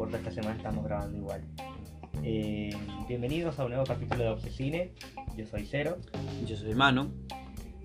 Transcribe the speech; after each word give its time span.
importa, 0.00 0.16
esta 0.16 0.30
semana 0.30 0.56
estamos 0.56 0.82
grabando 0.82 1.18
igual. 1.18 1.42
Eh, 2.22 2.70
bienvenidos 3.06 3.58
a 3.58 3.64
un 3.64 3.72
nuevo 3.72 3.84
capítulo 3.84 4.24
de 4.24 4.30
Obsesine. 4.30 4.94
Yo 5.36 5.44
soy 5.44 5.66
Cero 5.66 5.98
Yo 6.46 6.56
soy 6.56 6.74
Manu. 6.74 7.12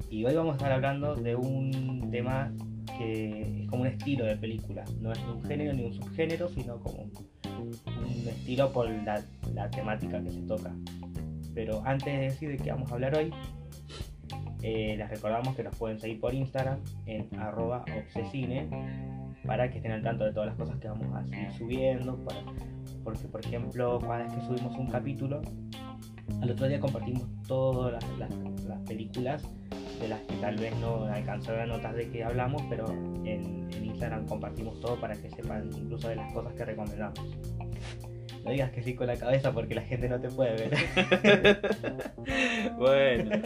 y 0.10 0.24
hoy 0.24 0.34
vamos 0.34 0.54
a 0.54 0.56
estar 0.56 0.72
hablando 0.72 1.14
de 1.16 1.36
un 1.36 2.10
tema 2.12 2.54
que 2.98 3.64
es 3.64 3.70
como 3.70 3.82
un 3.82 3.90
estilo 3.90 4.24
de 4.24 4.38
película. 4.38 4.86
No 5.02 5.12
es 5.12 5.20
un 5.20 5.44
género 5.44 5.74
ni 5.74 5.84
un 5.84 5.94
subgénero, 5.94 6.48
sino 6.48 6.80
como 6.80 7.04
un 7.04 8.28
estilo 8.30 8.72
por 8.72 8.90
la, 8.90 9.22
la 9.54 9.70
temática 9.70 10.24
que 10.24 10.32
se 10.32 10.42
toca. 10.44 10.74
Pero 11.54 11.82
antes 11.84 12.06
de 12.06 12.20
decir 12.20 12.50
de 12.50 12.56
qué 12.56 12.72
vamos 12.72 12.90
a 12.92 12.94
hablar 12.94 13.18
hoy, 13.18 13.30
eh, 14.62 14.96
les 14.98 15.10
recordamos 15.10 15.54
que 15.54 15.64
nos 15.64 15.76
pueden 15.76 16.00
seguir 16.00 16.22
por 16.22 16.34
Instagram 16.34 16.80
en 17.08 17.28
arroba 17.38 17.84
obsesine 17.94 18.70
para 19.46 19.70
que 19.70 19.78
estén 19.78 19.92
al 19.92 20.02
tanto 20.04 20.26
de 20.26 20.34
todas 20.34 20.48
las 20.50 20.58
cosas 20.58 20.78
que 20.80 20.88
vamos 20.88 21.16
a 21.16 21.26
seguir 21.26 21.52
subiendo. 21.52 22.18
para- 22.26 22.42
porque, 23.04 23.28
por 23.28 23.46
ejemplo, 23.46 24.00
cada 24.00 24.24
vez 24.24 24.34
que 24.34 24.42
subimos 24.42 24.76
un 24.78 24.88
capítulo, 24.88 25.42
al 26.42 26.52
otro 26.52 26.68
día 26.68 26.80
compartimos 26.80 27.24
todas 27.48 27.94
las, 27.94 28.18
las- 28.18 28.64
las 28.66 28.80
películas 28.82 29.44
de 30.02 30.08
las 30.10 30.20
que 30.22 30.36
tal 30.38 30.56
vez 30.58 30.76
no 30.78 31.06
alcanzaron 31.06 31.62
a 31.62 31.66
notar 31.78 31.96
de 31.96 32.10
qué 32.10 32.24
hablamos, 32.24 32.62
pero 32.70 32.88
en, 32.90 33.70
en 33.72 33.86
Instagram 33.86 34.26
compartimos 34.26 34.80
todo 34.82 35.00
para 35.00 35.16
que 35.16 35.30
sepan 35.30 35.70
incluso 35.78 36.10
de 36.10 36.16
las 36.18 36.34
cosas 36.34 36.54
que 36.54 36.66
recomendamos. 36.66 37.20
No 38.44 38.52
digas 38.52 38.72
que 38.72 38.84
sí 38.84 38.94
con 38.94 39.08
la 39.08 39.16
cabeza 39.16 39.52
porque 39.52 39.74
la 39.76 39.82
gente 39.82 40.08
no 40.10 40.20
te 40.20 40.30
puede 40.30 40.70
ver. 40.70 41.62
bueno. 42.78 43.32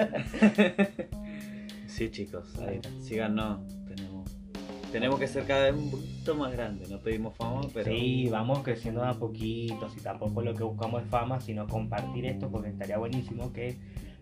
sí, 1.88 2.10
chicos. 2.10 2.58
Ahí, 2.60 2.80
síganos. 3.02 3.62
Tenemos, 4.92 5.20
que 5.20 5.28
ser 5.28 5.46
cada 5.46 5.72
vez 5.72 5.82
un 5.82 5.92
poquito 5.92 6.36
más 6.36 6.52
grandes. 6.52 6.90
No 6.90 7.00
pedimos 7.00 7.36
fama, 7.36 7.62
pero. 7.74 7.92
Sí, 7.92 8.28
vamos 8.30 8.60
creciendo 8.60 9.04
a 9.04 9.14
poquito, 9.14 9.90
si 9.90 10.02
tampoco 10.02 10.42
lo 10.42 10.54
que 10.54 10.64
buscamos 10.64 11.04
es 11.04 11.10
fama, 11.10 11.40
sino 11.40 11.68
compartir 11.68 12.26
esto, 12.26 12.50
porque 12.50 12.70
estaría 12.70 12.98
buenísimo 12.98 13.52
que 13.54 13.78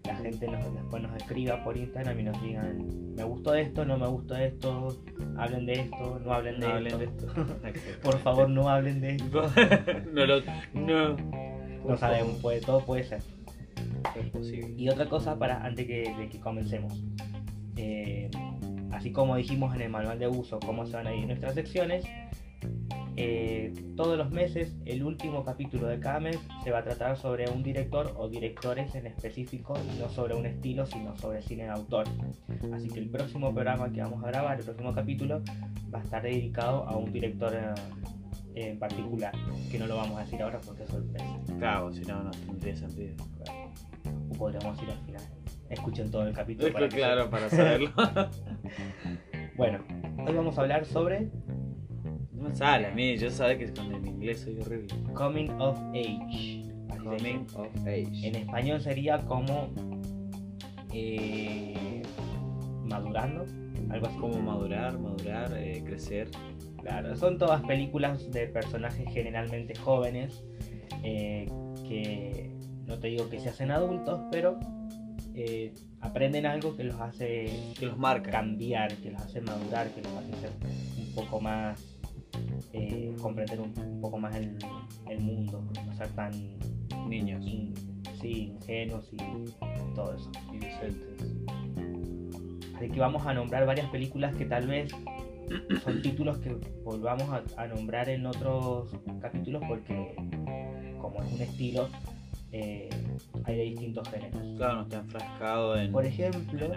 la 0.05 0.15
gente 0.15 0.47
nos, 0.47 0.73
después 0.73 1.03
nos 1.03 1.15
escriba 1.17 1.63
por 1.63 1.75
Instagram 1.75 2.19
y 2.19 2.23
nos 2.23 2.41
digan, 2.41 3.13
me 3.15 3.23
gustó 3.23 3.53
esto, 3.55 3.85
no 3.85 3.97
me 3.97 4.07
gustó 4.07 4.35
esto, 4.35 4.97
hablen 5.37 5.65
de 5.65 5.73
esto, 5.73 6.21
no 6.23 6.33
hablen 6.33 6.59
de 6.59 6.67
No 6.67 6.73
hablen 6.73 6.87
esto. 6.87 6.97
de 6.97 7.05
esto. 7.05 7.57
Exacto. 7.67 8.09
Por 8.09 8.19
favor, 8.19 8.49
no 8.49 8.69
hablen 8.69 9.01
de 9.01 9.15
esto. 9.15 9.51
no 10.13 10.25
lo. 10.25 10.41
No. 10.73 11.17
No 11.85 11.97
sabemos, 11.97 12.37
puede, 12.41 12.61
todo 12.61 12.81
puede 12.85 13.03
ser. 13.03 13.21
Es 14.15 14.29
posible. 14.29 14.73
Y 14.77 14.89
otra 14.89 15.07
cosa 15.07 15.37
para 15.37 15.63
antes 15.63 15.85
que, 15.85 16.13
de 16.17 16.29
que 16.29 16.39
comencemos. 16.39 17.01
Eh, 17.77 18.29
así 18.97 19.11
como 19.11 19.35
dijimos 19.35 19.75
en 19.75 19.81
el 19.81 19.89
manual 19.89 20.17
de 20.17 20.27
uso 20.27 20.59
cómo 20.59 20.85
se 20.87 20.93
van 20.93 21.05
a 21.05 21.13
ir 21.13 21.27
nuestras 21.27 21.53
secciones, 21.53 22.03
eh, 23.15 23.73
todos 23.95 24.17
los 24.17 24.31
meses 24.31 24.75
el 24.85 25.03
último 25.03 25.43
capítulo 25.43 25.87
de 25.87 25.99
cada 25.99 26.19
mes 26.19 26.39
se 26.63 26.71
va 26.71 26.79
a 26.79 26.83
tratar 26.83 27.15
sobre 27.15 27.47
un 27.47 27.61
director 27.61 28.15
o 28.17 28.27
directores 28.27 28.95
en 28.95 29.05
específico 29.05 29.75
y 29.93 29.99
no 29.99 30.09
sobre 30.09 30.33
un 30.33 30.47
estilo, 30.47 30.87
sino 30.87 31.15
sobre 31.15 31.43
cine 31.43 31.63
de 31.63 31.69
autor. 31.69 32.05
Así 32.73 32.89
que 32.89 32.99
el 32.99 33.09
próximo 33.09 33.53
programa 33.53 33.91
que 33.91 34.01
vamos 34.01 34.23
a 34.23 34.27
grabar, 34.27 34.57
el 34.57 34.65
próximo 34.65 34.93
capítulo, 34.93 35.43
va 35.93 35.99
a 35.99 36.03
estar 36.03 36.23
dedicado 36.23 36.87
a 36.87 36.97
un 36.97 37.13
director 37.13 37.53
eh, 37.53 38.69
en 38.69 38.79
particular, 38.79 39.33
que 39.71 39.77
no 39.77 39.85
lo 39.85 39.97
vamos 39.97 40.17
a 40.17 40.23
decir 40.23 40.41
ahora 40.41 40.59
porque 40.65 40.83
es 40.83 40.89
sorpresa. 40.89 41.25
Claro, 41.59 41.93
si 41.93 42.01
no, 42.01 42.23
no 42.23 42.31
tendría 42.31 42.75
sentido. 42.75 43.15
O 44.31 44.33
podríamos 44.33 44.75
decir 44.75 44.91
al 44.91 45.05
final. 45.05 45.21
Escuchen 45.69 46.09
todo 46.09 46.27
el 46.27 46.33
capítulo. 46.33 46.71
para 46.71 46.89
que 46.89 46.95
claro, 46.95 47.29
para 47.29 47.49
saberlo. 47.49 47.91
Bueno, 49.55 49.79
hoy 50.25 50.33
vamos 50.33 50.57
a 50.57 50.61
hablar 50.61 50.85
sobre 50.85 51.29
No 52.31 52.43
me 52.49 52.55
sale 52.55 52.87
a 52.87 52.91
mí, 52.91 53.17
yo 53.17 53.29
sabes 53.29 53.57
que 53.57 53.73
con 53.73 53.93
el 53.93 54.05
inglés 54.05 54.41
soy 54.41 54.59
horrible. 54.59 54.87
Coming 55.13 55.49
of 55.59 55.79
Age. 55.89 56.63
Coming 57.03 57.47
of 57.55 57.87
age. 57.87 58.27
En 58.27 58.35
español 58.35 58.81
sería 58.81 59.19
como 59.19 59.69
eh, 60.93 62.01
madurando, 62.85 63.45
algo 63.89 64.07
así. 64.07 64.17
Cómo 64.17 64.39
madurar, 64.39 64.97
madurar, 64.99 65.53
eh, 65.57 65.81
crecer. 65.85 66.29
Claro, 66.81 67.15
son 67.15 67.37
todas 67.37 67.61
películas 67.63 68.31
de 68.31 68.47
personajes 68.47 69.07
generalmente 69.11 69.75
jóvenes 69.75 70.43
eh, 71.03 71.47
que 71.87 72.51
no 72.85 72.97
te 72.99 73.07
digo 73.07 73.29
que 73.29 73.39
se 73.39 73.49
hacen 73.49 73.71
adultos, 73.71 74.21
pero 74.31 74.59
eh, 75.37 75.73
aprenden 76.01 76.45
algo 76.45 76.75
que 76.75 76.83
los 76.83 76.99
hace 76.99 77.73
Que 77.79 77.85
los 77.85 77.97
marca. 77.97 78.31
cambiar, 78.31 78.93
que 78.97 79.11
los 79.11 79.21
hace 79.21 79.39
madurar, 79.41 79.87
que 79.91 80.01
los 80.01 80.11
hace 80.13 80.31
ser 80.41 80.51
un 80.97 81.13
poco 81.15 81.39
más, 81.39 81.79
eh, 82.73 83.13
comprender 83.21 83.59
un, 83.61 83.73
un 83.77 84.01
poco 84.01 84.17
más 84.17 84.35
el, 84.35 84.57
el 85.09 85.19
mundo, 85.19 85.63
no 85.85 85.93
ser 85.95 86.07
tan 86.09 86.31
Niños. 87.07 87.45
in- 87.45 87.73
sí, 88.19 88.53
ingenuos 88.59 89.07
y 89.13 89.17
todo 89.95 90.15
eso. 90.15 90.31
Inocentes. 90.51 91.35
Así 92.75 92.89
que 92.89 92.99
vamos 92.99 93.25
a 93.25 93.33
nombrar 93.33 93.65
varias 93.65 93.89
películas 93.89 94.35
que 94.35 94.45
tal 94.45 94.67
vez 94.67 94.91
son 95.83 96.01
títulos 96.01 96.37
que 96.39 96.55
volvamos 96.83 97.29
a, 97.29 97.43
a 97.61 97.67
nombrar 97.67 98.09
en 98.09 98.25
otros 98.25 98.89
capítulos 99.21 99.61
porque 99.67 100.15
como 100.99 101.21
es 101.23 101.31
un 101.31 101.41
estilo, 101.41 101.89
eh, 102.59 102.89
hay 103.43 103.55
de 103.55 103.63
distintos 103.63 104.09
géneros. 104.09 104.41
Claro, 104.57 104.75
no 104.75 104.81
está 104.81 104.97
enfrascado 104.97 105.77
en. 105.77 105.91
Por 105.91 106.05
ejemplo, 106.05 106.65
en 106.65 106.73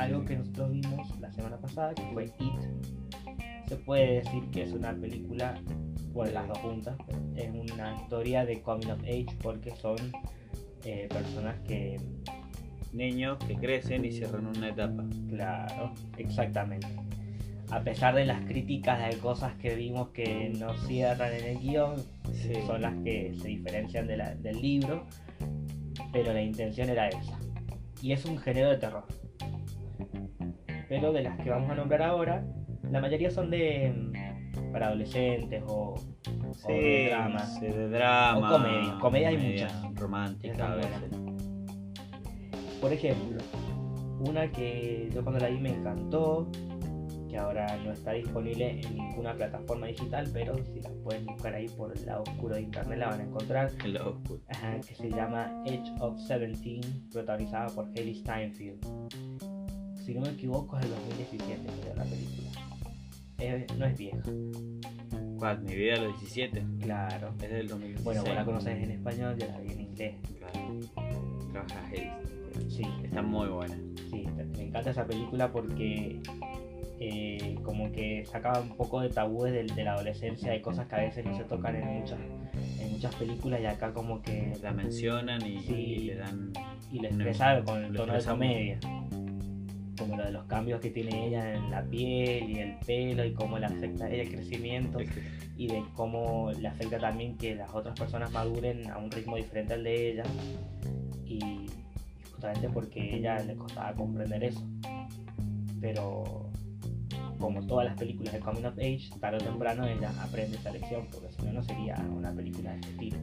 algo 0.00 0.24
que 0.24 0.36
nosotros 0.36 0.70
vimos 0.70 1.20
la 1.20 1.32
semana 1.32 1.56
pasada, 1.58 1.94
que 1.94 2.02
fue 2.12 2.24
It. 2.24 3.68
Se 3.68 3.76
puede 3.76 4.20
decir 4.20 4.44
que 4.50 4.62
es 4.62 4.72
una 4.72 4.94
película, 4.94 5.60
bueno, 6.12 6.32
las 6.32 6.48
dos 6.48 6.58
juntas, 6.58 6.96
es 7.36 7.50
una 7.50 7.96
historia 7.96 8.44
de 8.46 8.62
coming 8.62 8.88
of 8.88 9.00
age 9.02 9.26
porque 9.42 9.74
son 9.76 9.96
eh, 10.84 11.06
personas 11.10 11.58
que, 11.66 12.00
Niños 12.92 13.36
que 13.46 13.54
crecen 13.54 14.04
y 14.06 14.12
cierran 14.12 14.46
una 14.46 14.70
etapa. 14.70 15.04
claro, 15.28 15.92
exactamente. 16.16 16.88
A 17.70 17.80
pesar 17.82 18.14
de 18.14 18.24
las 18.24 18.40
críticas 18.46 19.06
de 19.10 19.18
cosas 19.18 19.54
que 19.56 19.74
vimos 19.74 20.08
que 20.08 20.50
no 20.58 20.74
cierran 20.86 21.32
en 21.34 21.44
el 21.44 21.58
guion, 21.60 21.96
Sí. 22.32 22.52
son 22.66 22.80
las 22.82 22.94
que 23.04 23.34
se 23.40 23.48
diferencian 23.48 24.06
de 24.06 24.16
la- 24.16 24.34
del 24.34 24.60
libro, 24.62 25.06
pero 26.12 26.32
la 26.32 26.40
intención 26.42 26.88
era 26.88 27.08
esa. 27.08 27.38
Y 28.00 28.12
es 28.12 28.24
un 28.24 28.38
género 28.38 28.70
de 28.70 28.78
terror. 28.78 29.04
Pero 30.88 31.12
de 31.12 31.22
las 31.22 31.38
que 31.40 31.50
vamos 31.50 31.70
a 31.70 31.74
nombrar 31.74 32.02
ahora, 32.02 32.44
la 32.90 33.00
mayoría 33.00 33.30
son 33.30 33.50
de 33.50 33.92
mm, 33.94 34.72
para 34.72 34.86
adolescentes 34.88 35.62
o, 35.66 35.94
o 35.94 36.68
de 36.68 37.08
drama. 37.10 37.40
sí, 37.40 37.66
de 37.66 37.88
drama. 37.90 38.48
O 38.48 38.52
comedia. 38.52 38.98
Comedia 39.00 39.28
hay 39.28 39.36
muchas. 39.38 39.94
Romántica 39.94 40.72
a 40.72 40.76
veces. 40.76 41.10
Por 42.80 42.92
ejemplo, 42.92 43.42
una 44.20 44.50
que 44.50 45.10
yo 45.12 45.22
cuando 45.22 45.40
la 45.40 45.48
vi 45.48 45.58
me 45.58 45.70
encantó, 45.70 46.48
que 47.28 47.36
ahora 47.36 47.76
no 47.84 47.92
está 47.92 48.12
disponible 48.12 48.80
en 48.80 48.94
ninguna 48.96 49.34
plataforma 49.34 49.86
digital, 49.86 50.28
pero 50.32 50.56
si 50.64 50.80
la 50.80 50.90
pueden 51.04 51.26
buscar 51.26 51.54
ahí 51.54 51.68
por 51.68 51.96
el 51.96 52.06
lado 52.06 52.22
oscuro 52.22 52.54
de 52.54 52.62
internet 52.62 52.98
la 52.98 53.08
van 53.08 53.20
a 53.20 53.24
encontrar. 53.24 53.70
En 53.84 53.94
lo 53.94 54.10
oscuro. 54.10 54.40
Ajá, 54.48 54.78
que 54.86 54.94
se 54.94 55.10
llama 55.10 55.62
Edge 55.66 55.90
of 56.00 56.16
17, 56.26 56.88
protagonizada 57.12 57.66
por 57.68 57.86
Haley 57.88 58.14
Steinfeld. 58.14 58.84
Si 60.04 60.14
no 60.14 60.22
me 60.22 60.30
equivoco, 60.30 60.76
es 60.78 60.82
del 60.82 60.90
2017 60.92 61.62
creo, 61.82 61.94
la 61.96 62.04
película. 62.04 62.48
Es- 63.38 63.78
no 63.78 63.84
es 63.86 63.96
vieja, 63.98 64.18
¿Cuál? 65.38 65.62
Mi 65.62 65.74
vida 65.76 65.94
a 65.94 66.00
los 66.00 66.18
17. 66.20 66.64
claro. 66.80 67.32
Es 67.42 67.50
del 67.50 67.68
2016. 67.68 68.04
Bueno, 68.04 68.22
vos 68.24 68.34
la 68.34 68.44
conoces 68.44 68.82
en 68.82 68.90
español, 68.90 69.36
yo 69.38 69.46
la 69.46 69.58
vi 69.60 69.70
en 69.72 69.80
inglés. 69.82 70.14
Claro. 70.38 70.78
Trabaja 71.52 71.86
Hayes. 71.88 72.12
Sí, 72.74 72.82
Está 73.04 73.22
muy 73.22 73.46
buena. 73.48 73.76
sí, 74.10 74.26
me 74.56 74.64
encanta 74.64 74.90
esa 74.90 75.06
película 75.06 75.52
porque 75.52 76.20
eh, 77.00 77.56
como 77.62 77.92
que 77.92 78.24
sacaba 78.26 78.60
un 78.60 78.76
poco 78.76 79.00
de 79.00 79.08
tabúes 79.10 79.52
de, 79.52 79.84
la 79.84 79.92
adolescencia, 79.94 80.50
de 80.52 80.60
cosas 80.60 80.86
que 80.88 80.94
a 80.96 80.98
veces 81.00 81.24
no 81.24 81.36
se 81.36 81.44
tocan 81.44 81.76
en 81.76 81.86
muchas, 82.00 82.18
en 82.80 82.92
muchas 82.92 83.14
películas 83.14 83.60
y 83.60 83.66
acá 83.66 83.92
como 83.92 84.20
que 84.22 84.52
La 84.62 84.72
mencionan 84.72 85.40
y, 85.46 85.60
Sí. 85.62 85.72
y 85.74 85.98
le 86.04 86.14
dan. 86.16 86.52
y 86.90 86.94
lo 86.96 87.00
Una- 87.00 87.08
expresaba 87.08 87.62
con 87.64 87.84
el 87.84 87.92
tono 87.94 88.14
de 88.14 88.24
comedia. 88.24 88.78
Como 89.98 90.16
lo 90.16 90.24
de 90.24 90.30
los 90.30 90.44
cambios 90.46 90.80
que 90.80 90.90
tiene 90.90 91.26
ella 91.26 91.54
en 91.54 91.70
la 91.70 91.82
piel 91.82 92.50
y 92.50 92.58
el 92.60 92.76
pelo 92.86 93.24
y 93.24 93.32
cómo 93.34 93.58
le 93.58 93.66
afecta 93.66 94.08
el 94.08 94.28
crecimiento 94.30 94.98
y 95.56 95.66
de 95.66 95.82
cómo 95.94 96.52
le 96.52 96.68
afecta 96.68 96.98
también 96.98 97.36
que 97.36 97.56
las 97.56 97.74
otras 97.74 97.98
personas 97.98 98.30
maduren 98.30 98.88
a 98.90 98.98
un 98.98 99.10
ritmo 99.10 99.36
diferente 99.36 99.74
al 99.74 99.82
de 99.82 100.12
ella 100.12 100.22
y 101.26 101.40
justamente 102.32 102.68
porque 102.68 103.16
ella 103.16 103.38
le 103.40 103.56
costaba 103.56 103.92
comprender 103.94 104.44
eso. 104.44 104.62
Pero 105.80 106.48
como 107.38 107.64
todas 107.66 107.86
las 107.86 107.96
películas 107.98 108.32
de 108.34 108.40
Coming 108.40 108.64
of 108.64 108.76
Age, 108.78 109.10
tarde 109.20 109.38
o 109.38 109.40
temprano 109.40 109.86
ella 109.86 110.10
aprende 110.20 110.56
esa 110.56 110.70
lección 110.70 111.06
porque 111.12 111.30
si 111.32 111.42
no 111.42 111.52
no 111.52 111.62
sería 111.62 111.96
una 112.10 112.32
película 112.32 112.70
de 112.72 112.76
este 112.80 112.90
estilo. 112.90 113.18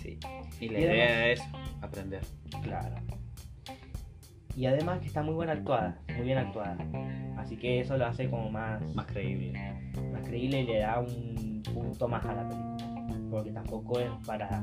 Sí. 0.00 0.18
Y 0.60 0.68
la 0.68 0.78
Y 0.78 0.82
idea 0.82 1.28
es 1.28 1.40
aprender. 1.80 2.20
Claro. 2.62 2.96
y 4.56 4.66
además 4.66 5.00
que 5.00 5.06
está 5.08 5.22
muy 5.22 5.34
buena 5.34 5.52
actuada, 5.52 5.98
muy 6.16 6.24
bien 6.26 6.38
actuada. 6.38 6.76
Así 7.36 7.56
que 7.56 7.80
eso 7.80 7.96
lo 7.96 8.06
hace 8.06 8.30
como 8.30 8.50
más, 8.50 8.80
Más 8.94 9.06
creíble. 9.06 9.52
más 10.12 10.22
creíble 10.22 10.60
y 10.60 10.66
le 10.66 10.78
da 10.78 11.00
un 11.00 11.62
punto 11.74 12.06
más 12.08 12.24
a 12.24 12.34
la 12.34 12.48
película. 12.48 13.28
Porque 13.30 13.50
tampoco 13.50 13.98
es 13.98 14.10
para, 14.26 14.62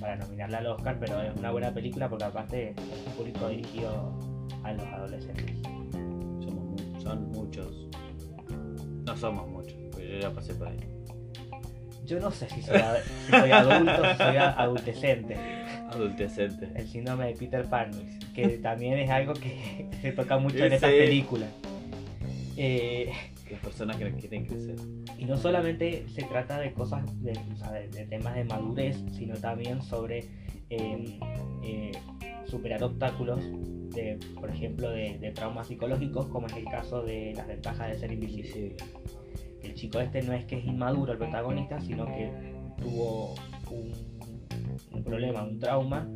para 0.00 0.16
nominarla 0.16 0.58
al 0.58 0.66
Oscar, 0.66 0.96
pero 0.98 1.22
es 1.22 1.36
una 1.36 1.52
buena 1.52 1.72
película 1.72 2.08
porque 2.08 2.24
aparte 2.24 2.70
es 2.70 3.06
un 3.06 3.12
público 3.12 3.48
dirigido 3.48 4.18
a 4.64 4.72
los 4.72 4.86
adolescentes. 4.86 5.56
Somos 6.42 7.02
son 7.02 7.30
muchos. 7.30 7.87
No 9.08 9.16
somos 9.16 9.48
muchos, 9.48 9.74
porque 9.90 10.08
yo 10.08 10.18
ya 10.20 10.30
pasé 10.30 10.54
por 10.54 10.68
ahí. 10.68 10.78
Yo 12.04 12.20
no 12.20 12.30
sé 12.30 12.48
si 12.48 12.62
soy, 12.62 12.76
ad- 12.78 12.96
si 13.26 13.30
soy 13.32 13.50
adulto 13.50 14.02
o 14.02 14.10
si 14.12 14.16
soy 14.16 14.36
a- 14.36 14.50
adultecente. 14.52 15.36
Adultecente. 15.90 16.68
El 16.74 16.86
síndrome 16.88 17.26
de 17.28 17.34
Peter 17.34 17.64
Pan, 17.68 17.90
que 18.34 18.48
también 18.58 18.98
es 18.98 19.10
algo 19.10 19.34
que 19.34 19.88
se 20.02 20.12
toca 20.12 20.38
mucho 20.38 20.64
en 20.64 20.72
estas 20.72 20.90
películas. 20.90 21.48
Eh, 22.56 23.10
Las 23.50 23.60
personas 23.60 23.96
que 23.96 24.10
quieren 24.12 24.46
crecer. 24.46 24.76
y 25.18 25.24
no 25.24 25.36
solamente 25.36 26.04
se 26.14 26.22
trata 26.24 26.58
de 26.58 26.72
cosas, 26.72 27.02
de, 27.22 27.32
o 27.52 27.56
sea, 27.56 27.72
de- 27.72 27.88
de 27.88 28.04
temas 28.06 28.34
de 28.34 28.44
madurez, 28.44 28.96
sino 29.16 29.34
también 29.36 29.82
sobre 29.82 30.24
eh, 30.70 31.18
eh, 31.62 31.92
superar 32.48 32.82
obstáculos, 32.82 33.40
de, 33.94 34.18
por 34.40 34.50
ejemplo, 34.50 34.90
de, 34.90 35.18
de 35.18 35.30
traumas 35.32 35.66
psicológicos, 35.68 36.26
como 36.26 36.46
es 36.46 36.52
el 36.54 36.64
caso 36.64 37.02
de 37.02 37.32
las 37.36 37.46
ventajas 37.46 37.88
de 37.90 37.98
ser 37.98 38.12
invisible. 38.12 38.76
El 39.62 39.74
chico 39.74 40.00
este 40.00 40.22
no 40.22 40.32
es 40.32 40.44
que 40.44 40.58
es 40.58 40.64
inmaduro 40.64 41.12
el 41.12 41.18
protagonista, 41.18 41.80
sino 41.80 42.06
que 42.06 42.30
tuvo 42.78 43.34
un, 43.70 43.92
un 44.92 45.04
problema, 45.04 45.42
un 45.42 45.58
trauma 45.58 46.08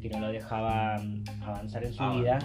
que 0.00 0.08
no 0.10 0.20
lo 0.20 0.28
dejaba 0.28 0.98
mm, 0.98 1.24
avanzar 1.42 1.84
en 1.84 1.92
su 1.94 2.02
Ah. 2.02 2.14
vida 2.16 2.38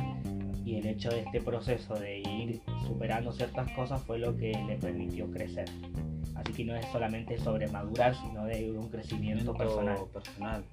y 0.63 0.75
el 0.77 0.85
hecho 0.85 1.09
de 1.09 1.21
este 1.21 1.41
proceso 1.41 1.95
de 1.95 2.19
ir 2.19 2.61
superando 2.85 3.31
ciertas 3.31 3.71
cosas 3.71 4.01
fue 4.03 4.19
lo 4.19 4.35
que 4.37 4.51
le 4.67 4.75
permitió 4.77 5.29
crecer. 5.31 5.65
Así 6.35 6.53
que 6.53 6.65
no 6.65 6.75
es 6.75 6.85
solamente 6.91 7.37
sobre 7.39 7.67
madurar, 7.67 8.13
sino 8.15 8.45
de 8.45 8.71
un 8.71 8.89
crecimiento 8.89 9.53
personal. 9.53 9.97
personal. 10.13 10.63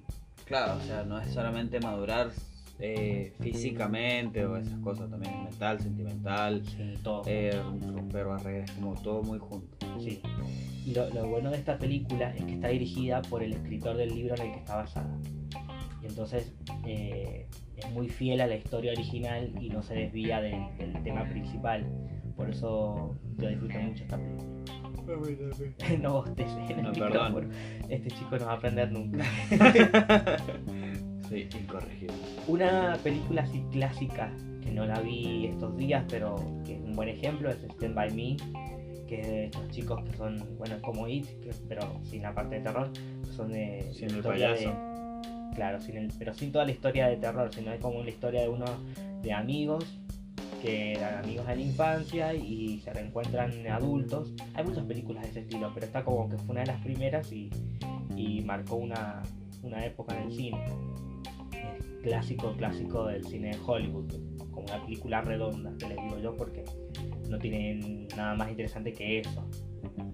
Claro, 0.45 0.75
o 0.77 0.81
sea, 0.81 1.03
no 1.03 1.19
es 1.19 1.33
solamente 1.33 1.79
madurar 1.79 2.29
eh, 2.79 3.33
físicamente 3.39 4.45
o 4.45 4.57
esas 4.57 4.77
cosas, 4.79 5.09
también 5.09 5.43
mental, 5.43 5.79
sentimental, 5.79 6.61
Sí, 6.65 6.93
todo. 7.03 7.21
eh, 7.25 7.51
romper 7.93 8.25
barreras, 8.25 8.71
como 8.71 8.93
todo 8.95 9.23
muy 9.23 9.39
junto. 9.39 9.67
Sí. 9.99 10.21
Y 10.85 10.93
lo, 10.93 11.09
lo 11.11 11.27
bueno 11.27 11.51
de 11.51 11.57
esta 11.57 11.77
película 11.77 12.33
es 12.35 12.43
que 12.43 12.53
está 12.53 12.67
dirigida 12.67 13.21
por 13.23 13.41
el 13.43 13.53
escritor 13.53 13.95
del 13.97 14.13
libro 14.13 14.35
en 14.35 14.41
el 14.41 14.51
que 14.51 14.59
está 14.59 14.75
basada. 14.75 15.17
Y 16.03 16.07
entonces 16.07 16.53
eh, 16.85 17.47
es 17.77 17.91
muy 17.91 18.09
fiel 18.09 18.41
a 18.41 18.47
la 18.47 18.55
historia 18.55 18.91
original 18.91 19.51
y 19.59 19.69
no 19.69 19.81
se 19.81 19.95
desvía 19.95 20.41
del, 20.41 20.61
del 20.77 21.01
tema 21.03 21.23
principal. 21.29 21.85
Por 22.35 22.49
eso 22.49 23.15
yo 23.37 23.49
disfruté 23.49 23.79
mucho 23.79 24.03
esta 24.03 24.17
película. 24.17 24.45
no 26.01 26.23
en 26.25 26.39
el 26.39 26.83
No, 26.83 26.91
perdón. 26.93 27.49
Este 27.89 28.09
chico 28.09 28.37
no 28.37 28.45
va 28.45 28.51
a 28.53 28.55
aprender 28.55 28.91
nunca. 28.91 29.23
Sí, 31.29 31.47
incorregible. 31.59 32.13
Una 32.47 32.97
película 33.03 33.41
así 33.43 33.63
clásica 33.71 34.31
que 34.61 34.71
no 34.71 34.85
la 34.85 34.99
vi 34.99 35.47
estos 35.47 35.75
días, 35.77 36.03
pero 36.09 36.35
que 36.65 36.75
es 36.75 36.81
un 36.81 36.93
buen 36.93 37.09
ejemplo, 37.09 37.49
es 37.49 37.57
Stand 37.63 37.93
By 37.95 38.13
Me, 38.13 38.37
que 39.07 39.21
es 39.21 39.27
de 39.27 39.45
estos 39.45 39.69
chicos 39.69 40.01
que 40.03 40.15
son, 40.17 40.37
bueno, 40.57 40.75
como 40.81 41.07
It, 41.07 41.25
pero 41.69 41.99
sin 42.03 42.23
la 42.23 42.33
parte 42.33 42.55
de 42.55 42.61
terror, 42.61 42.89
son 43.35 43.51
de... 43.51 43.87
Sin 43.93 44.07
de 44.07 44.13
el 44.13 44.19
historia 44.19 44.53
payaso. 44.55 44.69
de- 44.69 45.55
claro, 45.55 45.79
sin 45.79 45.97
el, 45.97 46.11
pero 46.17 46.33
sin 46.33 46.51
toda 46.51 46.65
la 46.65 46.71
historia 46.71 47.07
de 47.07 47.17
terror, 47.17 47.53
sino 47.53 47.71
es 47.71 47.79
como 47.79 48.03
la 48.03 48.09
historia 48.09 48.41
de 48.41 48.49
unos 48.49 48.71
de 49.21 49.31
amigos 49.33 49.85
que 50.61 50.93
eran 50.93 51.23
amigos 51.23 51.47
en 51.47 51.57
la 51.59 51.63
infancia 51.63 52.33
y 52.33 52.79
se 52.79 52.91
reencuentran 52.91 53.51
adultos. 53.67 54.33
Hay 54.55 54.63
muchas 54.63 54.83
películas 54.85 55.23
de 55.23 55.29
ese 55.29 55.39
estilo, 55.41 55.69
pero 55.73 55.85
esta 55.85 56.03
como 56.03 56.27
que 56.27 56.37
fue 56.37 56.51
una 56.53 56.61
de 56.61 56.67
las 56.67 56.81
primeras 56.81 57.31
y, 57.31 57.51
y 58.17 58.41
marcó 58.41 58.75
una, 58.77 59.21
una 59.61 59.85
época 59.85 60.17
en 60.19 60.23
el 60.23 60.31
cine. 60.35 60.57
Clásico, 62.05 62.53
clásico 62.55 63.07
del 63.07 63.25
cine 63.25 63.49
de 63.49 63.57
Hollywood, 63.65 64.13
como 64.51 64.67
una 64.67 64.79
película 64.85 65.21
redonda, 65.21 65.73
que 65.79 65.87
les 65.87 65.97
digo 65.97 66.19
yo, 66.19 66.35
porque 66.35 66.63
no 67.27 67.39
tiene 67.39 68.07
nada 68.15 68.35
más 68.35 68.51
interesante 68.51 68.93
que 68.93 69.21
eso. 69.21 69.43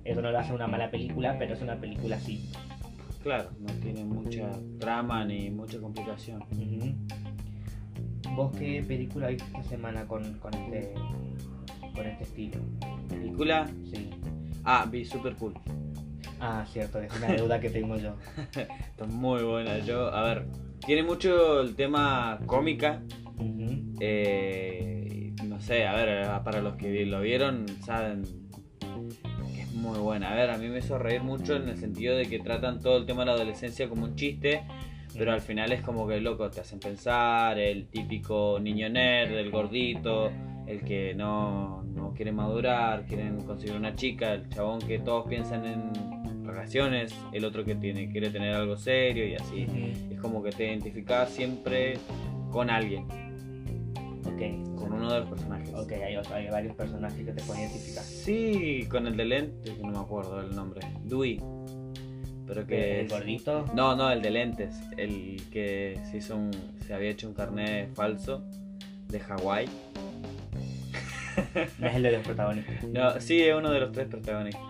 Eso 0.05 0.21
no 0.21 0.31
lo 0.31 0.39
hace 0.39 0.53
una 0.53 0.67
mala 0.67 0.89
película, 0.89 1.35
pero 1.37 1.53
es 1.53 1.61
una 1.61 1.75
película 1.75 2.17
simple. 2.17 2.57
Claro, 3.21 3.49
no 3.59 3.73
tiene 3.81 4.05
mucha 4.05 4.49
trama 4.79 5.25
ni 5.25 5.49
mucha 5.49 5.81
complicación. 5.81 6.41
¿Vos 8.37 8.55
qué 8.57 8.81
película 8.87 9.27
viste 9.27 9.43
esta 9.47 9.63
semana 9.63 10.07
con, 10.07 10.35
con 10.35 10.53
este 10.53 10.93
con 11.93 12.05
este 12.05 12.23
estilo? 12.23 12.61
Película. 13.09 13.67
Sí. 13.91 14.11
Ah, 14.63 14.87
vi 14.89 15.03
Super 15.03 15.35
Cool. 15.35 15.55
Ah, 16.39 16.65
cierto, 16.71 17.01
es 17.01 17.13
una 17.17 17.27
deuda 17.27 17.59
que 17.59 17.69
tengo 17.69 17.97
yo. 17.97 18.15
Está 18.55 19.05
muy 19.07 19.43
buena. 19.43 19.77
Yo, 19.79 20.07
a 20.07 20.23
ver, 20.23 20.45
tiene 20.85 21.03
mucho 21.03 21.61
el 21.61 21.75
tema 21.75 22.39
cómica. 22.45 23.01
Eh, 23.99 25.33
no 25.45 25.59
sé, 25.59 25.85
a 25.85 25.93
ver, 25.93 26.27
para 26.43 26.61
los 26.61 26.75
que 26.75 27.05
lo 27.05 27.21
vieron, 27.21 27.65
saben 27.83 28.23
que 29.53 29.61
es 29.61 29.73
muy 29.73 29.99
buena. 29.99 30.31
A 30.31 30.35
ver, 30.35 30.49
a 30.49 30.57
mí 30.57 30.67
me 30.67 30.79
hizo 30.79 30.97
reír 30.97 31.21
mucho 31.21 31.55
en 31.55 31.69
el 31.69 31.77
sentido 31.77 32.15
de 32.15 32.27
que 32.27 32.39
tratan 32.39 32.79
todo 32.79 32.97
el 32.97 33.05
tema 33.05 33.21
de 33.21 33.27
la 33.27 33.33
adolescencia 33.33 33.87
como 33.89 34.05
un 34.05 34.15
chiste, 34.15 34.63
pero 35.17 35.33
al 35.33 35.41
final 35.41 35.71
es 35.71 35.81
como 35.81 36.07
que 36.07 36.19
loco, 36.19 36.49
te 36.49 36.61
hacen 36.61 36.79
pensar, 36.79 37.59
el 37.59 37.87
típico 37.87 38.59
niño 38.59 38.89
nerd, 38.89 39.33
el 39.33 39.51
gordito, 39.51 40.31
el 40.67 40.81
que 40.83 41.13
no, 41.13 41.83
no 41.83 42.13
quiere 42.13 42.31
madurar, 42.31 43.05
quieren 43.05 43.41
conseguir 43.41 43.75
una 43.75 43.95
chica, 43.95 44.33
el 44.33 44.49
chabón 44.49 44.79
que 44.79 44.99
todos 44.99 45.27
piensan 45.27 45.65
en 45.65 46.20
relaciones, 46.51 47.15
el 47.33 47.45
otro 47.45 47.63
que 47.65 47.75
tiene, 47.75 48.09
quiere 48.11 48.29
tener 48.29 48.53
algo 48.55 48.77
serio 48.77 49.25
y 49.27 49.35
así. 49.35 49.65
Ujú. 49.67 50.13
Es 50.13 50.19
como 50.19 50.43
que 50.43 50.51
te 50.51 50.67
identificas 50.67 51.29
siempre 51.29 51.95
con 52.51 52.69
alguien, 52.69 53.05
Ok. 54.25 54.77
con 54.77 54.93
uno 54.93 55.11
de 55.13 55.19
los 55.21 55.29
personajes. 55.29 55.73
Ok, 55.73 55.91
hay, 55.93 56.15
otro- 56.17 56.35
hay 56.35 56.49
varios 56.49 56.75
personajes 56.75 57.25
que 57.25 57.31
te 57.31 57.41
pueden 57.43 57.63
identificar. 57.63 58.03
Sí, 58.03 58.85
con 58.89 59.07
el 59.07 59.15
de 59.17 59.25
lentes, 59.25 59.73
que 59.75 59.81
no 59.83 59.91
me 59.91 59.99
acuerdo 59.99 60.41
el 60.41 60.55
nombre. 60.55 60.81
Dewey. 61.03 61.39
Pero 62.47 62.67
que. 62.67 62.99
¿El 63.01 63.07
gordito? 63.07 63.65
No, 63.73 63.95
no, 63.95 64.11
el 64.11 64.21
de 64.21 64.29
lentes. 64.31 64.75
El 64.97 65.41
que 65.51 65.97
se 66.09 66.17
hizo 66.17 66.35
un. 66.35 66.51
se 66.85 66.93
había 66.93 67.09
hecho 67.11 67.27
un 67.29 67.33
carnet 67.33 67.93
falso 67.95 68.43
de 69.07 69.19
Hawái. 69.21 69.67
No 71.79 71.87
es 71.87 71.95
el 71.95 72.03
de 72.03 72.11
los 72.11 72.21
protagonistas. 72.23 72.83
No, 72.83 73.19
sí, 73.21 73.41
es 73.41 73.55
uno 73.55 73.71
de 73.71 73.79
los 73.79 73.91
tres 73.93 74.07
protagonistas. 74.07 74.61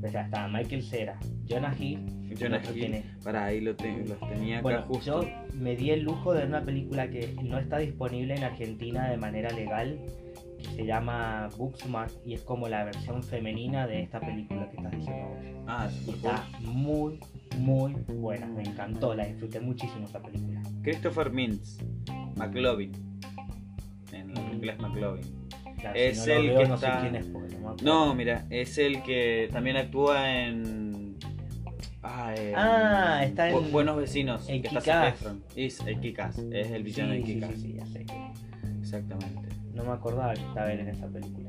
Pues 0.00 0.12
ya 0.12 0.22
está, 0.22 0.48
Michael 0.48 0.82
Cera, 0.82 1.18
Jonah 1.48 1.74
Hill. 1.78 1.98
Jonah 2.40 2.58
¿Otro 2.58 2.74
Hill. 2.76 3.02
Para 3.22 3.44
ahí 3.46 3.60
lo 3.60 3.76
te- 3.76 4.04
los 4.06 4.18
tenía 4.20 4.56
acá 4.56 4.62
Bueno, 4.62 4.82
justo. 4.82 5.22
yo 5.22 5.28
me 5.58 5.76
di 5.76 5.90
el 5.90 6.02
lujo 6.02 6.32
de 6.32 6.40
ver 6.40 6.48
una 6.48 6.64
película 6.64 7.10
que 7.10 7.34
no 7.42 7.58
está 7.58 7.78
disponible 7.78 8.34
en 8.36 8.44
Argentina 8.44 9.10
de 9.10 9.16
manera 9.18 9.50
legal, 9.50 9.98
que 10.58 10.64
se 10.76 10.86
llama 10.86 11.48
Booksmart 11.58 12.12
y 12.24 12.34
es 12.34 12.42
como 12.42 12.68
la 12.68 12.84
versión 12.84 13.22
femenina 13.22 13.86
de 13.86 14.02
esta 14.02 14.20
película 14.20 14.70
que 14.70 14.76
estás 14.76 14.92
diciendo 14.92 15.28
vos. 15.28 15.38
Ah, 15.66 15.88
Y 16.06 16.10
está 16.10 16.48
muy, 16.60 17.20
muy 17.58 17.92
buena, 18.08 18.46
me 18.46 18.62
encantó, 18.62 19.14
la 19.14 19.26
disfruté 19.26 19.60
muchísimo 19.60 20.06
esta 20.06 20.20
película. 20.22 20.62
Christopher 20.82 21.30
Mintz. 21.30 21.78
McLovin. 22.36 22.92
En 24.12 24.30
inglés 24.54 24.78
McLovin. 24.80 25.24
Claro, 25.80 25.96
Es 25.98 26.20
si 26.22 26.28
no 26.28 26.34
lo 26.34 26.40
el 26.40 26.46
veo, 26.48 26.58
que 26.60 26.68
no 26.68 26.74
está- 26.74 26.94
sé 26.94 27.00
quién 27.02 27.16
es, 27.16 27.26
porque 27.26 27.48
no 27.54 27.58
me 27.60 27.66
acuerdo. 27.68 27.84
No, 27.84 28.14
mira, 28.14 28.46
es 28.50 28.78
el 28.78 29.02
que 29.02 29.48
también 29.52 29.76
actúa 29.76 30.38
en. 30.44 31.16
Ah, 32.02 32.34
en- 32.36 32.52
Ah, 32.56 33.20
está 33.24 33.50
Bu- 33.50 33.64
en... 33.66 33.72
Buenos 33.72 33.96
vecinos. 33.96 34.48
en 34.48 34.62
que 34.62 34.68
está 34.68 35.08
Efron. 35.08 35.42
Es 35.56 35.80
el 35.80 36.00
Kikas, 36.00 36.38
es 36.38 36.70
el 36.70 36.82
villano 36.82 37.12
de 37.12 37.18
sí, 37.18 37.24
sí, 37.26 37.34
Kikas. 37.34 37.50
sí, 37.52 37.60
sí, 37.60 37.72
ya 37.74 37.86
sé. 37.86 38.06
Exactamente. 38.80 39.48
No 39.74 39.84
me 39.84 39.92
acordaba 39.92 40.34
que 40.34 40.40
estaba 40.40 40.72
él 40.72 40.80
en 40.80 40.88
esa 40.88 41.06
película. 41.08 41.48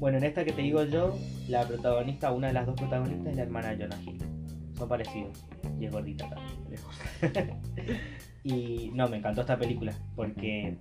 Bueno, 0.00 0.18
en 0.18 0.24
esta 0.24 0.44
que 0.44 0.52
te 0.52 0.62
digo 0.62 0.82
yo, 0.84 1.16
la 1.48 1.66
protagonista, 1.66 2.32
una 2.32 2.48
de 2.48 2.52
las 2.54 2.66
dos 2.66 2.74
protagonistas 2.76 3.28
es 3.28 3.36
la 3.36 3.42
hermana 3.42 3.70
de 3.74 3.84
Jonah 3.84 4.02
Hill. 4.04 4.18
Son 4.76 4.88
parecidos. 4.88 5.44
Y 5.80 5.84
es 5.86 5.92
gordita 5.92 6.28
también. 6.28 6.80
y 8.44 8.90
no, 8.94 9.08
me 9.08 9.18
encantó 9.18 9.42
esta 9.42 9.56
película 9.58 9.92
porque 10.16 10.76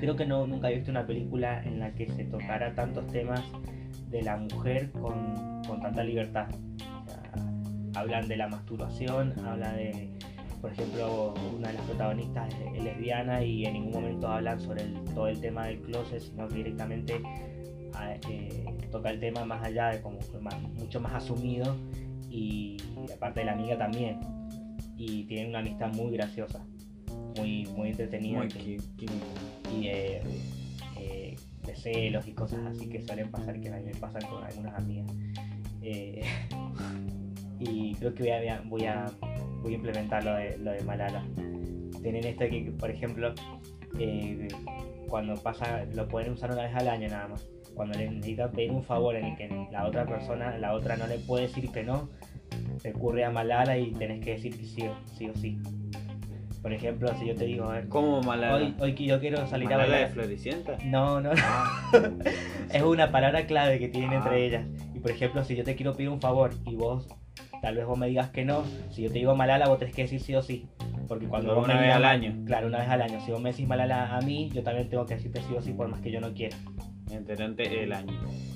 creo 0.00 0.16
que 0.16 0.26
no, 0.26 0.46
nunca 0.46 0.70
he 0.70 0.74
visto 0.76 0.90
una 0.90 1.06
película 1.06 1.62
en 1.64 1.78
la 1.80 1.92
que 1.92 2.08
se 2.10 2.24
tocara 2.24 2.74
tantos 2.74 3.06
temas 3.08 3.42
de 4.10 4.22
la 4.22 4.36
mujer 4.36 4.90
con, 4.92 5.62
con 5.66 5.80
tanta 5.80 6.02
libertad. 6.04 6.48
Hablan 7.94 8.28
de 8.28 8.36
la 8.36 8.48
masturbación, 8.48 9.32
habla 9.46 9.72
de, 9.72 10.10
por 10.60 10.70
ejemplo, 10.72 11.32
una 11.56 11.68
de 11.68 11.74
las 11.74 11.82
protagonistas 11.86 12.52
es, 12.54 12.76
es 12.76 12.84
lesbiana 12.84 13.42
y 13.42 13.64
en 13.64 13.72
ningún 13.72 13.92
momento 13.92 14.28
hablan 14.28 14.60
sobre 14.60 14.84
todo 15.14 15.28
el 15.28 15.40
tema 15.40 15.66
del 15.66 15.80
closet, 15.80 16.20
sino 16.20 16.46
que 16.48 16.56
directamente 16.56 17.22
a- 17.94 18.14
eh, 18.28 18.64
toca 18.92 19.10
el 19.10 19.18
tema 19.18 19.44
más 19.46 19.64
allá 19.64 19.88
de 19.88 20.02
como 20.02 20.18
mucho 20.78 21.00
más 21.00 21.14
asumido 21.14 21.74
y, 22.30 22.76
aparte 23.14 23.40
de 23.40 23.46
la 23.46 23.52
amiga 23.52 23.78
también. 23.78 24.20
Y 24.98 25.24
tienen 25.24 25.48
una 25.50 25.60
amistad 25.60 25.92
muy 25.94 26.12
graciosa, 26.12 26.64
muy, 27.36 27.64
muy 27.76 27.90
entretenida. 27.90 28.40
Y 29.72 29.88
eh, 29.88 30.22
eh, 30.98 31.36
de 31.64 31.76
celos 31.76 32.26
y 32.26 32.32
cosas 32.32 32.60
así 32.66 32.88
que 32.88 33.00
suelen 33.02 33.30
pasar, 33.30 33.60
que 33.60 33.68
a 33.68 33.76
mí 33.76 33.84
me 33.84 33.94
pasan 33.94 34.22
con 34.28 34.44
algunas 34.44 34.74
amigas. 34.74 35.06
Eh, 35.82 36.22
y 37.60 37.94
creo 37.94 38.14
que 38.14 38.22
voy 38.22 38.48
a, 38.48 38.60
voy 38.66 38.84
a, 38.84 39.06
voy 39.62 39.72
a 39.72 39.76
implementar 39.76 40.24
lo 40.24 40.34
de, 40.34 40.58
lo 40.58 40.72
de 40.72 40.82
Malala. 40.82 41.24
Tienen 42.02 42.24
esto 42.24 42.44
que, 42.48 42.72
por 42.78 42.90
ejemplo, 42.90 43.34
cuando 45.08 45.34
pasa, 45.36 45.84
lo 45.94 46.06
pueden 46.08 46.32
usar 46.32 46.52
una 46.52 46.62
vez 46.62 46.74
al 46.74 46.88
año 46.88 47.08
nada 47.08 47.28
más. 47.28 47.46
Cuando 47.74 47.98
le 47.98 48.10
necesitan 48.10 48.52
pedir 48.52 48.70
un 48.70 48.82
favor 48.82 49.16
en 49.16 49.26
el 49.26 49.36
que 49.36 49.48
la 49.70 49.86
otra 49.86 50.06
persona, 50.06 50.56
la 50.58 50.72
otra 50.72 50.96
no 50.96 51.06
le 51.06 51.18
puede 51.18 51.46
decir 51.46 51.70
que 51.70 51.82
no, 51.82 52.08
recurre 52.82 53.24
a 53.24 53.30
Malala 53.30 53.76
y 53.78 53.92
tenés 53.92 54.24
que 54.24 54.32
decir 54.32 54.56
que 54.56 54.64
sí, 54.64 54.84
sí 55.16 55.28
o 55.28 55.34
sí. 55.34 55.58
Por 56.66 56.72
ejemplo, 56.72 57.08
si 57.16 57.28
yo 57.28 57.36
te 57.36 57.44
digo, 57.44 57.66
a 57.70 57.74
ver, 57.74 57.88
¿Cómo 57.88 58.20
Malala? 58.22 58.56
hoy, 58.56 58.74
hoy 58.80 58.94
que 58.96 59.04
yo 59.04 59.20
quiero 59.20 59.46
salir 59.46 59.68
a 59.68 59.76
¿Malala 59.76 59.84
de 59.84 59.90
bailar. 60.02 60.10
Floricienta? 60.10 60.76
No, 60.84 61.20
no, 61.20 61.32
no. 61.32 61.40
Ah. 61.40 61.92
Es 62.72 62.82
una 62.82 63.12
palabra 63.12 63.46
clave 63.46 63.78
que 63.78 63.86
tienen 63.86 64.10
Ah. 64.14 64.16
entre 64.16 64.44
ellas. 64.46 64.66
Y 64.92 64.98
por 64.98 65.12
ejemplo, 65.12 65.44
si 65.44 65.54
yo 65.54 65.62
te 65.62 65.76
quiero 65.76 65.94
pedir 65.94 66.08
un 66.08 66.20
favor 66.20 66.50
y 66.66 66.74
vos, 66.74 67.06
tal 67.62 67.76
vez 67.76 67.86
vos 67.86 67.96
me 67.96 68.08
digas 68.08 68.30
que 68.30 68.44
no, 68.44 68.64
si 68.90 69.02
yo 69.02 69.12
te 69.12 69.20
digo 69.20 69.36
Malala, 69.36 69.68
vos 69.68 69.78
tenés 69.78 69.94
que 69.94 70.02
decir 70.02 70.20
sí 70.20 70.34
o 70.34 70.42
sí. 70.42 70.66
Porque 71.06 71.28
cuando 71.28 71.50
Pero 71.50 71.54
vos 71.60 71.66
una 71.66 71.74
me 71.74 71.80
vez 71.82 71.86
digas 71.90 71.96
al 71.98 72.04
año. 72.04 72.44
Claro, 72.46 72.66
una 72.66 72.78
vez 72.78 72.88
al 72.88 73.02
año. 73.02 73.20
Si 73.24 73.30
vos 73.30 73.40
me 73.40 73.50
decís 73.52 73.68
Malala 73.68 74.16
a 74.16 74.20
mí, 74.22 74.50
yo 74.52 74.64
también 74.64 74.88
tengo 74.88 75.06
que 75.06 75.14
decirte 75.14 75.40
sí 75.42 75.54
o 75.56 75.62
sí 75.62 75.72
por 75.72 75.86
más 75.86 76.00
que 76.00 76.10
yo 76.10 76.20
no 76.20 76.34
quiera. 76.34 76.56
Enterante 77.12 77.84
el 77.84 77.92
año. 77.92 78.12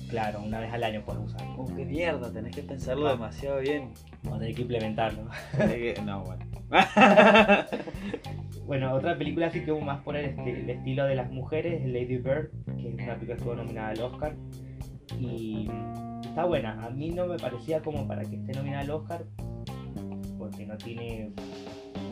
Claro, 0.09 0.41
una 0.41 0.59
vez 0.59 0.73
al 0.73 0.83
año 0.83 1.01
puedes 1.05 1.23
usarlo. 1.23 1.55
Oh, 1.57 1.73
qué 1.77 1.85
mierda, 1.85 2.29
tenés 2.33 2.53
que 2.53 2.61
pensarlo 2.61 3.07
Ah. 3.07 3.11
demasiado 3.11 3.61
bien. 3.61 3.93
Vamos 4.23 4.35
a 4.35 4.39
tener 4.41 4.55
que 4.55 4.61
implementarlo. 4.63 5.29
Que- 5.57 5.95
No, 6.05 6.25
bueno. 6.25 6.45
Bueno, 8.65 8.93
otra 8.93 9.17
película 9.17 9.47
así 9.47 9.65
que 9.65 9.73
más 9.73 10.01
por 10.01 10.15
el, 10.15 10.33
esti- 10.33 10.59
el 10.63 10.69
estilo 10.69 11.03
de 11.05 11.15
las 11.15 11.29
mujeres 11.29 11.81
es 11.81 11.87
Lady 11.91 12.17
Bird, 12.17 12.51
que 12.77 12.87
es 12.89 12.93
una 12.93 13.15
película 13.15 13.17
que 13.25 13.33
estuvo 13.33 13.55
nominada 13.55 13.89
al 13.89 14.01
Oscar. 14.01 14.35
Y 15.19 15.69
está 16.23 16.45
buena. 16.45 16.81
A 16.85 16.89
mí 16.89 17.09
no 17.09 17.25
me 17.27 17.37
parecía 17.37 17.81
como 17.81 18.07
para 18.07 18.21
que 18.23 18.37
esté 18.37 18.53
nominada 18.53 18.83
al 18.83 18.91
Oscar, 18.91 19.25
porque 20.37 20.65
no 20.65 20.77
tiene 20.77 21.33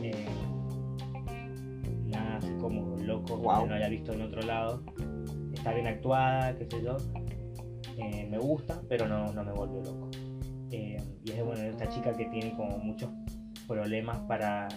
eh, 0.02 0.26
nada 2.06 2.36
así 2.36 2.52
como 2.60 2.96
loco 2.98 3.38
Wow. 3.38 3.62
que 3.62 3.68
no 3.68 3.74
haya 3.76 3.88
visto 3.88 4.12
en 4.12 4.20
otro 4.22 4.42
lado. 4.42 4.82
Está 5.54 5.72
bien 5.72 5.86
actuada, 5.86 6.54
qué 6.58 6.66
sé 6.66 6.82
yo. 6.84 6.96
Eh, 7.96 8.26
me 8.30 8.36
gusta, 8.38 8.82
pero 8.88 9.08
no, 9.08 9.32
no 9.32 9.44
me 9.44 9.52
vuelve 9.52 9.82
loco. 9.82 10.10
Eh, 10.72 10.98
y 11.24 11.30
es 11.30 11.42
bueno, 11.44 11.62
esta 11.62 11.88
chica 11.88 12.14
que 12.14 12.26
tiene 12.26 12.54
como 12.54 12.76
muchos 12.78 13.08
problemas 13.70 14.18
para 14.26 14.68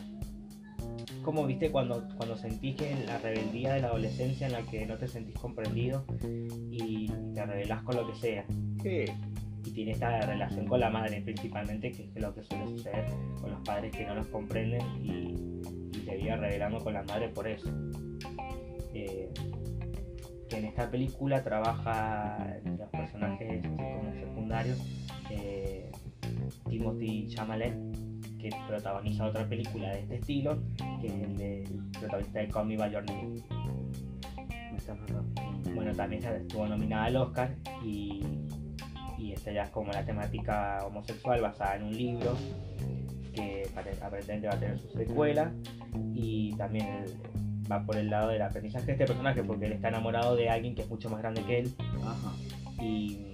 como 1.24 1.46
viste 1.48 1.72
cuando, 1.72 2.08
cuando 2.16 2.38
sentís 2.38 2.76
que 2.76 2.92
en 2.92 3.06
la 3.08 3.18
rebeldía 3.18 3.74
de 3.74 3.82
la 3.82 3.88
adolescencia 3.88 4.46
en 4.46 4.54
la 4.54 4.62
que 4.64 4.86
no 4.86 4.98
te 4.98 5.08
sentís 5.08 5.36
comprendido 5.36 6.06
y 6.70 7.08
te 7.34 7.46
rebelás 7.46 7.82
con 7.84 7.96
lo 7.96 8.06
que 8.06 8.16
sea. 8.16 8.46
¿Qué? 8.82 9.12
Y 9.66 9.72
tiene 9.72 9.92
esta 9.92 10.20
relación 10.22 10.68
con 10.68 10.80
la 10.82 10.90
madre 10.90 11.22
principalmente, 11.22 11.92
que 11.92 12.04
es 12.04 12.22
lo 12.22 12.36
que 12.36 12.44
suele 12.44 12.68
suceder 12.68 13.06
con 13.42 13.52
los 13.52 13.62
padres 13.62 13.96
que 13.96 14.06
no 14.06 14.16
los 14.16 14.28
comprenden 14.28 14.82
y, 15.02 15.62
y 15.98 16.02
te 16.06 16.18
vive 16.18 16.36
rebelando 16.36 16.80
con 16.80 16.94
la 16.94 17.04
madre 17.04 17.30
por 17.30 17.48
eso. 17.48 17.70
Eh, 18.94 19.32
que 20.50 20.58
en 20.58 20.66
esta 20.66 20.92
película 20.92 21.42
trabaja 21.42 22.58
los 22.66 22.90
personajes 22.90 23.60
así 23.60 23.68
como 23.70 24.14
secundarios 24.14 24.78
eh, 25.32 25.90
Timothy 26.70 27.28
Chalamet 27.30 28.12
que 28.50 28.56
protagoniza 28.68 29.26
otra 29.26 29.48
película 29.48 29.90
de 29.92 30.00
este 30.02 30.16
estilo 30.16 30.58
que 31.02 31.08
es 31.08 31.14
el 31.14 31.38
del 31.38 31.64
protagonista 32.00 32.40
de 32.40 32.48
Call 32.50 32.68
Me 32.68 32.78
By 32.78 32.92
Your 32.92 33.06
Name. 33.06 33.42
Bueno 35.74 35.92
también 35.94 36.24
estuvo 36.24 36.68
nominada 36.68 37.06
al 37.06 37.16
Oscar 37.16 37.56
y, 37.84 38.22
y 39.18 39.32
esta 39.32 39.52
ya 39.52 39.64
es 39.64 39.70
como 39.70 39.92
la 39.92 40.04
temática 40.06 40.80
homosexual 40.86 41.42
basada 41.42 41.78
en 41.78 41.84
un 41.84 41.96
libro 41.98 42.36
que 43.34 43.68
pare- 43.74 43.98
aparentemente 44.02 44.48
va 44.48 44.54
a 44.54 44.60
tener 44.60 44.80
su 44.80 44.90
secuela 44.90 45.52
y 46.14 46.54
también 46.56 46.86
el- 46.88 47.72
va 47.72 47.82
por 47.86 47.96
el 47.96 48.10
lado 48.10 48.28
del 48.30 48.42
aprendizaje 48.42 48.86
de 48.88 48.92
este 48.92 49.06
personaje 49.06 49.42
porque 49.44 49.66
él 49.68 49.72
está 49.74 49.88
enamorado 49.88 50.36
de 50.36 50.50
alguien 50.50 50.76
que 50.76 50.82
es 50.82 50.90
mucho 50.90 51.10
más 51.10 51.20
grande 51.20 51.42
que 51.44 51.60
él. 51.60 51.74
Ajá. 52.04 52.34
y, 52.84 53.34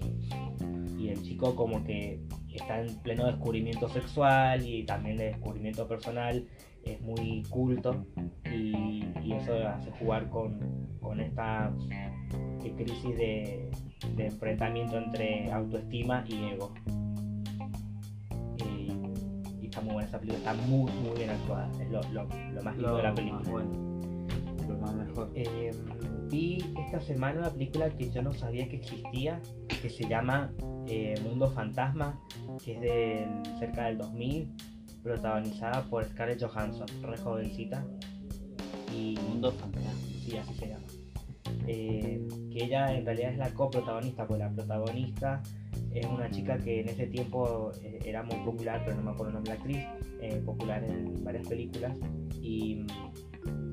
y 0.99 1.09
el 1.09 1.21
chico 1.23 1.55
como 1.55 1.83
que 1.83 2.19
está 2.55 2.81
en 2.81 2.95
pleno 3.01 3.25
descubrimiento 3.27 3.87
sexual 3.89 4.65
y 4.65 4.83
también 4.83 5.17
de 5.17 5.25
descubrimiento 5.25 5.87
personal, 5.87 6.45
es 6.83 6.99
muy 7.01 7.43
culto 7.49 8.05
y, 8.45 9.05
y 9.23 9.33
eso 9.33 9.53
hace 9.67 9.91
jugar 9.91 10.29
con, 10.29 10.59
con 11.01 11.19
esta 11.19 11.71
eh, 11.91 12.73
crisis 12.77 13.17
de, 13.17 13.69
de 14.15 14.25
enfrentamiento 14.27 14.97
entre 14.97 15.51
autoestima 15.51 16.23
y 16.27 16.45
ego. 16.45 16.73
Y, 18.57 18.91
y 19.61 19.65
está 19.65 19.81
muy 19.81 19.93
buena 19.93 20.07
esa 20.07 20.19
película, 20.19 20.39
está 20.51 20.53
muy 20.67 20.91
muy 20.91 21.17
bien 21.17 21.29
actuada, 21.29 21.69
es 21.81 21.89
lo, 21.91 22.01
lo- 22.13 22.27
lo 22.53 22.63
más 22.63 22.75
lindo 22.77 22.97
de 22.97 23.03
la 23.03 23.09
más 23.09 23.19
película. 23.19 23.51
bueno. 23.51 23.89
Lo 24.67 24.77
más 24.77 24.93
mejor. 24.95 25.31
Eh, 25.35 25.71
vi 26.29 26.57
esta 26.85 26.99
semana 26.99 27.39
una 27.39 27.49
película 27.51 27.89
que 27.89 28.09
yo 28.09 28.21
no 28.21 28.33
sabía 28.33 28.67
que 28.69 28.77
existía, 28.77 29.41
que 29.81 29.89
se 29.89 30.07
llama 30.07 30.51
eh, 30.87 31.15
Mundo 31.23 31.49
Fantasma, 31.51 32.19
que 32.63 32.73
es 32.75 32.81
de 32.81 33.27
cerca 33.59 33.85
del 33.85 33.97
2000, 33.97 34.49
protagonizada 35.03 35.83
por 35.83 36.05
Scarlett 36.05 36.43
Johansson, 36.43 36.87
re 37.01 37.17
jovencita. 37.17 37.85
Y 38.95 39.17
Mundo 39.29 39.51
fantasma. 39.51 39.91
sí, 40.25 40.35
así 40.37 40.53
se 40.55 40.67
llama. 40.67 40.85
Eh, 41.67 42.27
que 42.51 42.63
ella 42.63 42.93
en 42.93 43.05
realidad 43.05 43.31
es 43.31 43.37
la 43.37 43.53
coprotagonista, 43.53 44.27
pues 44.27 44.39
la 44.39 44.49
protagonista 44.49 45.41
es 45.91 46.05
una 46.05 46.29
chica 46.31 46.57
que 46.57 46.81
en 46.81 46.89
ese 46.89 47.07
tiempo 47.07 47.71
eh, 47.83 47.99
era 48.03 48.23
muy 48.23 48.37
popular, 48.37 48.81
pero 48.83 48.97
no 48.97 49.03
me 49.03 49.11
acuerdo 49.11 49.29
el 49.29 49.35
nombre 49.35 49.53
de 49.53 49.57
la 49.57 49.63
actriz, 49.63 50.43
popular 50.43 50.83
en 50.83 51.23
varias 51.23 51.47
películas. 51.47 51.97
Y, 52.41 52.85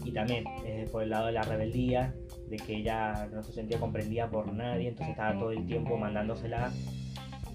y 0.06 0.12
también 0.12 0.44
eh, 0.64 0.88
por 0.90 1.02
el 1.02 1.10
lado 1.10 1.26
de 1.26 1.32
la 1.32 1.42
rebeldía, 1.42 2.14
de 2.48 2.56
que 2.56 2.76
ella 2.76 3.28
no 3.32 3.42
se 3.42 3.52
sentía 3.52 3.80
comprendida 3.80 4.30
por 4.30 4.52
nadie, 4.52 4.88
entonces 4.88 5.10
estaba 5.10 5.36
todo 5.36 5.50
el 5.50 5.66
tiempo 5.66 5.96
mandándosela. 5.96 6.70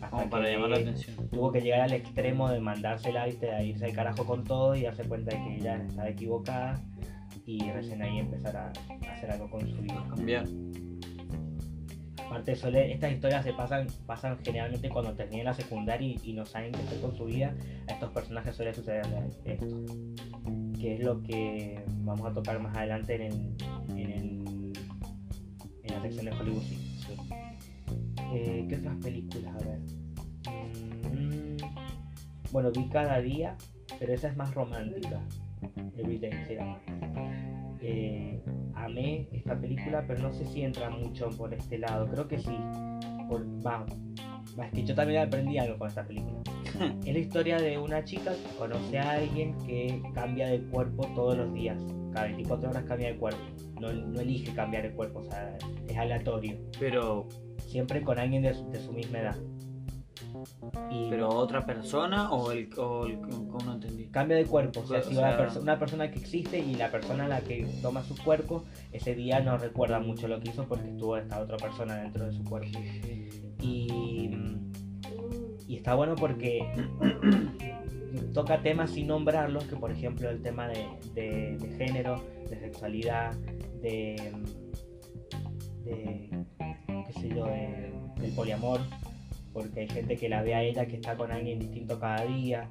Hasta 0.01 0.29
para 0.29 0.45
que 0.45 0.51
llamar 0.51 0.71
la 0.71 0.77
atención. 0.77 1.29
tuvo 1.29 1.51
que 1.51 1.61
llegar 1.61 1.81
al 1.81 1.93
extremo 1.93 2.49
de 2.49 2.59
mandársela 2.59 3.25
¿viste? 3.25 3.51
a 3.51 3.63
irse 3.63 3.85
al 3.85 3.93
carajo 3.93 4.25
con 4.25 4.43
todo 4.43 4.75
y 4.75 4.81
darse 4.81 5.03
cuenta 5.03 5.35
de 5.35 5.43
que 5.43 5.55
ella 5.57 5.75
estaba 5.75 6.09
equivocada 6.09 6.81
y 7.45 7.59
recién 7.71 8.01
ahí 8.01 8.17
empezar 8.17 8.57
a, 8.57 8.73
a 9.07 9.13
hacer 9.13 9.31
algo 9.31 9.49
con 9.49 9.61
su 9.61 9.77
vida. 9.77 10.03
Cambiar. 10.09 10.45
Aparte 12.25 12.55
suele, 12.55 12.91
estas 12.93 13.11
historias 13.11 13.43
se 13.43 13.53
pasan, 13.53 13.87
pasan 14.05 14.37
generalmente 14.43 14.89
cuando 14.89 15.13
terminan 15.13 15.45
la 15.45 15.53
secundaria 15.53 16.07
y, 16.07 16.19
y 16.31 16.33
no 16.33 16.45
saben 16.45 16.71
qué 16.71 16.81
hacer 16.81 16.99
con 16.99 17.15
su 17.15 17.25
vida. 17.25 17.55
A 17.87 17.93
estos 17.93 18.11
personajes 18.11 18.55
suele 18.55 18.73
suceder 18.73 19.05
esto. 19.45 19.65
Que 20.81 20.95
es 20.95 21.03
lo 21.03 21.21
que 21.21 21.79
vamos 22.03 22.25
a 22.25 22.33
tocar 22.33 22.59
más 22.59 22.75
adelante 22.75 23.13
en, 23.15 23.21
el, 23.21 23.55
en, 23.89 24.09
el- 24.11 24.73
en 25.83 25.93
la 25.93 26.01
sección 26.01 26.25
de 26.25 26.31
Hollywood 26.31 26.63
Sign. 26.63 26.79
Eh, 28.33 28.65
¿Qué 28.67 28.75
otras 28.77 28.95
películas? 28.97 29.53
A 29.55 29.65
ver. 29.65 29.79
Mm, 31.13 31.57
bueno, 32.51 32.71
vi 32.71 32.87
cada 32.89 33.19
día, 33.21 33.55
pero 33.99 34.13
esa 34.13 34.29
es 34.29 34.37
más 34.37 34.53
romántica. 34.55 35.21
Everyday 35.97 36.31
se 36.47 36.55
llama. 36.55 36.79
Eh, 37.81 38.41
amé 38.73 39.27
esta 39.31 39.59
película, 39.59 40.03
pero 40.07 40.21
no 40.23 40.33
sé 40.33 40.45
si 40.47 40.63
entra 40.63 40.89
mucho 40.89 41.29
por 41.29 41.53
este 41.53 41.77
lado. 41.77 42.07
Creo 42.09 42.27
que 42.27 42.39
sí. 42.39 42.55
Por, 43.29 43.45
va, 43.65 43.85
es 44.57 44.71
que 44.71 44.83
yo 44.83 44.95
también 44.95 45.21
aprendí 45.21 45.57
algo 45.57 45.77
con 45.77 45.87
esta 45.87 46.05
película. 46.05 46.41
es 47.05 47.13
la 47.13 47.19
historia 47.19 47.57
de 47.57 47.77
una 47.77 48.03
chica 48.03 48.31
que 48.31 48.57
conoce 48.57 48.99
a 48.99 49.11
alguien 49.11 49.57
que 49.65 50.01
cambia 50.13 50.47
de 50.47 50.61
cuerpo 50.61 51.07
todos 51.15 51.37
los 51.37 51.53
días. 51.53 51.81
Cada 52.13 52.25
24 52.27 52.69
horas 52.69 52.83
cambia 52.83 53.07
de 53.09 53.17
cuerpo. 53.17 53.41
No, 53.79 53.91
no 53.91 54.19
elige 54.19 54.53
cambiar 54.53 54.83
de 54.83 54.91
cuerpo, 54.91 55.19
o 55.19 55.23
sea, 55.23 55.57
es 55.87 55.97
aleatorio. 55.97 56.57
Pero, 56.79 57.27
Siempre 57.71 58.01
con 58.01 58.19
alguien 58.19 58.41
de 58.41 58.53
su, 58.53 58.69
de 58.69 58.81
su 58.81 58.91
misma 58.91 59.19
edad. 59.19 59.37
Y 60.91 61.09
pero 61.09 61.29
otra 61.29 61.65
persona 61.65 62.31
o 62.31 62.51
el, 62.51 62.69
o 62.77 63.05
el 63.05 63.19
¿cómo 63.19 63.57
no 63.65 63.73
entendí? 63.73 64.07
cambia 64.07 64.37
de 64.37 64.45
cuerpo. 64.45 64.81
O 64.81 64.87
sea, 64.87 64.99
O 64.99 65.03
si 65.03 65.15
sea- 65.15 65.27
una, 65.29 65.37
perso- 65.37 65.61
una 65.61 65.79
persona 65.79 66.11
que 66.11 66.19
existe 66.19 66.59
y 66.59 66.75
la 66.75 66.89
persona 66.91 67.25
a 67.25 67.27
la 67.27 67.41
que 67.41 67.65
toma 67.81 68.03
su 68.03 68.15
cuerpo, 68.17 68.63
ese 68.91 69.15
día 69.15 69.39
no 69.41 69.57
recuerda 69.57 69.99
mucho 69.99 70.27
lo 70.27 70.39
que 70.39 70.49
hizo 70.49 70.65
porque 70.67 70.89
estuvo 70.89 71.17
esta 71.17 71.39
otra 71.41 71.57
persona 71.57 71.95
dentro 71.97 72.25
de 72.25 72.33
su 72.33 72.43
cuerpo. 72.43 72.79
Y, 73.61 74.29
y 75.67 75.75
está 75.75 75.93
bueno 75.95 76.15
porque 76.15 76.61
toca 78.33 78.61
temas 78.61 78.91
sin 78.91 79.07
nombrarlos, 79.07 79.65
que 79.65 79.75
por 79.75 79.91
ejemplo 79.91 80.29
el 80.29 80.41
tema 80.41 80.67
de, 80.67 80.85
de- 81.13 81.57
de 81.57 81.77
género, 81.77 82.21
de 82.49 82.59
sexualidad, 82.59 83.33
de, 83.81 84.15
de 85.83 86.29
qué 87.07 87.13
sé 87.19 87.29
yo, 87.29 87.45
de- 87.45 87.91
del 88.19 88.31
poliamor, 88.33 88.79
porque 89.53 89.81
hay 89.81 89.89
gente 89.89 90.17
que 90.17 90.29
la 90.29 90.41
ve 90.41 90.55
a 90.55 90.63
ella 90.63 90.85
que 90.85 90.95
está 90.95 91.15
con 91.15 91.31
alguien 91.31 91.59
distinto 91.59 91.99
cada 91.99 92.25
día. 92.25 92.69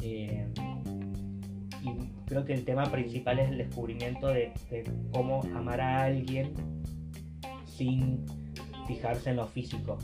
Eh, 0.00 0.46
y 1.82 1.90
creo 2.26 2.44
que 2.44 2.54
el 2.54 2.64
tema 2.64 2.84
principal 2.90 3.38
es 3.38 3.50
el 3.50 3.58
descubrimiento 3.58 4.28
de, 4.28 4.52
de 4.70 4.84
cómo 5.12 5.42
amar 5.54 5.80
a 5.80 6.04
alguien 6.04 6.52
sin 7.66 8.24
fijarse 8.86 9.30
en 9.30 9.36
lo 9.36 9.46
físico. 9.46 9.98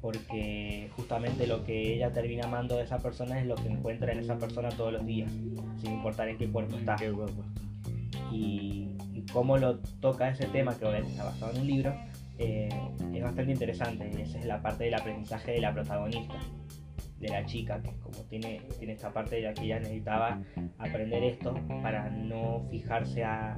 Porque 0.00 0.90
justamente 0.96 1.46
lo 1.46 1.62
que 1.64 1.94
ella 1.94 2.10
termina 2.10 2.46
amando 2.46 2.76
de 2.76 2.84
esa 2.84 2.98
persona 2.98 3.38
es 3.38 3.46
lo 3.46 3.54
que 3.54 3.68
encuentra 3.68 4.12
en 4.12 4.20
esa 4.20 4.38
persona 4.38 4.70
todos 4.70 4.94
los 4.94 5.04
días, 5.04 5.30
sin 5.76 5.92
importar 5.92 6.28
en 6.28 6.38
qué 6.38 6.48
cuerpo 6.48 6.76
está. 6.76 6.96
Qué 6.96 7.10
guapo 7.10 7.32
está. 7.42 8.34
y, 8.34 8.96
y 9.12 9.26
cómo 9.32 9.58
lo 9.58 9.78
toca 10.00 10.30
ese 10.30 10.46
tema, 10.46 10.76
que 10.78 10.86
obviamente 10.86 11.10
está 11.12 11.24
basado 11.24 11.52
en 11.52 11.60
un 11.60 11.66
libro, 11.66 11.94
eh, 12.40 12.68
es 13.12 13.22
bastante 13.22 13.52
interesante. 13.52 14.10
Y 14.16 14.22
esa 14.22 14.38
es 14.38 14.46
la 14.46 14.60
parte 14.62 14.84
del 14.84 14.94
aprendizaje 14.94 15.52
de 15.52 15.60
la 15.60 15.72
protagonista, 15.72 16.34
de 17.18 17.28
la 17.28 17.44
chica, 17.44 17.80
que 17.82 17.92
como 18.00 18.16
tiene, 18.28 18.62
tiene 18.78 18.94
esta 18.94 19.12
parte 19.12 19.36
de 19.36 19.42
la 19.42 19.54
que 19.54 19.64
ella 19.64 19.78
necesitaba 19.78 20.40
aprender 20.78 21.22
esto 21.22 21.54
para 21.82 22.08
no 22.08 22.66
fijarse 22.70 23.22
a, 23.24 23.54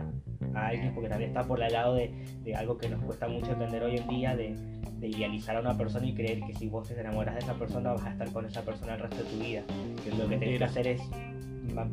a 0.55 0.67
alguien, 0.67 0.93
porque 0.95 1.09
también 1.09 1.31
está 1.31 1.45
por 1.45 1.63
el 1.63 1.73
lado 1.73 1.95
de, 1.95 2.13
de 2.43 2.55
algo 2.57 2.77
que 2.77 2.89
nos 2.89 3.03
cuesta 3.05 3.29
mucho 3.29 3.53
entender 3.53 3.83
hoy 3.85 3.99
en 3.99 4.09
día, 4.09 4.35
de, 4.35 4.57
de 4.99 5.09
idealizar 5.09 5.57
a 5.57 5.61
una 5.61 5.77
persona 5.77 6.07
y 6.07 6.15
creer 6.15 6.41
que 6.41 6.55
si 6.55 6.69
vos 6.69 6.89
te 6.89 6.99
enamoras 6.99 7.35
de 7.35 7.41
esa 7.41 7.55
persona 7.55 7.93
vas 7.93 8.05
a 8.05 8.11
estar 8.11 8.33
con 8.33 8.47
esa 8.47 8.63
persona 8.63 8.95
el 8.95 9.01
resto 9.01 9.17
de 9.17 9.25
tu 9.25 9.39
vida. 9.39 9.63
Que 10.03 10.11
lo 10.11 10.29
que 10.29 10.37
tenés 10.39 10.59
que 10.59 10.65
hacer 10.65 10.87
es 10.89 11.03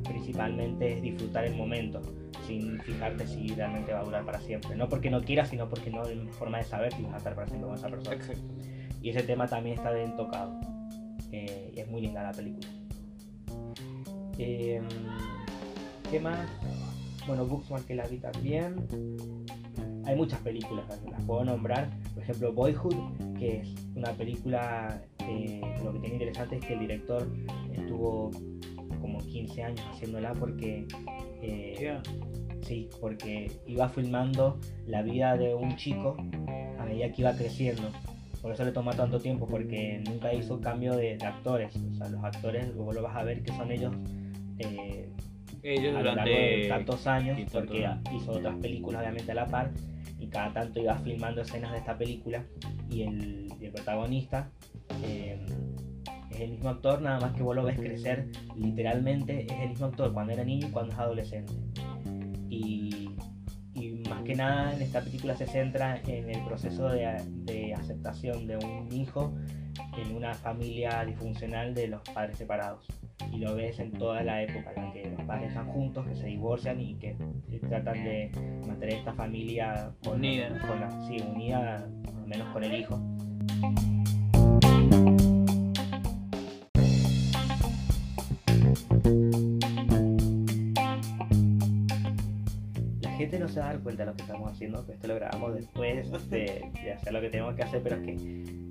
principalmente 0.04 0.94
es 0.94 1.02
disfrutar 1.02 1.46
el 1.46 1.56
momento 1.56 2.02
sin 2.48 2.80
fijarte 2.82 3.28
si 3.28 3.48
realmente 3.50 3.94
va 3.94 4.00
a 4.00 4.04
durar 4.04 4.26
para 4.26 4.40
siempre. 4.40 4.76
No 4.76 4.90
porque 4.90 5.10
no 5.10 5.22
quieras, 5.22 5.50
sino 5.50 5.70
porque 5.70 5.90
no 5.90 6.04
hay 6.04 6.18
forma 6.32 6.58
de 6.60 6.64
saber 6.64 6.94
si 6.94 7.04
vas 7.04 7.14
a 7.14 7.18
estar 7.18 7.36
para 7.36 7.48
siempre 7.48 7.68
con 7.68 7.78
esa 7.78 7.90
persona. 7.90 8.16
Exacto. 8.16 8.44
Y 9.02 9.10
ese 9.10 9.24
tema 9.24 9.48
también 9.48 9.78
está 9.78 9.92
bien 9.92 10.16
tocado. 10.16 10.60
Eh, 11.32 11.74
y 11.76 11.80
es 11.80 11.88
muy 11.88 12.02
linda 12.02 12.24
la 12.24 12.32
película. 12.32 12.68
Eh, 14.38 14.82
¿Qué 16.10 16.20
más? 16.20 16.48
Bueno, 17.28 17.46
Booksmart 17.46 17.86
que 17.86 17.96
la 17.96 18.08
vi 18.08 18.18
también. 18.18 18.76
Hay 20.06 20.16
muchas 20.16 20.40
películas, 20.40 20.86
las 21.10 21.24
puedo 21.24 21.44
nombrar. 21.44 21.90
Por 22.14 22.24
ejemplo, 22.24 22.52
Boyhood, 22.54 23.36
que 23.38 23.60
es 23.60 23.76
una 23.96 24.12
película 24.14 25.02
eh, 25.30 25.62
lo 25.84 25.94
que 25.94 26.00
tiene 26.00 26.16
interesante 26.16 26.58
es 26.58 26.66
que 26.66 26.74
el 26.74 26.80
director 26.80 27.28
estuvo 27.72 28.32
como 29.00 29.20
15 29.20 29.64
años 29.64 29.82
haciéndola 29.92 30.34
porque 30.34 30.86
eh, 31.42 31.76
Yeah. 31.80 32.02
Sí, 32.62 32.90
porque 33.00 33.50
iba 33.66 33.88
filmando 33.90 34.60
la 34.86 35.02
vida 35.02 35.38
de 35.38 35.56
un 35.56 35.76
chico 35.78 36.18
a 36.78 36.86
medida 36.86 37.12
que 37.12 37.22
iba 37.22 37.34
creciendo. 37.34 37.90
Por 38.42 38.52
eso 38.52 38.64
le 38.66 38.72
toma 38.72 38.92
tanto 38.94 39.20
tiempo, 39.20 39.48
porque 39.48 40.02
nunca 40.08 40.34
hizo 40.34 40.60
cambio 40.62 40.96
de, 40.96 41.18
de 41.18 41.26
actores. 41.26 41.74
O 41.76 41.94
sea, 41.96 42.10
los 42.10 42.24
actores, 42.24 42.68
luego 42.76 42.94
lo 42.94 43.02
vas 43.04 43.16
a 43.16 43.24
ver 43.24 43.44
que 43.44 43.52
son 43.54 43.72
ellos 43.72 43.94
eh, 44.60 45.10
Ellos 45.64 45.96
a 45.96 46.00
lo 46.02 46.16
largo 46.16 46.24
de 46.36 46.40
durante. 46.64 46.68
tantos 46.70 47.08
años, 47.08 47.38
tanto- 47.38 47.60
porque 47.60 47.90
hizo 48.16 48.32
otras 48.34 48.56
películas 48.58 49.02
obviamente 49.02 49.32
a 49.32 49.36
la 49.36 49.48
par, 49.48 49.72
y 50.20 50.28
cada 50.28 50.54
tanto 50.54 50.80
iba 50.82 50.96
filmando 50.98 51.42
escenas 51.42 51.72
de 51.72 51.78
esta 51.80 51.98
película, 51.98 52.44
y 52.90 53.04
el, 53.04 53.54
el 53.62 53.72
protagonista 53.72 54.52
eh, 55.04 55.40
es 56.40 56.50
el 56.50 56.52
mismo 56.52 56.70
actor, 56.70 57.02
nada 57.02 57.20
más 57.20 57.34
que 57.34 57.44
vos 57.44 57.56
lo 57.56 57.64
ves 57.64 57.78
crecer, 57.80 58.30
literalmente 58.56 59.46
es 59.46 59.60
el 59.62 59.70
mismo 59.70 59.88
actor 59.88 60.14
cuando 60.14 60.34
era 60.34 60.44
niño 60.44 60.68
y 60.68 60.72
cuando 60.72 60.92
es 60.94 61.00
adolescente. 61.00 61.54
Y, 62.50 63.10
y 63.76 64.04
más 64.10 64.24
que 64.24 64.36
nada 64.36 64.74
en 64.76 64.82
esta 64.82 65.02
película 65.02 65.36
se 65.36 65.46
centra 65.46 65.98
en 66.08 66.30
el 66.30 66.44
proceso 66.46 66.90
de, 66.90 67.22
de 67.46 67.74
aceptación 67.74 68.48
de 68.48 68.58
un 68.58 68.92
hijo 68.92 69.34
en 69.98 70.16
una 70.16 70.34
familia 70.34 71.04
disfuncional 71.06 71.74
de 71.74 71.88
los 71.88 72.02
padres 72.14 72.38
separados 72.38 72.86
y 73.32 73.38
lo 73.38 73.56
ves 73.56 73.80
en 73.80 73.92
toda 73.92 74.24
la 74.24 74.42
época 74.44 74.72
en 74.76 74.86
la 74.86 74.92
que 74.94 75.10
los 75.12 75.22
padres 75.24 75.50
están 75.50 75.68
juntos, 75.68 76.06
que 76.08 76.16
se 76.16 76.28
divorcian 76.28 76.80
y 76.82 76.96
que 76.96 77.16
tratan 77.68 78.04
de 78.04 78.32
mantener 78.68 78.96
esta 78.96 79.14
familia 79.14 79.92
con- 80.04 80.16
Unida. 80.18 80.50
con 80.68 80.80
la- 80.80 81.08
sí, 81.08 81.18
unida, 81.22 81.76
al 82.08 82.28
menos 82.28 82.48
con 82.54 82.64
el 82.64 82.74
hijo. 82.80 83.00
Gente 93.30 93.44
no 93.44 93.48
se 93.48 93.60
va 93.60 93.70
a 93.70 93.74
dar 93.74 93.84
cuenta 93.84 94.04
de 94.04 94.10
lo 94.10 94.16
que 94.16 94.24
estamos 94.24 94.52
haciendo, 94.52 94.84
que 94.88 94.94
esto 94.94 95.08
lo 95.08 95.16
grabamos 95.16 95.54
después 95.54 96.10
de, 96.32 96.72
de 96.82 96.94
hacer 96.94 97.14
lo 97.14 97.22
que 97.22 97.30
tenemos 97.30 97.54
que 97.54 97.62
hacer, 97.62 97.84
pero 97.84 97.98
es 97.98 98.02
que 98.02 98.16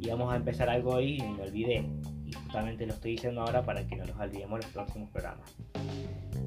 íbamos 0.01 0.33
a 0.33 0.37
empezar 0.37 0.69
algo 0.69 0.95
hoy 0.95 1.19
y 1.19 1.23
me 1.23 1.43
olvidé. 1.43 1.89
Y 2.27 2.33
justamente 2.33 2.85
lo 2.85 2.93
estoy 2.93 3.13
diciendo 3.13 3.43
ahora 3.43 3.63
para 3.63 3.87
que 3.87 3.95
no 3.95 4.05
nos 4.05 4.19
olvidemos 4.19 4.59
los 4.59 4.73
próximos 4.73 5.11
programas. 5.11 5.57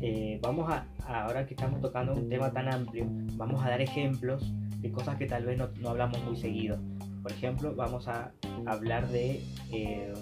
Eh, 0.02 0.40
vamos 0.42 0.70
a, 0.70 0.86
ahora 1.08 1.46
que 1.48 1.54
estamos 1.54 1.80
tocando 1.80 2.14
un 2.14 2.28
tema 2.28 2.52
tan 2.52 2.68
amplio, 2.68 3.06
vamos 3.38 3.64
a 3.64 3.70
dar 3.70 3.80
ejemplos 3.80 4.52
de 4.80 4.92
cosas 4.92 5.16
que 5.16 5.26
tal 5.26 5.46
vez 5.46 5.58
no, 5.58 5.70
no 5.80 5.90
hablamos 5.90 6.22
muy 6.26 6.36
seguido. 6.36 6.80
Por 7.24 7.32
ejemplo, 7.32 7.74
vamos 7.76 8.10
a 8.10 8.34
hablar 8.66 9.08
de, 9.08 9.42
eh, 9.72 10.14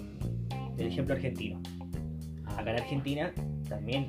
del 0.76 0.86
ejemplo 0.86 1.16
argentino. 1.16 1.60
Acá 2.56 2.70
en 2.70 2.76
Argentina 2.76 3.32
también, 3.68 4.08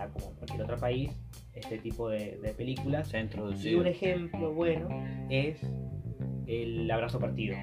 sea 0.00 0.08
como 0.12 0.26
en 0.30 0.36
cualquier 0.36 0.62
otro 0.62 0.76
país, 0.78 1.10
este 1.54 1.78
tipo 1.78 2.08
de, 2.08 2.38
de 2.42 2.54
películas 2.54 3.08
Se 3.08 3.16
ha 3.16 3.20
y 3.20 3.24
introducido. 3.24 3.80
un 3.80 3.86
ejemplo 3.86 4.52
bueno 4.52 4.88
es 5.28 5.60
El 6.46 6.90
abrazo 6.90 7.18
partido, 7.18 7.56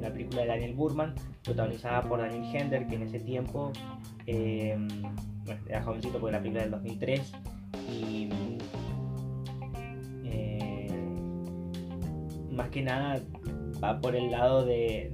la 0.00 0.10
película 0.12 0.42
de 0.42 0.48
Daniel 0.48 0.74
Burman, 0.74 1.14
protagonizada 1.44 2.02
por 2.02 2.20
Daniel 2.20 2.44
Hender, 2.52 2.86
que 2.86 2.96
en 2.96 3.02
ese 3.02 3.20
tiempo 3.20 3.72
eh, 4.26 4.76
era 5.68 5.82
jovencito 5.82 6.18
porque 6.18 6.32
la 6.32 6.38
película 6.38 6.62
del 6.62 6.70
2003 6.72 7.32
y 7.92 8.28
eh, 10.24 10.88
más 12.50 12.68
que 12.70 12.82
nada 12.82 13.20
va 13.84 14.00
por 14.00 14.16
el 14.16 14.30
lado 14.30 14.64
de, 14.64 15.12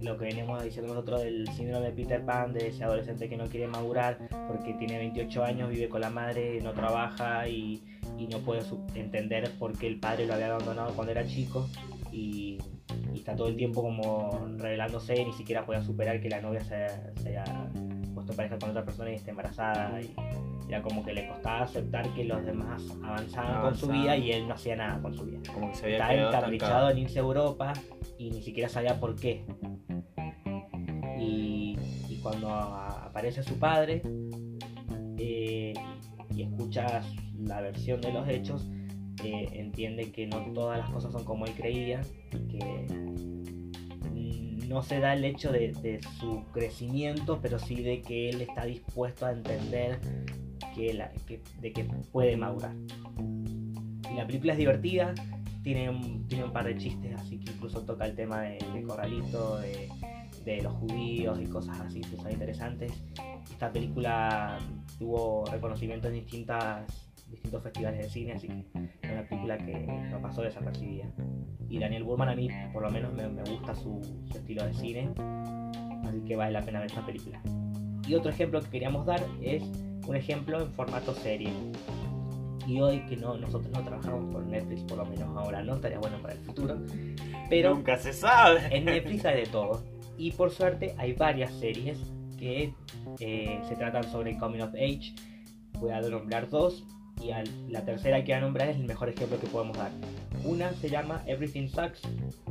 lo 0.00 0.16
que 0.16 0.24
veníamos 0.26 0.62
diciendo 0.62 0.92
nosotros 0.92 1.22
del 1.22 1.46
síndrome 1.48 1.86
de 1.86 1.92
Peter 1.92 2.24
Pan, 2.24 2.52
de 2.52 2.68
ese 2.68 2.84
adolescente 2.84 3.28
que 3.28 3.36
no 3.36 3.46
quiere 3.46 3.66
madurar 3.66 4.18
porque 4.48 4.74
tiene 4.74 4.98
28 4.98 5.44
años, 5.44 5.70
vive 5.70 5.88
con 5.88 6.00
la 6.00 6.10
madre, 6.10 6.60
no 6.62 6.72
trabaja 6.72 7.48
y, 7.48 7.82
y 8.18 8.26
no 8.26 8.38
puede 8.38 8.62
entender 8.94 9.50
por 9.58 9.76
qué 9.78 9.86
el 9.86 9.98
padre 10.00 10.26
lo 10.26 10.34
había 10.34 10.46
abandonado 10.46 10.92
cuando 10.94 11.12
era 11.12 11.26
chico 11.26 11.68
y, 12.12 12.58
y 13.12 13.18
está 13.18 13.34
todo 13.34 13.48
el 13.48 13.56
tiempo 13.56 13.82
como 13.82 14.46
revelándose, 14.56 15.24
ni 15.24 15.32
siquiera 15.32 15.64
puede 15.64 15.82
superar 15.82 16.20
que 16.20 16.28
la 16.28 16.40
novia 16.40 16.60
se, 16.64 16.86
se 17.22 17.28
haya 17.30 17.70
puesto 18.24 18.32
en 18.32 18.36
pareja 18.36 18.58
con 18.58 18.70
otra 18.70 18.84
persona 18.84 19.10
y 19.10 19.14
esté 19.14 19.30
embarazada 19.30 20.00
y 20.00 20.14
era 20.68 20.82
como 20.82 21.04
que 21.04 21.12
le 21.12 21.28
costaba 21.28 21.62
aceptar 21.62 22.08
que 22.14 22.24
los 22.24 22.44
demás 22.44 22.82
avanzaban 23.02 23.62
con 23.62 23.74
su 23.76 23.88
vida 23.88 24.16
y 24.16 24.32
él 24.32 24.48
no 24.48 24.54
hacía 24.54 24.76
nada 24.76 25.00
con 25.00 25.14
su 25.14 25.24
vida. 25.24 25.40
Como 25.52 25.68
que 25.70 25.74
se 25.74 25.84
había 25.84 25.96
Estaba 25.96 26.12
quedado 26.12 26.28
encaprichado 26.30 26.70
estancado. 26.72 26.90
en 26.90 26.98
irse 26.98 27.18
a 27.18 27.22
Europa 27.22 27.72
y 28.18 28.30
ni 28.30 28.42
siquiera 28.42 28.68
sabía 28.68 28.98
por 28.98 29.14
qué. 29.14 29.44
Y, 31.18 31.76
y 32.08 32.18
cuando 32.22 32.48
aparece 32.50 33.42
su 33.42 33.58
padre 33.58 34.02
eh, 35.18 35.74
y 36.34 36.42
escucha 36.42 37.02
la 37.38 37.60
versión 37.60 38.00
de 38.00 38.12
los 38.12 38.28
hechos, 38.28 38.66
eh, 39.22 39.48
entiende 39.52 40.10
que 40.12 40.26
no 40.26 40.38
todas 40.54 40.78
las 40.78 40.90
cosas 40.90 41.12
son 41.12 41.24
como 41.24 41.44
él 41.44 41.52
creía 41.52 42.00
y 42.32 42.48
que 42.48 42.86
no 44.68 44.82
se 44.82 45.00
da 45.00 45.14
el 45.14 45.24
hecho 45.24 45.52
de, 45.52 46.00
su 46.18 46.44
crecimiento, 46.52 47.40
pero 47.40 47.58
sí 47.58 47.76
de 47.82 48.00
que 48.02 48.30
él 48.30 48.40
está 48.40 48.64
dispuesto 48.64 49.26
a 49.26 49.32
entender 49.32 50.00
que 50.74 50.94
la- 50.94 51.10
que- 51.26 51.40
de 51.60 51.72
que 51.72 51.84
puede 52.12 52.36
madurar. 52.36 52.72
La 54.16 54.26
película 54.26 54.52
es 54.52 54.58
divertida, 54.58 55.14
tiene 55.62 55.90
un, 55.90 56.26
tiene 56.28 56.44
un 56.44 56.52
par 56.52 56.66
de 56.66 56.76
chistes, 56.76 57.14
así 57.18 57.38
que 57.38 57.52
incluso 57.52 57.80
toca 57.82 58.06
el 58.06 58.14
tema 58.14 58.42
de, 58.42 58.58
de 58.72 58.82
Corralito, 58.82 59.58
de, 59.58 59.88
de 60.44 60.62
los 60.62 60.72
judíos 60.74 61.38
y 61.40 61.46
cosas 61.46 61.80
así 61.80 62.00
que 62.00 62.16
son 62.16 62.30
interesantes. 62.30 62.92
Esta 63.50 63.72
película 63.72 64.58
tuvo 64.98 65.44
reconocimiento 65.46 66.08
en 66.08 66.14
distintas, 66.14 66.84
distintos 67.34 67.62
festivales 67.62 68.00
de 68.00 68.08
cine, 68.10 68.32
así 68.32 68.48
que 68.48 68.64
es 69.02 69.12
una 69.12 69.28
película 69.28 69.58
que 69.58 69.86
no 70.10 70.20
pasó 70.20 70.42
desapercibida. 70.42 71.06
Y 71.68 71.78
Daniel 71.78 72.04
Burman 72.04 72.28
a 72.28 72.34
mí 72.34 72.48
por 72.72 72.82
lo 72.82 72.90
menos 72.90 73.12
me, 73.12 73.28
me 73.28 73.42
gusta 73.42 73.74
su, 73.74 74.00
su 74.30 74.38
estilo 74.38 74.64
de 74.64 74.74
cine, 74.74 75.10
así 76.06 76.20
que 76.26 76.36
vale 76.36 76.52
la 76.52 76.62
pena 76.62 76.80
ver 76.80 76.88
esta 76.88 77.04
película. 77.04 77.40
Y 78.06 78.14
otro 78.14 78.30
ejemplo 78.30 78.60
que 78.60 78.68
queríamos 78.70 79.06
dar 79.06 79.20
es 79.42 79.62
un 80.06 80.16
ejemplo 80.16 80.60
en 80.60 80.72
formato 80.72 81.14
serie. 81.14 81.50
Y 82.66 82.80
hoy 82.80 83.00
que 83.06 83.16
no, 83.16 83.36
nosotros 83.36 83.70
no 83.72 83.82
trabajamos 83.82 84.32
con 84.32 84.50
Netflix, 84.50 84.82
por 84.82 84.98
lo 84.98 85.04
menos 85.04 85.36
ahora 85.36 85.62
no, 85.62 85.74
estaría 85.74 85.98
bueno 85.98 86.18
para 86.22 86.34
el 86.34 86.40
futuro. 86.40 86.78
Pero 87.50 87.74
Nunca 87.74 87.98
se 87.98 88.12
sabe. 88.12 88.60
en 88.70 88.86
Netflix 88.86 89.24
hay 89.24 89.40
de 89.40 89.46
todo. 89.46 89.82
Y 90.16 90.32
por 90.32 90.50
suerte 90.50 90.94
hay 90.96 91.12
varias 91.12 91.52
series 91.54 91.98
que 92.38 92.72
eh, 93.20 93.60
se 93.68 93.76
tratan 93.76 94.04
sobre 94.04 94.38
Coming 94.38 94.62
of 94.62 94.74
Age. 94.74 95.14
Voy 95.78 95.90
a 95.90 96.00
nombrar 96.00 96.48
dos. 96.48 96.86
Y 97.24 97.30
al- 97.32 97.72
la 97.72 97.84
tercera 97.84 98.22
que 98.22 98.32
voy 98.32 98.38
a 98.38 98.40
nombrar 98.42 98.68
es 98.68 98.76
el 98.76 98.84
mejor 98.84 99.08
ejemplo 99.08 99.38
que 99.40 99.46
podemos 99.46 99.76
dar. 99.78 99.90
Una 100.44 100.72
se 100.74 100.90
llama 100.90 101.22
Everything 101.26 101.68
Sucks, 101.68 102.02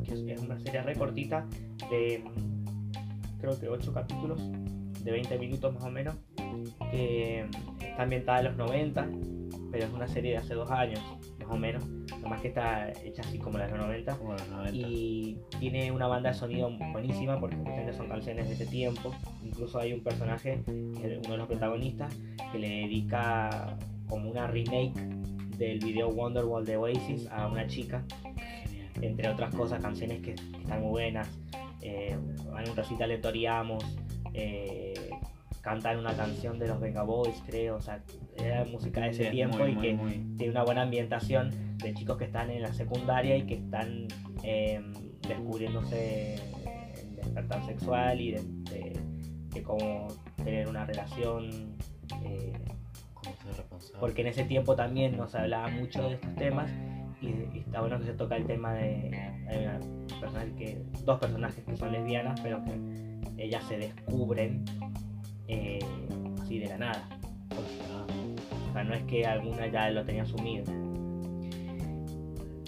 que 0.03 0.13
es, 0.33 0.41
una 0.41 0.59
serie 0.59 0.81
re 0.81 0.95
cortita 0.95 1.45
de 1.91 2.23
mm, 2.25 3.39
creo 3.39 3.59
que 3.59 3.69
8 3.69 3.93
capítulos, 3.93 4.41
de 5.03 5.11
20 5.11 5.37
minutos 5.37 5.73
más 5.75 5.83
o 5.83 5.91
menos, 5.91 6.15
que 6.91 7.45
está 7.81 8.03
ambientada 8.03 8.39
en 8.39 8.45
los 8.45 8.55
90, 8.55 9.07
pero 9.71 9.85
es 9.85 9.91
una 9.93 10.07
serie 10.07 10.31
de 10.31 10.37
hace 10.37 10.53
dos 10.55 10.71
años, 10.71 11.01
más 11.39 11.49
o 11.49 11.57
menos. 11.57 11.85
Nomás 12.21 12.41
que 12.41 12.47
está 12.47 12.89
hecha 13.03 13.21
así 13.21 13.37
como 13.37 13.57
la 13.57 13.65
de 13.65 13.71
los 13.71 13.81
90. 13.81 14.15
Como 14.17 14.31
los 14.31 14.47
90. 14.47 14.71
Y 14.77 15.37
tiene 15.59 15.91
una 15.91 16.07
banda 16.07 16.29
de 16.31 16.35
sonido 16.35 16.71
buenísima 16.93 17.39
porque 17.39 17.57
son 17.97 18.07
canciones 18.07 18.47
de 18.47 18.53
ese 18.53 18.65
tiempo. 18.65 19.13
Incluso 19.43 19.77
hay 19.79 19.91
un 19.93 20.01
personaje, 20.03 20.63
uno 20.67 20.99
de 20.99 21.37
los 21.37 21.47
protagonistas, 21.47 22.15
que 22.51 22.59
le 22.59 22.69
dedica 22.69 23.77
como 24.07 24.29
una 24.29 24.47
remake 24.47 24.93
del 25.57 25.79
video 25.79 26.09
Wonderwall 26.09 26.65
de 26.65 26.77
Oasis 26.77 27.27
a 27.31 27.47
una 27.47 27.67
chica. 27.67 28.03
Entre 29.01 29.27
otras 29.27 29.53
cosas, 29.55 29.81
canciones 29.81 30.21
que, 30.21 30.31
están 30.31 30.81
muy 30.81 30.89
buenas. 30.91 31.29
Eh, 31.81 32.09
en 32.11 32.69
un 32.69 32.75
recital 32.75 33.11
de. 33.11 33.77
Eh, 34.33 34.93
cantan 35.61 35.97
una 35.99 36.13
canción 36.15 36.59
de 36.59 36.67
los 36.67 36.79
Venga 36.79 37.03
Boys, 37.03 37.41
creo. 37.45 37.77
O 37.77 37.81
sea, 37.81 38.03
era 38.37 38.65
música 38.65 39.01
de 39.01 39.09
ese 39.09 39.25
Sí, 39.25 39.31
tiempo 39.31 39.57
muy, 39.57 39.71
y 39.71 39.75
muy, 39.75 39.81
que 39.87 39.93
muy- 39.93 40.35
tiene 40.37 40.51
una 40.51 40.63
buena 40.63 40.81
ambientación 40.83 41.77
de 41.77 41.93
chicos 41.93 42.17
que 42.17 42.25
están 42.25 42.49
en 42.51 42.61
la 42.61 42.73
secundaria 42.73 43.35
y 43.37 43.43
que 43.45 43.55
están 43.55 44.07
eh, 44.43 44.81
descubriéndose 45.27 46.35
el 47.01 47.15
despertar 47.15 47.65
sexual 47.65 48.19
y 48.21 48.31
de, 48.31 48.41
de- 48.43 48.99
de 49.49 49.63
cómo 49.63 50.07
tener 50.43 50.67
una 50.67 50.85
relación. 50.85 51.75
eh. 52.23 52.53
Porque 53.99 54.21
en 54.21 54.27
ese 54.27 54.43
tiempo 54.43 54.75
también 54.75 55.17
nos 55.17 55.35
hablaba 55.35 55.67
mucho 55.69 56.07
de 56.09 56.15
estos 56.15 56.35
temas 56.35 56.71
y, 57.21 57.59
está 57.59 57.81
bueno 57.81 57.99
que 57.99 58.05
se 58.05 58.13
toca 58.13 58.35
el 58.35 58.45
tema 58.45 58.73
de 58.73 59.11
una 59.45 59.79
personaje 60.19 60.53
que, 60.55 60.81
dos 61.05 61.19
personajes 61.19 61.63
que 61.63 61.75
son 61.75 61.91
lesbianas 61.91 62.39
pero 62.41 62.61
que 62.63 63.43
ellas 63.43 63.63
se 63.67 63.77
descubren 63.77 64.65
eh, 65.47 65.79
así 66.41 66.59
de 66.59 66.67
la 66.67 66.77
nada 66.77 67.09
o 68.69 68.73
sea, 68.73 68.83
no 68.83 68.93
es 68.95 69.03
que 69.03 69.25
alguna 69.25 69.67
ya 69.67 69.91
lo 69.91 70.03
tenía 70.03 70.23
asumido. 70.23 70.65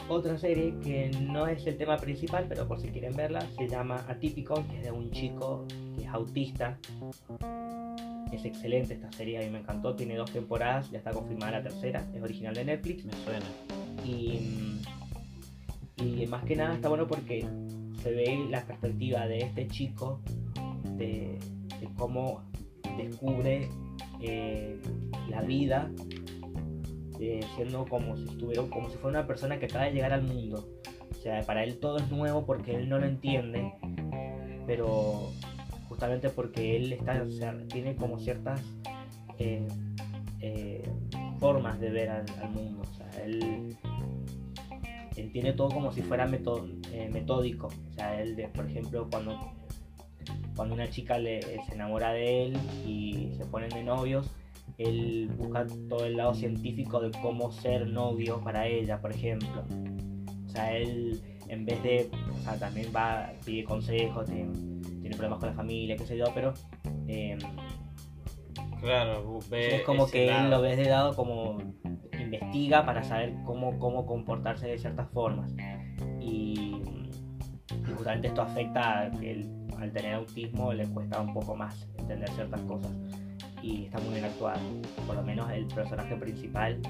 Otra 0.07 0.37
serie 0.37 0.75
que 0.83 1.09
no 1.19 1.47
es 1.47 1.65
el 1.65 1.77
tema 1.77 1.97
principal, 1.97 2.45
pero 2.47 2.67
por 2.67 2.79
si 2.79 2.89
quieren 2.89 3.15
verla, 3.15 3.41
se 3.57 3.67
llama 3.67 4.05
Atypical, 4.07 4.63
que 4.67 4.77
es 4.77 4.83
de 4.83 4.91
un 4.91 5.09
chico 5.09 5.65
que 5.95 6.03
es 6.03 6.09
autista. 6.09 6.77
Es 8.31 8.43
excelente 8.43 8.95
esta 8.95 9.11
serie, 9.11 9.37
a 9.37 9.41
mí 9.41 9.49
me 9.49 9.59
encantó, 9.59 9.95
tiene 9.95 10.15
dos 10.15 10.31
temporadas, 10.31 10.91
ya 10.91 10.97
está 10.97 11.11
confirmada 11.11 11.53
la 11.53 11.63
tercera, 11.63 12.05
es 12.13 12.21
original 12.21 12.53
de 12.53 12.65
Netflix. 12.65 13.05
Me 13.05 13.13
suena. 13.13 13.45
Y, 14.03 14.81
y 15.97 16.27
más 16.27 16.43
que 16.43 16.55
nada 16.55 16.75
está 16.75 16.89
bueno 16.89 17.07
porque 17.07 17.47
se 18.01 18.11
ve 18.11 18.45
la 18.49 18.65
perspectiva 18.65 19.27
de 19.27 19.39
este 19.39 19.67
chico, 19.67 20.21
de, 20.97 21.39
de 21.79 21.89
cómo 21.97 22.43
descubre 22.97 23.69
eh, 24.21 24.79
la 25.29 25.41
vida, 25.41 25.91
eh, 27.19 27.41
siendo 27.55 27.85
como 27.85 28.15
si 28.17 28.23
estuviera, 28.23 28.63
como 28.69 28.89
si 28.89 28.97
fuera 28.97 29.19
una 29.19 29.27
persona 29.27 29.59
que 29.59 29.65
acaba 29.65 29.85
de 29.85 29.93
llegar 29.93 30.13
al 30.13 30.23
mundo. 30.23 30.67
O 31.11 31.21
sea, 31.21 31.41
para 31.41 31.63
él 31.63 31.79
todo 31.79 31.97
es 31.97 32.09
nuevo 32.11 32.45
porque 32.45 32.75
él 32.75 32.89
no 32.89 32.99
lo 32.99 33.05
entiende, 33.05 33.73
pero 34.67 35.31
justamente 35.95 36.29
porque 36.29 36.75
él 36.75 36.91
está, 36.91 37.23
tiene 37.69 37.95
como 37.95 38.19
ciertas 38.19 38.61
eh, 39.39 39.65
eh, 40.41 40.83
formas 41.39 41.79
de 41.79 41.89
ver 41.89 42.09
al, 42.09 42.25
mundo. 42.51 42.81
O 42.81 42.95
sea, 42.95 43.23
él 43.23 43.77
entiende 45.15 45.53
todo 45.53 45.69
como 45.69 45.93
si 45.93 46.01
fuera 46.01 46.27
meto- 46.27 46.67
eh, 46.91 47.09
metódico. 47.13 47.67
O 47.67 47.93
sea, 47.93 48.21
él, 48.21 48.35
por 48.53 48.69
ejemplo, 48.69 49.07
cuando, 49.09 49.39
cuando 50.57 50.75
una 50.75 50.89
chica 50.89 51.17
le, 51.17 51.41
se 51.41 51.73
enamora 51.73 52.11
de 52.11 52.43
él 52.43 52.57
y 52.85 53.31
se 53.37 53.45
ponen 53.45 53.69
de 53.69 53.83
novios, 53.83 54.29
él 54.77 55.31
busca 55.37 55.65
todo 55.87 56.05
el 56.05 56.17
lado 56.17 56.33
científico 56.33 56.99
de 56.99 57.11
cómo 57.21 57.53
ser 57.53 57.87
novio 57.87 58.41
para 58.43 58.67
ella, 58.67 58.99
por 58.99 59.13
ejemplo. 59.13 59.63
O 60.45 60.49
sea, 60.49 60.75
él 60.75 61.21
en 61.47 61.65
vez 61.65 61.81
de, 61.83 62.09
o 62.37 62.43
sea, 62.43 62.59
también 62.59 62.91
va, 62.93 63.31
pide 63.45 63.63
consejos, 63.63 64.25
tiene, 64.25 64.74
tiene 65.05 65.17
problemas 65.17 65.37
con 65.37 65.49
la 65.49 65.55
familia, 65.55 65.95
qué 65.97 66.05
sé 66.07 66.17
yo, 66.17 66.25
pero 66.33 66.51
eh, 67.07 67.37
Claro, 68.81 69.37
ve 69.51 69.75
es 69.75 69.81
como 69.83 70.07
que 70.09 70.23
él 70.23 70.33
lado. 70.33 70.49
lo 70.49 70.61
ves 70.61 70.77
de 70.77 70.85
lado 70.85 71.15
como 71.15 71.59
investiga 72.19 72.87
para 72.87 73.03
saber 73.03 73.35
cómo, 73.45 73.77
cómo 73.77 74.07
comportarse 74.07 74.65
de 74.65 74.79
ciertas 74.79 75.07
formas. 75.11 75.53
Y, 76.19 76.81
y 77.87 77.91
justamente 77.95 78.29
esto 78.29 78.41
afecta 78.41 79.01
a 79.01 79.11
que 79.11 79.31
él, 79.31 79.67
al 79.77 79.91
tener 79.91 80.15
autismo 80.15 80.73
le 80.73 80.87
cuesta 80.87 81.21
un 81.21 81.35
poco 81.35 81.55
más 81.55 81.87
entender 81.99 82.29
ciertas 82.31 82.61
cosas. 82.61 82.91
Y 83.61 83.85
está 83.85 83.99
muy 83.99 84.13
bien 84.15 84.25
actuado. 84.25 84.59
Por 85.05 85.15
lo 85.17 85.21
menos 85.21 85.51
el 85.51 85.67
personaje 85.67 86.15
principal. 86.15 86.81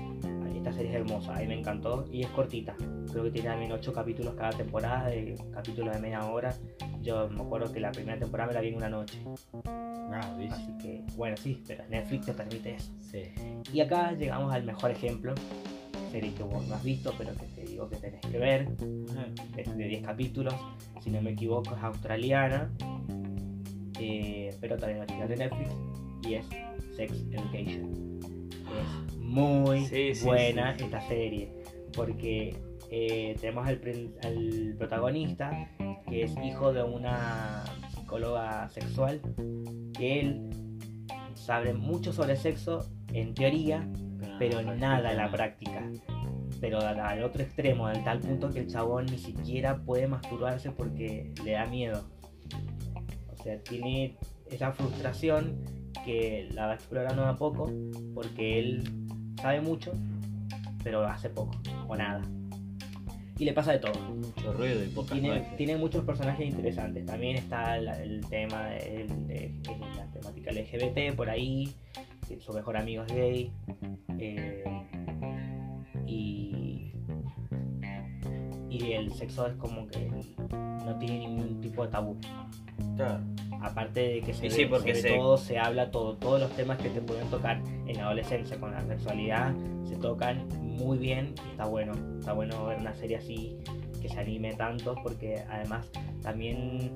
Esta 0.55 0.71
serie 0.71 0.91
es 0.91 0.95
hermosa, 0.95 1.35
a 1.35 1.39
mí 1.39 1.47
me 1.47 1.59
encantó 1.59 2.05
y 2.09 2.21
es 2.21 2.29
cortita. 2.29 2.77
Creo 3.15 3.23
que 3.23 3.31
tiene 3.31 3.47
también 3.47 3.71
8 3.71 3.93
capítulos 3.93 4.33
cada 4.35 4.49
temporada, 4.49 5.07
de 5.07 5.35
capítulos 5.53 5.95
de 5.95 6.01
media 6.01 6.25
hora. 6.25 6.53
Yo 7.01 7.29
me 7.29 7.43
acuerdo 7.43 7.71
que 7.71 7.79
la 7.79 7.89
primera 7.93 8.19
temporada 8.19 8.49
me 8.49 8.53
la 8.55 8.59
vi 8.59 8.67
en 8.67 8.75
una 8.75 8.89
noche. 8.89 9.17
Ah, 9.63 10.35
¿viste? 10.37 10.53
Así 10.53 10.77
que, 10.79 11.01
bueno, 11.15 11.37
sí, 11.37 11.63
pero 11.65 11.85
Netflix 11.87 12.25
te 12.25 12.33
permite 12.33 12.75
eso. 12.75 12.91
Sí. 12.99 13.21
Y 13.71 13.79
acá 13.79 14.11
llegamos 14.11 14.53
al 14.53 14.65
mejor 14.65 14.91
ejemplo, 14.91 15.33
serie 16.11 16.33
que 16.33 16.43
vos 16.43 16.67
no 16.67 16.75
has 16.75 16.83
visto, 16.83 17.13
pero 17.17 17.31
que 17.37 17.45
te 17.55 17.61
digo 17.63 17.87
que 17.89 17.95
tenés 17.95 18.19
que 18.19 18.37
ver. 18.37 18.67
Es 19.55 19.77
de 19.77 19.87
10 19.87 20.05
capítulos, 20.05 20.53
si 21.01 21.09
no 21.09 21.21
me 21.21 21.31
equivoco, 21.31 21.73
es 21.73 21.81
australiana, 21.83 22.69
eh, 23.97 24.53
pero 24.59 24.75
también 24.75 24.99
original 24.99 25.29
de 25.29 25.37
Netflix, 25.37 25.69
y 26.27 26.33
es 26.33 26.45
Sex 26.97 27.13
Education. 27.31 28.19
Es 29.07 29.17
muy 29.19 29.85
Sí, 29.85 30.13
sí, 30.15 30.25
buena 30.25 30.77
sí. 30.77 30.83
esta 30.83 30.99
serie, 31.07 31.53
porque 31.95 32.64
eh, 32.89 33.35
tenemos 33.39 33.67
al, 33.67 33.79
protagonista, 34.77 35.69
que 36.07 36.23
es 36.23 36.35
hijo 36.43 36.73
de 36.73 36.83
una 36.83 37.63
psicóloga 37.93 38.69
sexual, 38.69 39.21
que 39.93 40.19
él 40.19 40.49
sabe 41.33 41.73
mucho 41.73 42.13
sobre 42.13 42.35
sexo 42.35 42.85
en 43.13 43.33
teoría, 43.33 43.87
pero 44.39 44.61
nada 44.61 45.11
en 45.11 45.17
la 45.17 45.31
práctica. 45.31 45.89
Pero 46.61 46.79
al, 46.79 46.99
al 46.99 47.23
otro 47.23 47.43
extremo, 47.43 47.87
al 47.87 48.03
tal 48.03 48.19
punto 48.19 48.49
que 48.49 48.59
el 48.59 48.67
chabón 48.67 49.05
ni 49.07 49.17
siquiera 49.17 49.77
puede 49.77 50.07
masturbarse 50.07 50.71
porque 50.71 51.33
le 51.43 51.51
da 51.51 51.65
miedo. 51.65 52.03
O 53.33 53.43
sea, 53.43 53.61
tiene 53.61 54.17
esa 54.49 54.71
frustración 54.71 55.63
que 56.05 56.49
la 56.53 56.67
va 56.67 56.75
explorando 56.75 57.25
a 57.25 57.35
poco 57.35 57.71
porque 58.13 58.59
él 58.59 58.83
sabe 59.41 59.61
mucho, 59.61 59.91
pero 60.83 61.05
hace 61.05 61.29
poco 61.29 61.57
o 61.87 61.95
nada. 61.95 62.21
Y 63.37 63.43
le 63.45 63.53
pasa 63.53 63.73
de 63.73 63.79
todo. 63.79 63.93
Mucho 63.99 64.53
ruido 64.53 64.83
y 64.83 64.87
pocas 64.87 65.19
Tiene, 65.57 65.75
muchos 65.77 66.05
personajes 66.05 66.47
interesantes. 66.47 67.05
También 67.05 67.35
está 67.35 67.75
el, 67.77 68.25
tema 68.29 68.67
de, 68.67 69.07
de- 69.27 69.49
de 69.61 69.77
la 69.97 70.07
temática 70.11 70.51
LGBT 70.51 71.15
por 71.15 71.29
ahí. 71.29 71.73
Su 72.39 72.53
mejor 72.53 72.77
amigo 72.77 73.03
es 73.03 73.13
gay. 73.13 73.51
eh, 74.19 74.63
y, 76.07 76.91
y 78.69 78.91
el 78.93 79.11
sexo 79.13 79.47
es 79.47 79.55
como 79.55 79.87
que 79.87 80.09
no 80.49 80.97
tiene 80.99 81.19
ningún 81.19 81.59
tipo 81.61 81.83
de 81.85 81.91
tabú. 81.91 82.17
Claro. 82.95 83.19
Aparte 83.61 83.99
de 83.99 84.21
que 84.21 84.33
se, 84.33 84.45
Y 84.45 84.49
ve, 84.49 84.55
sí, 84.55 84.65
porque 84.65 84.93
se 84.95 85.01
ve 85.01 85.09
se- 85.09 85.17
todo, 85.17 85.37
se 85.37 85.57
habla 85.57 85.89
todo, 85.91 86.15
todos 86.17 86.39
los 86.39 86.51
temas 86.51 86.77
que 86.77 86.89
te 86.89 87.01
pueden 87.01 87.27
tocar 87.29 87.61
en 87.87 87.97
la 87.97 88.03
adolescencia 88.05 88.57
con 88.59 88.71
la 88.71 88.81
sexualidad 88.85 89.53
se 89.87 89.95
tocan 89.95 90.47
muy 90.61 90.97
bien. 90.97 91.33
Está 91.51 91.65
bueno, 91.65 91.93
está 92.19 92.33
bueno 92.33 92.65
ver 92.65 92.77
una 92.79 92.93
serie 92.93 93.17
así 93.17 93.57
que 94.01 94.09
se 94.09 94.19
anime 94.19 94.53
tanto 94.53 94.95
porque 95.01 95.43
además 95.49 95.87
también 96.21 96.91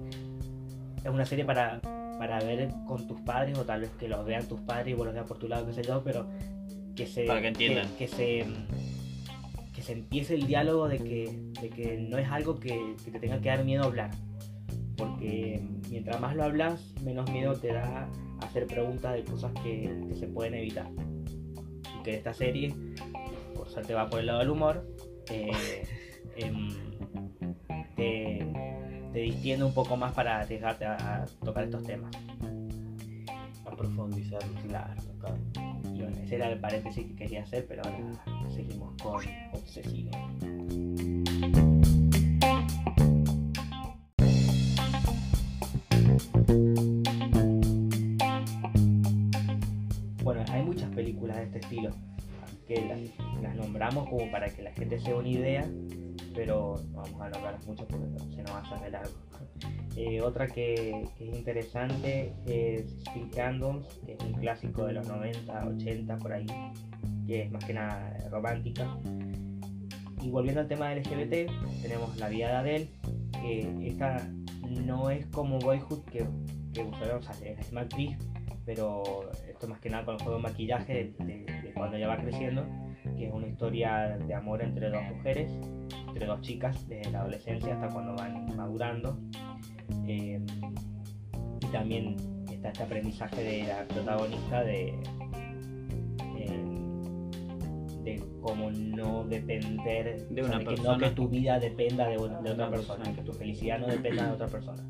es 1.03 1.09
una 1.09 1.25
serie 1.25 1.43
para, 1.45 1.79
para 2.19 2.39
ver 2.39 2.69
con 2.85 3.07
tus 3.07 3.19
padres 3.21 3.57
o 3.57 3.63
tal 3.65 3.81
vez 3.81 3.89
que 3.99 4.07
los 4.07 4.23
vean 4.25 4.45
tus 4.47 4.59
padres 4.61 4.89
y 4.89 4.93
vos 4.93 5.05
los 5.05 5.15
veas 5.15 5.25
por 5.25 5.39
tu 5.39 5.47
lado, 5.47 5.65
qué 5.65 5.73
sé 5.73 5.81
yo, 5.83 6.03
pero 6.03 6.27
que 6.95 7.07
se 7.07 7.23
Para 7.25 7.41
que 7.41 7.47
entiendan. 7.47 7.87
que, 7.97 8.05
que 8.05 8.07
se 8.07 8.45
que 9.73 9.81
se 9.81 9.93
empiece 9.93 10.35
el 10.35 10.45
diálogo 10.45 10.87
de 10.89 10.97
que, 10.97 11.39
de 11.61 11.69
que 11.69 11.97
no 11.97 12.17
es 12.17 12.29
algo 12.29 12.59
que, 12.59 12.95
que 13.05 13.11
te 13.11 13.19
tenga 13.19 13.39
que 13.39 13.47
dar 13.49 13.63
miedo 13.63 13.85
hablar 13.85 14.11
porque 14.99 15.61
mientras 15.89 16.19
más 16.19 16.35
lo 16.35 16.43
hablas, 16.43 16.93
menos 17.03 17.31
miedo 17.31 17.55
te 17.55 17.73
da 17.73 18.09
hacer 18.41 18.67
preguntas 18.67 19.13
de 19.13 19.23
cosas 19.23 19.51
que, 19.63 20.05
que 20.07 20.15
se 20.15 20.27
pueden 20.27 20.53
evitar. 20.55 20.87
Y 21.97 22.03
que 22.03 22.15
esta 22.15 22.33
serie, 22.33 22.75
por 23.55 23.69
suerte 23.69 23.93
va 23.93 24.09
por 24.09 24.19
el 24.19 24.25
lado 24.27 24.39
del 24.39 24.49
humor, 24.49 24.85
eh, 25.29 25.83
em, 26.35 26.69
te, 27.95 28.45
te 29.13 29.19
distiende 29.19 29.65
un 29.65 29.73
poco 29.73 29.95
más 29.95 30.13
para 30.13 30.41
arriesgarte 30.41 30.85
a, 30.85 31.23
a 31.23 31.25
tocar 31.45 31.63
estos 31.63 31.83
temas. 31.83 32.11
A 33.65 33.75
profundizar. 33.75 34.41
Claro. 34.67 34.93
Y 35.93 36.01
bueno, 36.01 36.17
ese 36.23 36.35
era 36.35 36.49
el 36.51 36.59
paréntesis 36.59 37.05
que 37.07 37.15
quería 37.15 37.43
hacer, 37.43 37.65
pero 37.67 37.81
ahora 37.83 38.49
seguimos 38.49 38.93
con 39.01 39.21
Obsesivo. 39.53 40.11
Películas 51.29 51.37
este 51.37 51.59
estilo. 51.59 51.91
Que 52.67 52.85
las, 52.85 53.41
las 53.41 53.55
nombramos 53.55 54.07
como 54.09 54.29
para 54.31 54.47
que 54.49 54.61
la 54.61 54.71
gente 54.71 54.99
se 54.99 55.09
dé 55.09 55.15
una 55.15 55.27
idea, 55.27 55.67
pero 56.35 56.75
no 56.91 57.01
vamos 57.01 57.21
a 57.21 57.29
nombrar 57.29 57.59
mucho 57.65 57.87
porque 57.87 58.05
se 58.35 58.43
nos 58.43 58.51
hacer 58.51 58.79
de 58.79 58.89
largo. 58.91 59.13
Eh, 59.95 60.21
otra 60.21 60.47
que, 60.47 61.01
es 61.19 61.35
interesante 61.35 62.33
es 62.45 62.89
Steel 63.01 63.29
Candles, 63.31 63.85
que 64.05 64.13
es 64.13 64.19
un 64.21 64.33
clásico 64.33 64.85
de 64.85 64.93
los 64.93 65.07
90, 65.07 65.67
80 65.67 66.17
por 66.17 66.31
ahí, 66.31 66.45
que 67.25 67.43
es 67.43 67.51
más 67.51 67.65
que 67.65 67.73
nada 67.73 68.15
romántica. 68.29 68.97
Y 70.21 70.29
volviendo 70.29 70.61
al 70.61 70.67
tema 70.67 70.89
del 70.89 70.99
LGBT, 70.99 71.51
tenemos 71.81 72.17
la 72.17 72.29
vida 72.29 72.49
de 72.49 72.55
Adele, 72.55 72.89
que 73.41 73.87
esta 73.87 74.29
no 74.69 75.09
es 75.09 75.25
como 75.27 75.59
Boyhood, 75.59 76.03
que, 76.05 76.25
que 76.73 76.83
usaron, 76.83 77.23
o 77.23 77.43
es 77.43 77.71
la 77.73 77.87
pero 78.75 79.01
esto 79.49 79.67
más 79.67 79.79
que 79.79 79.89
nada 79.89 80.05
con 80.05 80.13
el 80.13 80.21
juego 80.21 80.37
de 80.37 80.43
maquillaje 80.43 80.93
de, 81.17 81.25
de- 81.25 81.61
de 81.63 81.73
cuando 81.73 81.97
ella 81.97 82.07
va 82.07 82.17
creciendo, 82.17 82.63
que 83.17 83.25
es 83.25 83.33
una 83.33 83.47
historia 83.47 84.15
de 84.27 84.31
amor 84.35 84.61
entre 84.61 84.91
dos 84.91 85.01
mujeres, 85.15 85.51
entre 86.07 86.27
dos 86.27 86.39
chicas, 86.41 86.87
desde 86.87 87.09
la 87.11 87.21
adolescencia 87.21 87.73
hasta 87.73 87.87
cuando 87.91 88.13
van 88.13 88.55
madurando. 88.55 89.17
Eh, 90.05 90.39
y 91.61 91.65
también 91.71 92.15
está 92.51 92.69
este 92.69 92.83
aprendizaje 92.83 93.43
de 93.43 93.63
la 93.63 93.87
protagonista 93.87 94.61
de, 94.63 94.89
eh, 96.37 96.63
de 98.03 98.23
cómo 98.43 98.69
no 98.69 99.23
depender 99.23 100.27
De 100.29 100.41
o 100.43 100.45
sea, 100.45 100.53
una 100.57 100.59
que 100.59 100.65
persona. 100.65 100.91
no 100.93 100.97
que 100.99 101.09
tu 101.09 101.27
vida 101.27 101.59
dependa 101.59 102.05
de, 102.07 102.17
de 102.17 102.19
otra 102.19 102.39
una 102.53 102.69
persona, 102.69 102.69
persona. 102.69 103.15
que 103.15 103.21
tu 103.23 103.33
felicidad 103.33 103.79
no 103.79 103.87
dependa 103.87 104.27
de 104.27 104.31
otra 104.33 104.47
persona 104.47 104.83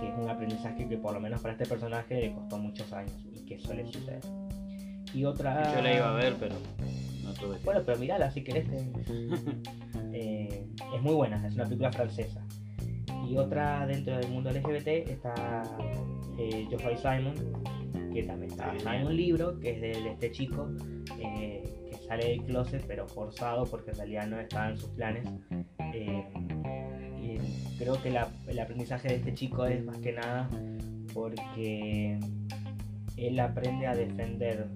que 0.00 0.08
es 0.08 0.14
un 0.18 0.28
aprendizaje 0.28 0.88
que 0.88 0.96
por 0.98 1.12
lo 1.14 1.20
menos 1.20 1.40
para 1.40 1.52
este 1.54 1.66
personaje 1.66 2.20
le 2.20 2.32
costó 2.34 2.58
muchos 2.58 2.92
años 2.92 3.14
y 3.32 3.44
que 3.44 3.58
suele 3.58 3.84
suceder. 3.86 4.20
Y 5.14 5.24
otra... 5.24 5.74
Yo 5.74 5.82
la 5.82 5.94
iba 5.94 6.10
a 6.10 6.14
ver, 6.14 6.34
pero 6.40 6.54
no 7.24 7.32
tuve 7.34 7.48
tiempo. 7.56 7.64
Bueno, 7.64 7.82
pero 7.84 7.98
mirala 7.98 8.30
si 8.30 8.42
querés. 8.44 8.66
te- 8.70 8.92
Eh, 10.14 10.66
es 10.94 11.00
muy 11.02 11.14
buena, 11.14 11.46
es 11.46 11.54
una 11.54 11.64
película 11.64 11.90
francesa. 11.90 12.44
Y 13.26 13.38
otra 13.38 13.86
dentro 13.86 14.14
del 14.18 14.28
mundo 14.28 14.50
LGBT 14.50 14.88
está 15.08 15.62
eh, 16.38 16.68
Simon, 17.00 17.32
que 18.12 18.22
también 18.24 18.52
está 18.52 18.66
basada 18.66 18.96
en 19.00 19.06
un 19.06 19.16
libro 19.16 19.58
que 19.58 19.70
es 19.70 19.80
de, 19.80 20.02
de 20.02 20.10
este 20.10 20.30
chico 20.32 20.68
eh, 21.18 21.62
que 21.90 21.96
sale 22.06 22.26
del 22.28 22.42
closet 22.44 22.84
pero 22.86 23.08
forzado 23.08 23.64
porque 23.64 23.92
en 23.92 23.96
realidad 23.96 24.26
no 24.26 24.38
estaba 24.38 24.68
en 24.68 24.76
sus 24.76 24.90
planes. 24.90 25.26
Eh, 25.94 26.24
creo 27.82 28.00
que 28.00 28.10
la- 28.10 28.28
el 28.46 28.58
aprendizaje 28.60 29.08
de 29.08 29.14
este 29.16 29.34
chico 29.34 29.66
es 29.66 29.84
más 29.84 29.98
que 29.98 30.12
nada 30.12 30.48
porque 31.12 32.18
él 33.16 33.40
aprende 33.40 33.86
a 33.88 33.94
defender 33.96 34.68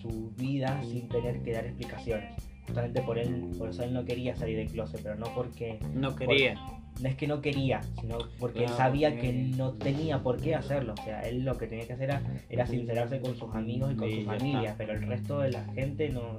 su 0.00 0.32
vida 0.36 0.80
sin 0.82 1.06
tener 1.08 1.42
que 1.42 1.52
dar 1.52 1.66
explicaciones. 1.66 2.34
Justamente 2.66 3.02
por 3.02 3.18
él, 3.18 3.50
por 3.58 3.68
eso 3.68 3.82
él 3.84 3.92
no 3.92 4.04
quería 4.04 4.34
salir 4.34 4.56
del 4.56 4.68
closet, 4.70 5.00
pero 5.02 5.16
no 5.16 5.26
porque 5.34 5.78
No 5.94 6.16
quería. 6.16 6.54
no 7.00 7.08
es 7.08 7.14
que 7.14 7.26
no 7.26 7.40
quería, 7.42 7.82
sino 8.00 8.16
porque 8.40 8.64
él 8.64 8.70
sabía 8.70 9.18
que 9.20 9.32
no 9.32 9.72
tenía 9.74 10.22
por 10.22 10.40
qué 10.40 10.54
hacerlo. 10.54 10.94
O 10.98 11.04
sea, 11.04 11.20
él 11.20 11.44
lo 11.44 11.58
que 11.58 11.66
tenía 11.66 11.86
que 11.86 11.92
hacer 11.92 12.08
era, 12.08 12.22
era 12.48 12.66
sincerarse 12.66 13.20
con 13.20 13.36
sus 13.36 13.54
amigos 13.54 13.92
y 13.92 13.96
con 13.96 14.10
su 14.10 14.22
familia, 14.24 14.74
pero 14.78 14.94
el 14.94 15.02
resto 15.06 15.40
de 15.40 15.50
la 15.52 15.62
gente 15.74 16.08
no, 16.08 16.36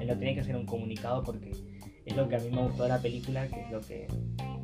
él 0.00 0.08
no 0.08 0.18
tenía 0.18 0.34
que 0.34 0.40
hacer 0.40 0.56
un 0.56 0.66
comunicado 0.66 1.22
porque 1.22 1.52
es 2.04 2.16
lo 2.16 2.28
que 2.28 2.34
a 2.36 2.40
mí 2.40 2.50
me 2.50 2.60
gustó 2.62 2.82
de 2.82 2.88
la 2.88 2.98
película, 3.00 3.46
que 3.46 3.60
es 3.60 3.70
lo 3.70 3.80
que, 3.80 4.06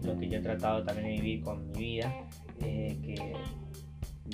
lo 0.06 0.18
que 0.18 0.28
yo 0.28 0.38
he 0.38 0.42
tratado 0.42 0.84
también 0.84 1.08
de 1.08 1.22
vivir 1.22 1.42
con 1.42 1.70
mi 1.72 1.78
vida, 1.78 2.12
eh, 2.62 2.96
que 3.02 3.14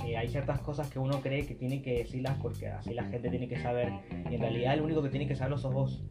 eh, 0.06 0.16
hay 0.16 0.28
ciertas 0.28 0.60
cosas 0.60 0.88
que 0.88 0.98
uno 0.98 1.20
cree 1.20 1.46
que 1.46 1.54
tiene 1.54 1.82
que 1.82 1.98
decirlas 1.98 2.36
porque 2.40 2.68
así 2.68 2.94
la 2.94 3.04
gente 3.04 3.28
tiene 3.28 3.48
que 3.48 3.58
saber 3.58 3.92
y 4.30 4.34
en 4.34 4.40
realidad 4.40 4.74
el 4.74 4.82
único 4.82 5.02
que 5.02 5.10
tiene 5.10 5.26
que 5.26 5.36
saberlo 5.36 5.58
sos 5.58 5.74
vos 5.74 6.04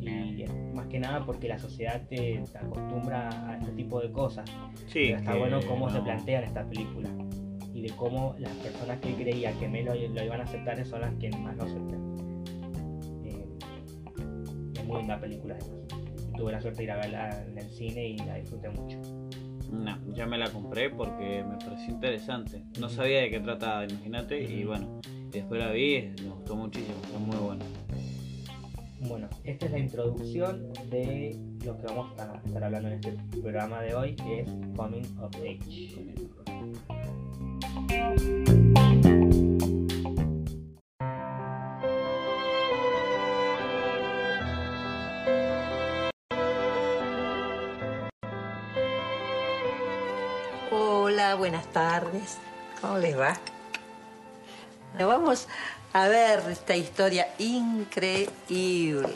y 0.00 0.44
más 0.74 0.86
que 0.86 0.98
nada 0.98 1.24
porque 1.24 1.48
la 1.48 1.58
sociedad 1.58 2.06
te, 2.08 2.42
te 2.50 2.58
acostumbra 2.58 3.50
a 3.50 3.58
este 3.58 3.72
tipo 3.72 4.00
de 4.00 4.10
cosas 4.10 4.48
Sí, 4.86 5.06
pero 5.06 5.18
está 5.18 5.36
bueno 5.36 5.60
cómo 5.68 5.90
se 5.90 6.00
plantean 6.00 6.44
estas 6.44 6.66
películas 6.66 7.12
y 7.78 7.82
de 7.82 7.90
cómo 7.90 8.34
las 8.38 8.52
personas 8.56 8.98
que 8.98 9.14
creía 9.14 9.52
que 9.52 9.68
me 9.68 9.82
lo, 9.84 9.94
lo 9.94 10.24
iban 10.24 10.40
a 10.40 10.44
aceptar 10.44 10.84
son 10.84 11.02
las 11.02 11.14
que 11.14 11.30
más 11.30 11.56
lo 11.56 11.62
aceptan. 11.62 12.42
Eh, 13.24 13.46
es 14.74 14.84
muy 14.84 14.98
linda 14.98 15.20
película 15.20 15.56
además. 15.60 15.97
Tuve 16.38 16.52
la 16.52 16.60
suerte 16.60 16.78
de 16.78 16.84
ir 16.84 16.90
a 16.92 16.96
verla 16.96 17.44
en 17.48 17.58
el 17.58 17.68
cine 17.68 18.10
y 18.10 18.16
la 18.18 18.36
disfruté 18.36 18.68
mucho. 18.68 18.96
No, 19.72 19.98
ya 20.14 20.24
me 20.24 20.38
la 20.38 20.48
compré 20.50 20.88
porque 20.88 21.44
me 21.44 21.56
pareció 21.56 21.92
interesante. 21.92 22.62
No 22.78 22.88
sabía 22.88 23.22
de 23.22 23.30
qué 23.30 23.40
trataba, 23.40 23.84
imagínate, 23.84 24.40
y 24.40 24.62
bueno, 24.62 25.00
después 25.32 25.60
la 25.60 25.72
vi, 25.72 26.14
me 26.22 26.30
gustó 26.30 26.54
muchísimo, 26.54 26.94
está 27.04 27.18
muy 27.18 27.36
buena. 27.36 27.64
Bueno, 29.00 29.28
esta 29.42 29.66
es 29.66 29.72
la 29.72 29.78
introducción 29.80 30.72
de 30.90 31.36
lo 31.64 31.76
que 31.76 31.86
vamos 31.86 32.12
a 32.20 32.40
estar 32.44 32.64
hablando 32.64 32.88
en 32.88 32.94
este 32.94 33.16
programa 33.40 33.82
de 33.82 33.94
hoy, 33.96 34.14
que 34.14 34.40
es 34.42 34.48
Coming 34.76 35.18
of 35.20 35.34
Age. 35.36 35.96
Buenas 51.36 51.66
tardes. 51.72 52.38
¿Cómo 52.80 52.98
les 52.98 53.18
va? 53.18 53.36
Vamos 54.98 55.46
a 55.92 56.08
ver 56.08 56.40
esta 56.50 56.74
historia 56.74 57.28
increíble. 57.38 59.12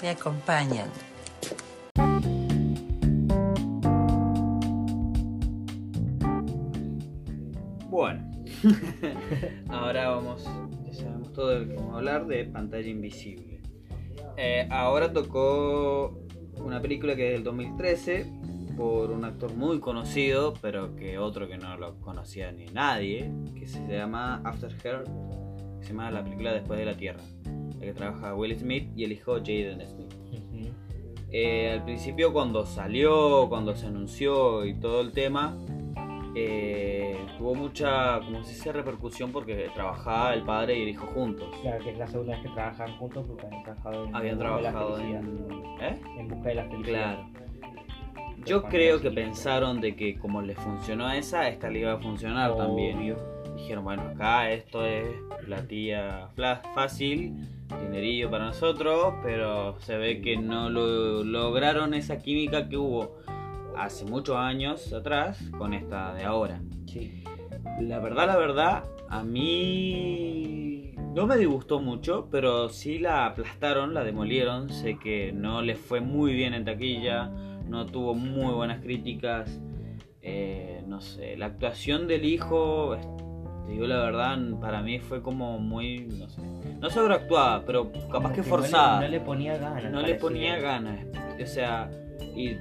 Me 0.00 0.10
acompañan. 0.10 0.88
Bueno, 7.90 8.30
ahora 9.68 10.08
vamos, 10.08 10.44
ya 10.86 10.94
sabemos 10.94 11.32
todo 11.32 11.48
de 11.48 11.66
lo 11.66 11.94
hablar 11.94 12.26
de 12.26 12.44
pantalla 12.46 12.88
invisible. 12.88 13.60
Eh, 14.38 14.66
ahora 14.70 15.12
tocó 15.12 16.18
una 16.56 16.80
película 16.80 17.14
que 17.14 17.28
es 17.28 17.32
del 17.34 17.44
2013 17.44 18.46
por 18.76 19.10
un 19.10 19.24
actor 19.24 19.54
muy 19.54 19.80
conocido, 19.80 20.54
pero 20.60 20.94
que 20.96 21.18
otro 21.18 21.48
que 21.48 21.56
no 21.56 21.76
lo 21.76 21.98
conocía 22.00 22.52
ni 22.52 22.66
nadie, 22.66 23.32
que 23.54 23.66
se 23.66 23.86
llama 23.88 24.42
After 24.44 24.70
Her, 24.84 25.04
que 25.80 25.86
se 25.86 25.92
llama 25.92 26.10
la 26.10 26.22
película 26.22 26.52
Después 26.52 26.78
de 26.78 26.84
la 26.84 26.96
Tierra, 26.96 27.22
la 27.78 27.80
que 27.80 27.92
trabaja 27.92 28.34
Will 28.34 28.56
Smith 28.56 28.90
y 28.94 29.04
el 29.04 29.12
hijo 29.12 29.34
Jaden 29.34 29.86
Smith. 29.86 30.12
Eh, 31.32 31.72
al 31.72 31.84
principio 31.84 32.32
cuando 32.32 32.64
salió, 32.64 33.48
cuando 33.48 33.74
se 33.74 33.86
anunció 33.86 34.64
y 34.64 34.74
todo 34.74 35.00
el 35.00 35.12
tema, 35.12 35.56
eh, 36.36 37.18
tuvo 37.38 37.54
mucha, 37.54 38.20
como 38.20 38.44
se 38.44 38.50
dice, 38.50 38.72
repercusión 38.72 39.32
porque 39.32 39.70
trabajaba 39.74 40.34
el 40.34 40.42
padre 40.44 40.78
y 40.78 40.82
el 40.82 40.88
hijo 40.90 41.06
juntos. 41.06 41.48
Claro 41.62 41.82
que 41.82 41.90
es 41.90 41.98
la 41.98 42.06
segunda 42.06 42.34
vez 42.34 42.42
que 42.42 42.48
trabajan 42.50 42.96
juntos 42.98 43.26
porque 43.26 43.46
habían 43.46 43.64
trabajado 43.64 44.04
en 44.04 44.14
Habían 44.14 44.38
Busca 44.38 44.56
de 44.56 44.62
la 44.62 44.70
trabajado 44.70 44.98
en... 45.00 45.14
¿Eh? 45.80 46.00
En 46.18 46.28
busca 46.28 46.48
de 46.48 46.54
la 46.54 46.64
felicidad. 46.64 47.28
Claro. 47.32 47.45
Yo 48.46 48.62
creo 48.62 49.00
que 49.00 49.10
pensaron 49.10 49.80
de 49.80 49.96
que 49.96 50.18
como 50.18 50.40
le 50.40 50.54
funcionó 50.54 51.06
a 51.06 51.16
esa, 51.16 51.48
esta 51.48 51.68
le 51.68 51.80
iba 51.80 51.94
a 51.94 51.98
funcionar 51.98 52.56
también. 52.56 53.16
Dijeron, 53.56 53.84
bueno, 53.84 54.02
acá 54.02 54.50
esto 54.52 54.84
es 54.84 55.06
platilla 55.44 56.28
fácil, 56.74 57.34
dinerillo 57.82 58.30
para 58.30 58.46
nosotros, 58.46 59.14
pero 59.22 59.80
se 59.80 59.96
ve 59.96 60.20
que 60.20 60.36
no 60.36 60.70
lo 60.70 61.24
lograron 61.24 61.94
esa 61.94 62.18
química 62.18 62.68
que 62.68 62.76
hubo 62.76 63.16
hace 63.76 64.04
muchos 64.04 64.36
años 64.36 64.92
atrás 64.92 65.42
con 65.58 65.74
esta 65.74 66.14
de 66.14 66.24
ahora. 66.24 66.60
Sí. 66.86 67.24
La 67.80 67.98
verdad, 67.98 68.26
la 68.26 68.36
verdad, 68.36 68.84
a 69.08 69.24
mí 69.24 70.94
no 71.14 71.26
me 71.26 71.36
disgustó 71.36 71.80
mucho, 71.80 72.28
pero 72.30 72.68
sí 72.68 72.98
la 72.98 73.26
aplastaron, 73.26 73.94
la 73.94 74.04
demolieron. 74.04 74.70
Sé 74.70 74.98
que 74.98 75.32
no 75.32 75.62
les 75.62 75.78
fue 75.78 76.00
muy 76.00 76.34
bien 76.34 76.54
en 76.54 76.64
taquilla, 76.64 77.32
no 77.68 77.86
tuvo 77.86 78.14
muy 78.14 78.52
buenas 78.54 78.80
críticas. 78.82 79.60
Eh, 80.22 80.82
no 80.86 81.00
sé, 81.00 81.36
la 81.36 81.46
actuación 81.46 82.08
del 82.08 82.24
hijo, 82.24 82.94
es- 82.94 83.06
te 83.66 83.72
digo 83.72 83.86
la 83.86 83.98
verdad, 83.98 84.38
para 84.60 84.82
mí 84.82 84.98
fue 84.98 85.22
como 85.22 85.58
muy, 85.58 86.00
no 86.18 86.28
sé, 86.28 86.40
no 86.80 86.90
sobreactuada, 86.90 87.62
pero 87.66 87.90
capaz 88.10 88.30
que 88.32 88.38
no 88.38 88.44
le- 88.44 88.50
forzada 88.50 89.00
No 89.00 89.08
le, 89.08 89.20
ponía 89.20 89.56
ganas. 89.58 89.90
no 89.92 90.00
le 90.02 90.14
ponía 90.16 90.58
ganas. 90.58 91.04
O 91.42 91.46
sea, 91.46 91.90
y 92.36 92.54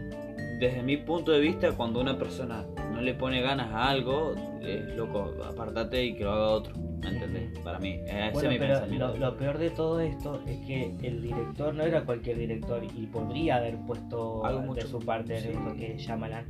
desde 0.60 0.84
mi 0.84 0.98
punto 0.98 1.32
de 1.32 1.40
vista, 1.40 1.72
cuando 1.74 2.00
una 2.02 2.18
persona 2.18 2.64
no 2.92 3.02
le 3.02 3.14
pone 3.14 3.42
ganas 3.42 3.72
a 3.72 3.90
algo, 3.90 4.36
es 4.62 4.96
loco, 4.96 5.32
apartate 5.48 6.04
y 6.06 6.16
que 6.16 6.24
lo 6.24 6.32
haga 6.32 6.48
otro. 6.50 6.74
¿Me 7.06 7.10
entendés? 7.18 7.60
Para 7.60 7.80
mí, 7.80 8.00
ese 8.06 8.32
Bueno, 8.34 8.50
es 8.50 8.54
mi 8.54 8.60
pero 8.60 8.74
pensamiento. 8.74 9.08
lo, 9.08 9.18
lo 9.18 9.38
peor 9.38 9.58
de 9.58 9.70
todo 9.70 10.00
esto 10.00 10.42
es 10.48 10.58
que 10.66 10.96
el 11.04 11.22
director 11.22 11.74
no 11.74 11.84
era 11.84 12.04
cualquier 12.06 12.38
director 12.38 12.84
y 12.84 13.06
podría 13.08 13.58
haber 13.58 13.78
puesto 13.86 14.46
Algo 14.46 14.62
de 14.62 14.66
mucho- 14.68 14.88
su 14.88 15.00
parte 15.00 15.38
sí. 15.40 15.48
en 15.50 15.58
esto 15.58 15.76
que 15.76 15.94
es 15.94 16.02
Shyamalan. 16.02 16.46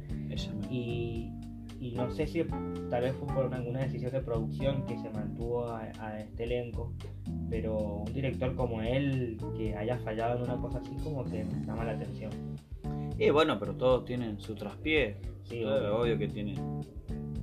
Y 0.70 1.32
y 1.80 1.92
no 1.92 2.10
sé 2.10 2.26
si 2.26 2.44
tal 2.90 3.02
vez 3.04 3.14
fue 3.16 3.28
por 3.28 3.54
alguna 3.54 3.82
decisión 3.82 4.12
de 4.12 4.22
producción 4.22 4.86
que 4.88 4.98
se 4.98 5.10
mantuvo 5.12 5.68
a, 5.68 5.82
a 6.00 6.20
este 6.22 6.46
elenco, 6.46 6.94
pero 7.50 7.78
un 7.78 8.14
director 8.14 8.56
como 8.56 8.82
él 8.82 9.38
que 9.58 9.76
haya 9.76 9.98
fallado 10.00 10.38
en 10.38 10.44
una 10.50 10.60
cosa 10.60 10.80
así 10.80 10.96
como 11.04 11.24
que 11.26 11.44
me 11.44 11.66
llama 11.66 11.84
la 11.84 11.92
atención. 11.92 12.32
Y 13.20 13.30
bueno, 13.30 13.60
pero 13.60 13.76
todos 13.76 14.06
tienen 14.06 14.40
su 14.40 14.56
traspié. 14.56 15.18
Sí, 15.44 15.64
obvio. 15.64 15.98
obvio 16.00 16.18
que 16.18 16.28
tienen. 16.30 16.56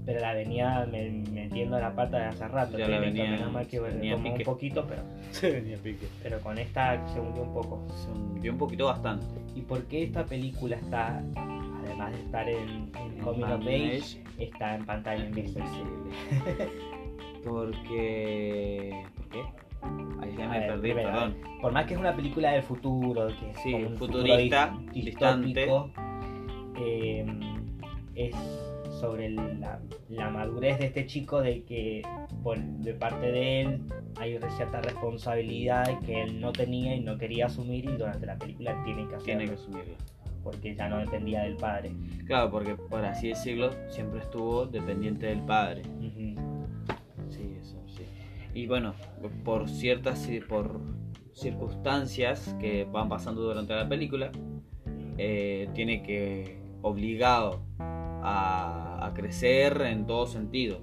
Pero 0.04 0.18
la 0.20 0.34
venía 0.34 0.84
me- 0.90 1.10
metiendo 1.30 1.78
la 1.78 1.94
pata 1.94 2.18
de 2.18 2.24
hace 2.24 2.48
rato. 2.48 2.76
Ya 2.76 2.86
que 2.86 2.90
la 2.92 2.98
me- 3.00 3.06
venía- 3.06 3.30
menos 3.30 3.52
mal 3.52 3.66
que 3.68 3.78
venía 3.78 4.14
tomó 4.14 4.28
un 4.28 4.32
pique. 4.34 4.44
poquito, 4.44 4.84
pero, 4.88 5.02
pero 6.22 6.40
con 6.40 6.58
esta 6.58 7.06
se 7.08 7.20
hundió 7.20 7.42
un 7.44 7.54
poco. 7.54 7.86
Se 7.94 8.10
hundió 8.10 8.52
un 8.52 8.58
poquito 8.58 8.86
bastante. 8.86 9.26
¿Y 9.54 9.60
por 9.60 9.84
qué 9.84 10.02
esta 10.02 10.24
película 10.24 10.76
está, 10.76 11.22
además 11.84 12.12
de 12.12 12.18
estar 12.20 12.48
en, 12.48 12.90
en 12.98 13.18
Coming 13.22 13.44
of 13.44 13.60
Age, 13.66 14.22
está 14.38 14.74
en 14.74 14.84
pantalla 14.86 15.24
invisible? 15.24 15.66
Porque. 17.44 19.04
¿Por 19.16 19.28
qué? 19.28 19.42
Ahí 20.22 20.34
ya 20.38 20.44
A 20.44 20.48
me 20.48 20.58
ver, 20.60 20.68
perdí, 20.68 20.80
primero, 20.92 21.08
perdón. 21.10 21.36
Por 21.60 21.72
más 21.72 21.86
que 21.86 21.94
es 21.94 22.00
una 22.00 22.14
película 22.14 22.52
del 22.52 22.62
futuro, 22.62 23.28
que 23.28 23.50
es 23.50 23.56
Sí, 23.62 23.72
como 23.72 23.86
un 23.88 23.96
futurista, 23.98 24.68
futuro 24.68 24.92
dis- 24.92 25.04
distante. 25.04 25.46
distópico, 25.48 25.90
eh, 26.78 27.26
es 28.14 28.34
sobre 29.02 29.30
la, 29.30 29.80
la 30.10 30.30
madurez 30.30 30.78
de 30.78 30.86
este 30.86 31.06
chico 31.06 31.40
de 31.40 31.64
que 31.64 32.02
por, 32.44 32.56
de 32.56 32.94
parte 32.94 33.32
de 33.32 33.60
él 33.62 33.80
hay 34.14 34.38
cierta 34.56 34.80
responsabilidad 34.80 35.98
que 36.06 36.22
él 36.22 36.40
no 36.40 36.52
tenía 36.52 36.94
y 36.94 37.00
no 37.00 37.18
quería 37.18 37.46
asumir 37.46 37.84
y 37.86 37.96
durante 37.96 38.26
la 38.26 38.38
película 38.38 38.80
tiene 38.84 39.08
que 39.08 39.16
hacerlo 39.16 39.24
Tiene 39.24 39.46
que 39.46 39.54
asumirlo. 39.54 39.94
porque 40.44 40.76
ya 40.76 40.88
no 40.88 40.98
dependía 40.98 41.42
del 41.42 41.56
padre. 41.56 41.90
Claro, 42.28 42.48
porque 42.52 42.76
por 42.76 43.04
así 43.04 43.30
decirlo, 43.30 43.72
siempre 43.88 44.20
estuvo 44.20 44.66
dependiente 44.66 45.26
del 45.26 45.40
padre. 45.40 45.82
Sí, 47.28 47.56
eso, 47.60 47.76
sí. 47.88 48.04
Y 48.54 48.68
bueno, 48.68 48.94
por 49.44 49.68
ciertas 49.68 50.28
por 50.48 50.80
circunstancias 51.32 52.54
que 52.60 52.84
van 52.84 53.08
pasando 53.08 53.40
durante 53.42 53.74
la 53.74 53.88
película, 53.88 54.30
eh, 55.18 55.68
tiene 55.74 56.04
que 56.04 56.62
obligado 56.82 57.62
a, 58.22 59.06
a 59.06 59.14
crecer 59.14 59.82
en 59.82 60.06
todo 60.06 60.26
sentido, 60.26 60.80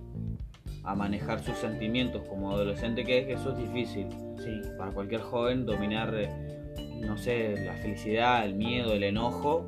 a 0.84 0.96
manejar 0.96 1.44
sus 1.44 1.58
sentimientos 1.58 2.24
como 2.28 2.52
adolescente 2.52 3.04
que 3.04 3.20
es, 3.20 3.40
eso 3.40 3.52
es 3.52 3.58
difícil. 3.58 4.08
Sí, 4.38 4.62
Para 4.78 4.92
cualquier 4.92 5.22
joven 5.22 5.66
dominar, 5.66 6.14
eh, 6.16 6.30
no 7.02 7.18
sé, 7.18 7.64
la 7.66 7.74
felicidad, 7.74 8.46
el 8.46 8.56
miedo, 8.56 8.94
el 8.94 9.04
enojo, 9.04 9.66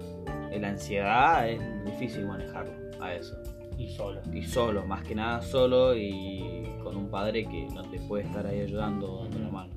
eh, 0.52 0.60
la 0.60 0.70
ansiedad, 0.70 1.50
es 1.50 1.60
difícil 1.86 2.26
manejarlo 2.26 2.74
a 3.02 3.14
eso 3.14 3.36
y 3.78 3.90
solo. 3.90 4.22
y 4.32 4.44
solo, 4.44 4.86
más 4.86 5.04
que 5.04 5.16
nada 5.16 5.42
solo 5.42 5.96
y 5.96 6.64
con 6.84 6.96
un 6.96 7.10
padre 7.10 7.46
que 7.46 7.68
no 7.74 7.84
te 7.84 8.00
puede 8.00 8.24
estar 8.26 8.46
ahí 8.46 8.60
ayudando, 8.60 9.24
dando 9.24 9.40
la 9.40 9.50
mano. 9.50 9.74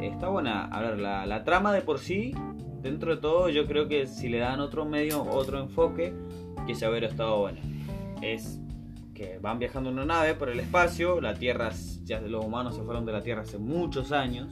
Está 0.00 0.28
buena, 0.28 0.66
a 0.66 0.80
ver, 0.80 0.98
la, 0.98 1.26
la 1.26 1.44
trama 1.44 1.72
de 1.72 1.82
por 1.82 1.98
sí, 1.98 2.34
dentro 2.82 3.14
de 3.14 3.20
todo, 3.20 3.48
yo 3.48 3.66
creo 3.66 3.88
que 3.88 4.06
si 4.06 4.28
le 4.28 4.38
dan 4.38 4.60
otro 4.60 4.84
medio, 4.84 5.22
otro 5.22 5.58
enfoque, 5.60 6.12
quizá 6.66 6.90
hubiera 6.90 7.06
estado 7.08 7.38
buena. 7.38 7.60
Es 8.22 8.58
que 9.14 9.38
van 9.38 9.58
viajando 9.58 9.90
en 9.90 9.96
una 9.96 10.06
nave 10.06 10.34
por 10.34 10.48
el 10.48 10.60
espacio, 10.60 11.20
la 11.20 11.34
Tierra, 11.34 11.70
ya 12.04 12.20
los 12.20 12.44
humanos 12.44 12.74
se 12.76 12.82
fueron 12.82 13.04
de 13.06 13.12
la 13.12 13.22
Tierra 13.22 13.42
hace 13.42 13.58
muchos 13.58 14.12
años. 14.12 14.48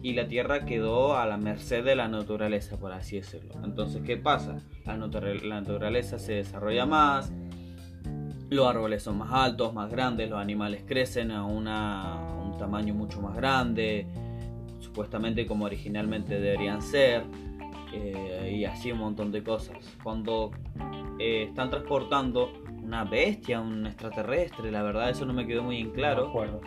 Y 0.00 0.12
la 0.14 0.28
Tierra 0.28 0.64
quedó 0.64 1.16
a 1.16 1.26
la 1.26 1.36
merced 1.36 1.84
de 1.84 1.96
la 1.96 2.06
naturaleza, 2.08 2.78
por 2.78 2.92
así 2.92 3.16
decirlo. 3.16 3.54
Entonces, 3.64 4.00
¿qué 4.06 4.16
pasa? 4.16 4.60
La 4.86 4.96
naturaleza 4.96 6.18
se 6.18 6.34
desarrolla 6.34 6.86
más, 6.86 7.32
los 8.48 8.66
árboles 8.66 9.02
son 9.02 9.18
más 9.18 9.30
altos, 9.32 9.74
más 9.74 9.90
grandes, 9.90 10.30
los 10.30 10.38
animales 10.38 10.82
crecen 10.86 11.30
a, 11.32 11.44
una- 11.44 12.14
a 12.14 12.34
un 12.42 12.56
tamaño 12.56 12.94
mucho 12.94 13.20
más 13.20 13.34
grande, 13.36 14.06
supuestamente 14.88 15.46
como 15.46 15.66
originalmente 15.66 16.40
deberían 16.40 16.82
ser, 16.82 17.22
eh, 17.92 18.54
y 18.56 18.64
así 18.64 18.90
un 18.90 18.98
montón 18.98 19.30
de 19.30 19.42
cosas. 19.42 19.76
Cuando 20.02 20.50
eh, 21.18 21.44
están 21.48 21.70
transportando 21.70 22.52
una 22.82 23.04
bestia, 23.04 23.60
un 23.60 23.86
extraterrestre, 23.86 24.70
la 24.70 24.82
verdad 24.82 25.10
eso 25.10 25.24
no 25.26 25.32
me 25.32 25.46
quedó 25.46 25.62
muy 25.62 25.78
en 25.80 25.88
No 25.88 25.92
claro. 25.94 26.28
acuerdo. 26.28 26.60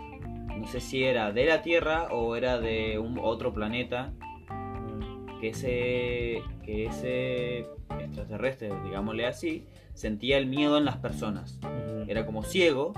No 0.58 0.68
sé 0.68 0.80
si 0.80 1.04
era 1.04 1.32
de 1.32 1.46
la 1.46 1.62
Tierra 1.64 2.08
o 2.12 2.36
era 2.36 2.60
de 2.60 3.00
un 3.00 3.18
otro 3.20 3.52
planeta, 3.54 4.14
Mm, 4.50 5.40
que 5.40 5.50
ese, 5.50 6.44
que 6.64 6.86
ese 6.86 7.66
extraterrestre, 8.00 8.70
digámosle 8.84 9.26
así, 9.26 9.66
sentía 9.94 10.38
el 10.38 10.46
miedo 10.46 10.78
en 10.78 10.86
las 10.86 10.98
personas 10.98 11.60
ujú. 11.64 12.06
era 12.10 12.26
como 12.26 12.44
ciego 12.44 12.94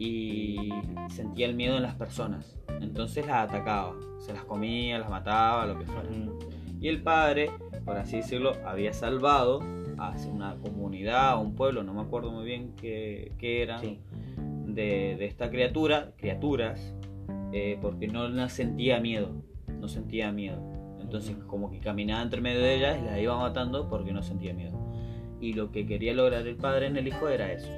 y 0.00 0.70
sentía 1.10 1.46
el 1.46 1.54
miedo 1.54 1.76
en 1.76 1.82
las 1.82 1.94
personas. 1.94 2.56
Entonces 2.80 3.26
las 3.26 3.48
atacaba, 3.48 3.94
se 4.18 4.32
las 4.32 4.44
comía, 4.44 4.98
las 4.98 5.10
mataba, 5.10 5.66
lo 5.66 5.78
que 5.78 5.84
fuera. 5.84 6.08
Y 6.80 6.88
el 6.88 7.02
padre, 7.02 7.50
por 7.84 7.98
así 7.98 8.16
decirlo, 8.16 8.54
había 8.64 8.94
salvado 8.94 9.60
a 9.98 10.16
una 10.32 10.56
comunidad, 10.56 11.28
a 11.28 11.36
un 11.38 11.54
pueblo, 11.54 11.82
no 11.82 11.92
me 11.92 12.00
acuerdo 12.00 12.32
muy 12.32 12.46
bien 12.46 12.72
qué, 12.74 13.32
qué 13.38 13.62
eran, 13.62 13.80
Sí. 13.80 14.00
de, 14.66 15.16
de 15.18 15.26
esta 15.26 15.50
criatura, 15.50 16.12
criaturas, 16.16 16.94
eh, 17.52 17.78
porque 17.82 18.08
no 18.08 18.48
sentía 18.48 19.00
miedo, 19.00 19.42
no 19.68 19.88
sentía 19.88 20.32
miedo. 20.32 20.62
Entonces 21.00 21.36
como 21.46 21.70
que 21.70 21.80
caminaba 21.80 22.22
entre 22.22 22.40
medio 22.40 22.60
de 22.60 22.76
ellas 22.76 22.98
y 23.02 23.04
las 23.04 23.18
iba 23.18 23.36
matando 23.36 23.88
porque 23.90 24.12
no 24.12 24.22
sentía 24.22 24.54
miedo. 24.54 24.78
Y 25.40 25.52
lo 25.52 25.70
que 25.72 25.86
quería 25.86 26.14
lograr 26.14 26.46
el 26.46 26.56
padre 26.56 26.86
en 26.86 26.96
el 26.96 27.08
hijo 27.08 27.28
era 27.28 27.52
eso. 27.52 27.70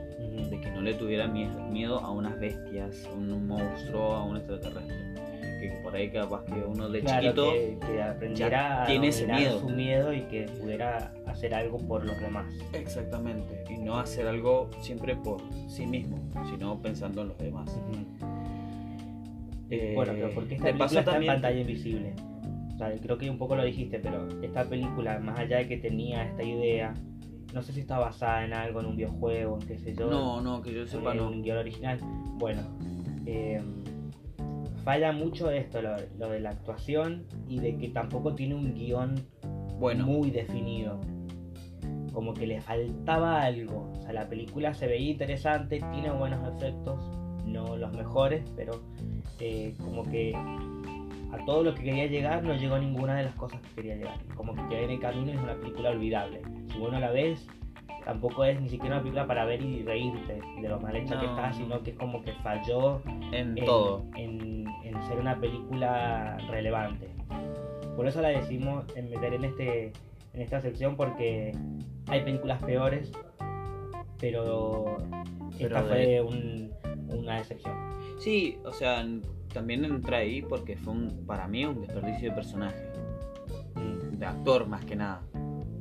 De 0.51 0.61
que 0.61 0.71
no 0.71 0.81
le 0.83 0.95
tuviera 0.95 1.27
miedo, 1.27 1.99
a 2.01 2.11
unas 2.11 2.39
bestias, 2.39 3.05
a 3.07 3.13
un 3.13 3.47
monstruo, 3.47 4.15
a 4.15 4.25
un 4.25 4.37
extraterrestre. 4.37 5.13
Que 5.61 5.79
por 5.83 5.95
ahí 5.95 6.11
capaz 6.11 6.45
que 6.45 6.55
uno 6.55 6.89
de 6.89 7.01
Claro, 7.01 7.23
chiquito 7.23 7.53
que, 7.53 7.79
que 7.87 8.03
aprendiera 8.03 8.83
a 8.83 8.87
tiene 8.87 9.09
ese 9.09 9.27
miedo. 9.27 9.61
su 9.61 9.69
miedo 9.71 10.13
y 10.13 10.23
que 10.23 10.43
pudiera 10.61 11.13
hacer 11.27 11.55
algo 11.55 11.79
por 11.79 12.05
los 12.05 12.21
demás. 12.21 12.53
Exactamente. 12.73 13.63
Y 13.71 13.79
no 13.79 13.97
hacer 13.99 14.27
algo 14.27 14.71
siempre 14.81 15.15
por 15.15 15.41
sí 15.69 15.87
mismo, 15.87 16.19
sino 16.51 16.81
pensando 16.83 17.23
en 17.23 17.29
los 17.29 17.39
demás. 17.39 17.71
Eh, 19.71 19.93
bueno, 19.95 20.13
pero 20.15 20.31
porque 20.35 20.55
esta 20.57 20.67
película 20.67 20.87
está 21.01 21.05
también- 21.13 21.33
en 21.33 21.41
pantalla 21.41 21.61
invisible. 21.61 22.13
O 22.75 22.79
sea, 22.79 22.93
creo 23.01 23.17
que 23.19 23.31
un 23.31 23.39
poco 23.39 23.55
lo 23.55 23.65
dijiste, 23.65 23.99
pero 24.01 24.29
esta 24.43 24.65
película, 24.65 25.19
más 25.21 25.39
allá 25.39 25.59
de 25.59 25.69
que 25.69 25.77
tenía 25.77 26.25
esta 26.25 26.43
idea, 26.43 26.95
no 27.53 27.63
sé 27.63 27.73
si 27.73 27.81
está 27.81 27.99
basada 27.99 28.45
en 28.45 28.53
algo, 28.53 28.81
en 28.81 28.87
un 28.87 28.97
videojuego, 28.97 29.59
en 29.61 29.67
qué 29.67 29.79
sé 29.79 29.95
yo. 29.95 30.09
No, 30.09 30.41
no, 30.41 30.63
que 30.63 30.73
yo 30.73 30.87
sepa 30.87 31.13
en 31.13 31.19
no. 31.19 31.29
un 31.29 31.43
guion 31.43 31.59
original. 31.59 31.99
Bueno, 32.39 32.63
eh, 33.27 33.63
falla 34.85 35.13
mucho 35.13 35.51
esto, 35.51 35.83
lo, 35.83 35.97
lo 36.19 36.31
de 36.31 36.41
la 36.41 36.51
actuación 36.51 37.25
y 37.49 37.59
de 37.61 37.77
que 37.77 37.89
tampoco 37.89 38.35
tiene 38.35 38.55
un 38.55 38.75
guion 38.75 39.15
Bueno, 39.79 40.07
muy 40.07 40.31
definido. 40.31 41.01
Como 42.13 42.35
que 42.35 42.47
le 42.47 42.61
faltaba 42.61 43.43
algo. 43.43 43.91
O 43.99 44.03
sea, 44.03 44.13
la 44.13 44.29
película 44.29 44.75
se 44.75 44.87
veía 44.87 45.11
interesante, 45.11 45.81
tiene 45.93 46.11
buenos 46.11 46.47
efectos, 46.55 47.01
no 47.47 47.77
los 47.77 47.93
mejores, 47.93 48.45
pero 48.57 48.83
eh, 49.41 49.75
como 49.83 50.03
que 50.05 50.35
a 51.33 51.45
todo 51.47 51.63
lo 51.65 51.75
que 51.75 51.83
quería 51.85 52.07
llegar 52.07 52.43
no 52.45 52.55
llegó 52.55 52.79
ninguna 52.79 53.17
de 53.17 53.25
las 53.25 53.35
cosas 53.35 53.61
que 53.63 53.75
quería 53.77 53.97
llegar. 53.97 54.19
Como 54.37 54.55
que 54.55 54.61
quedó 54.69 54.85
en 54.85 54.91
el 54.91 55.01
camino 55.01 55.33
y 55.33 55.35
es 55.35 55.41
una 55.43 55.55
película 55.55 55.91
olvidable. 55.91 56.43
Si 56.71 56.79
vos 56.79 56.93
no 56.93 57.01
la 57.01 57.11
ves, 57.11 57.47
tampoco 58.05 58.45
es 58.45 58.61
ni 58.61 58.69
siquiera 58.69 58.97
una 58.97 59.03
película 59.03 59.27
para 59.27 59.45
ver 59.45 59.63
y 59.63 59.83
reírte 59.83 60.41
de 60.61 60.69
lo 60.69 60.79
mal 60.81 60.95
hecha 60.97 61.19
que 61.19 61.27
está, 61.27 61.49
no. 61.49 61.55
sino 61.55 61.83
que 61.83 61.91
es 61.93 61.97
como 61.97 62.23
que 62.23 62.33
falló 62.35 63.01
en 63.33 63.57
en, 63.57 63.65
todo. 63.65 64.05
en- 64.17 64.67
en 64.85 65.03
ser 65.05 65.19
una 65.19 65.41
película 65.41 66.37
relevante. 66.51 67.09
Por 67.97 68.07
eso 68.07 68.21
la 68.21 68.29
decimos 68.29 68.85
en 68.97 69.09
meter 69.11 69.35
en 69.35 69.45
este 69.45 69.93
en 70.35 70.41
esta 70.41 70.61
sección 70.61 70.97
porque 70.97 71.53
hay 72.09 72.23
películas 72.23 72.63
peores, 72.63 73.13
pero, 74.19 74.97
Pero 75.59 75.77
esta 75.79 75.95
de- 75.95 76.23
fue 76.23 76.23
un- 76.23 76.73
una 77.19 77.39
excepción. 77.39 77.75
Sí, 78.19 78.59
o 78.65 78.73
sea, 78.73 79.05
también 79.53 79.85
entra 79.85 80.19
ahí 80.19 80.43
porque 80.43 80.77
fue 80.77 80.93
un, 80.93 81.25
para 81.27 81.47
mí 81.49 81.65
un 81.65 81.81
desperdicio 81.81 82.31
de 82.31 82.35
personaje. 82.35 82.93
De 84.13 84.27
actor 84.27 84.67
más 84.69 84.85
que 84.85 84.95
nada. 84.95 85.23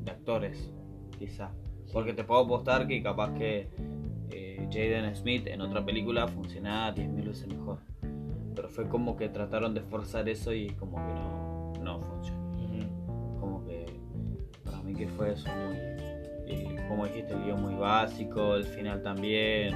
De 0.03 0.11
actores, 0.11 0.72
quizá. 1.19 1.51
Porque 1.93 2.13
te 2.13 2.24
puedo 2.24 2.41
apostar 2.41 2.88
que 2.88 3.03
capaz 3.03 3.34
que 3.34 3.69
eh, 4.32 4.67
Jaden 4.72 5.15
Smith 5.15 5.45
en 5.47 5.61
otra 5.61 5.86
película 5.86 6.28
funcionaba 6.28 6.95
10.000 6.95 7.26
veces 7.28 7.47
mejor. 7.47 7.80
Pero 8.55 8.69
fue 8.69 8.88
como 8.88 9.15
que 9.15 9.30
trataron 9.30 9.74
de 9.74 9.82
forzar 9.82 10.28
eso 10.28 10.53
y 10.53 10.69
como 10.72 10.97
que 10.97 11.13
no, 11.13 11.74
no 11.84 11.99
funcionó. 12.01 12.41
Ujú. 12.57 13.39
Como 13.39 13.65
que 13.65 13.86
para 14.65 14.82
mí 14.82 14.93
que 14.95 15.07
fue 15.07 15.34
eso 15.34 15.47
muy... 15.67 15.78
eh, 16.47 16.76
como 16.88 17.05
dijiste, 17.05 17.34
el 17.34 17.43
guion 17.43 17.61
muy 17.61 17.76
básico, 17.76 18.55
el 18.55 18.65
final 18.65 19.03
también. 19.03 19.76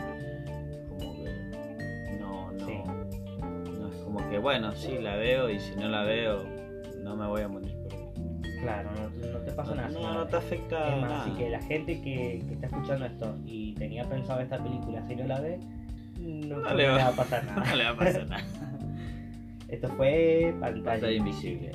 Como 0.89 1.13
que 1.23 2.17
no, 2.19 2.51
no, 2.51 2.65
Sí. 2.65 2.73
Como 4.15 4.29
que 4.29 4.37
bueno, 4.39 4.73
sí 4.75 4.97
la 5.01 5.15
veo 5.17 5.49
y 5.49 5.59
si 5.59 5.75
no 5.75 5.87
la 5.89 6.03
veo 6.03 6.43
no 7.03 7.15
me 7.15 7.27
voy 7.27 7.41
a 7.41 7.47
morir 7.47 7.75
por. 7.83 7.95
Claro, 8.61 8.89
no, 8.95 9.27
no 9.31 9.39
te 9.39 9.51
pasa 9.51 9.75
nada. 9.75 9.89
No, 9.89 10.13
no 10.13 10.25
te 10.25 10.37
afecta 10.37 10.87
Es 10.95 11.01
más, 11.01 11.09
nada. 11.11 11.21
así 11.23 11.31
que 11.31 11.49
la 11.49 11.61
gente 11.61 12.01
que, 12.01 12.41
que 12.47 12.53
está 12.55 12.65
escuchando 12.67 13.05
esto 13.05 13.35
y 13.45 13.73
tenía 13.73 14.03
pensado 14.09 14.39
esta 14.39 14.57
película, 14.57 15.05
si 15.07 15.15
no 15.15 15.27
la 15.27 15.39
ve, 15.39 15.59
no, 16.19 16.61
le 16.71 16.75
le 16.75 16.87
va- 16.87 16.97
va 16.97 17.07
a 17.07 17.11
pasar 17.11 17.43
nada. 17.45 17.63
No 17.65 17.75
le 17.75 17.83
va 17.83 17.89
a 17.91 17.95
pasar 17.97 18.27
nada. 18.27 18.43
Esto 19.67 19.87
fue 19.89 20.55
Pantalla, 20.59 20.83
Pantalla 20.83 21.11
invisible. 21.11 21.71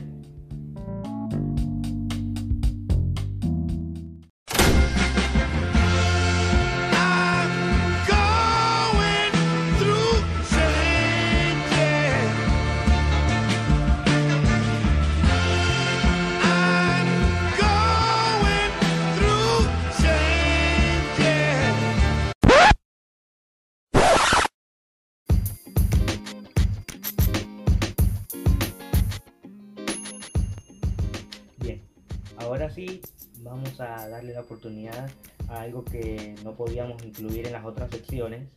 Sí 32.86 33.00
vamos 33.42 33.80
a 33.80 34.08
darle 34.08 34.32
la 34.32 34.40
oportunidad 34.40 35.10
a 35.48 35.62
algo 35.62 35.84
que 35.84 36.34
no 36.44 36.54
podíamos 36.54 37.02
incluir 37.04 37.46
en 37.46 37.52
las 37.52 37.64
otras 37.64 37.90
secciones 37.90 38.48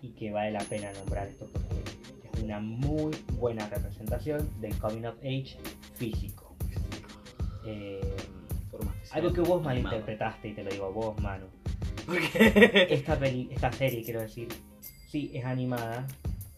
y 0.00 0.10
que 0.10 0.30
vale 0.30 0.52
la 0.52 0.60
pena 0.60 0.92
nombrar 0.92 1.28
esto 1.28 1.46
porque 1.52 1.82
es 2.32 2.42
una 2.42 2.60
muy 2.60 3.16
buena 3.34 3.68
representación 3.68 4.48
del 4.60 4.76
coming 4.78 5.04
of 5.04 5.16
age 5.18 5.56
físico. 5.94 6.54
Eh, 7.64 8.00
algo 9.12 9.32
que 9.32 9.40
vos 9.40 9.62
malinterpretaste 9.62 10.48
y 10.48 10.54
te 10.54 10.64
lo 10.64 10.70
digo 10.70 10.92
vos, 10.92 11.20
mano. 11.20 11.46
Esta, 12.34 13.16
peli, 13.16 13.48
esta 13.52 13.70
serie, 13.70 14.02
quiero 14.02 14.20
decir, 14.20 14.48
sí 15.08 15.30
es 15.32 15.44
animada, 15.44 16.04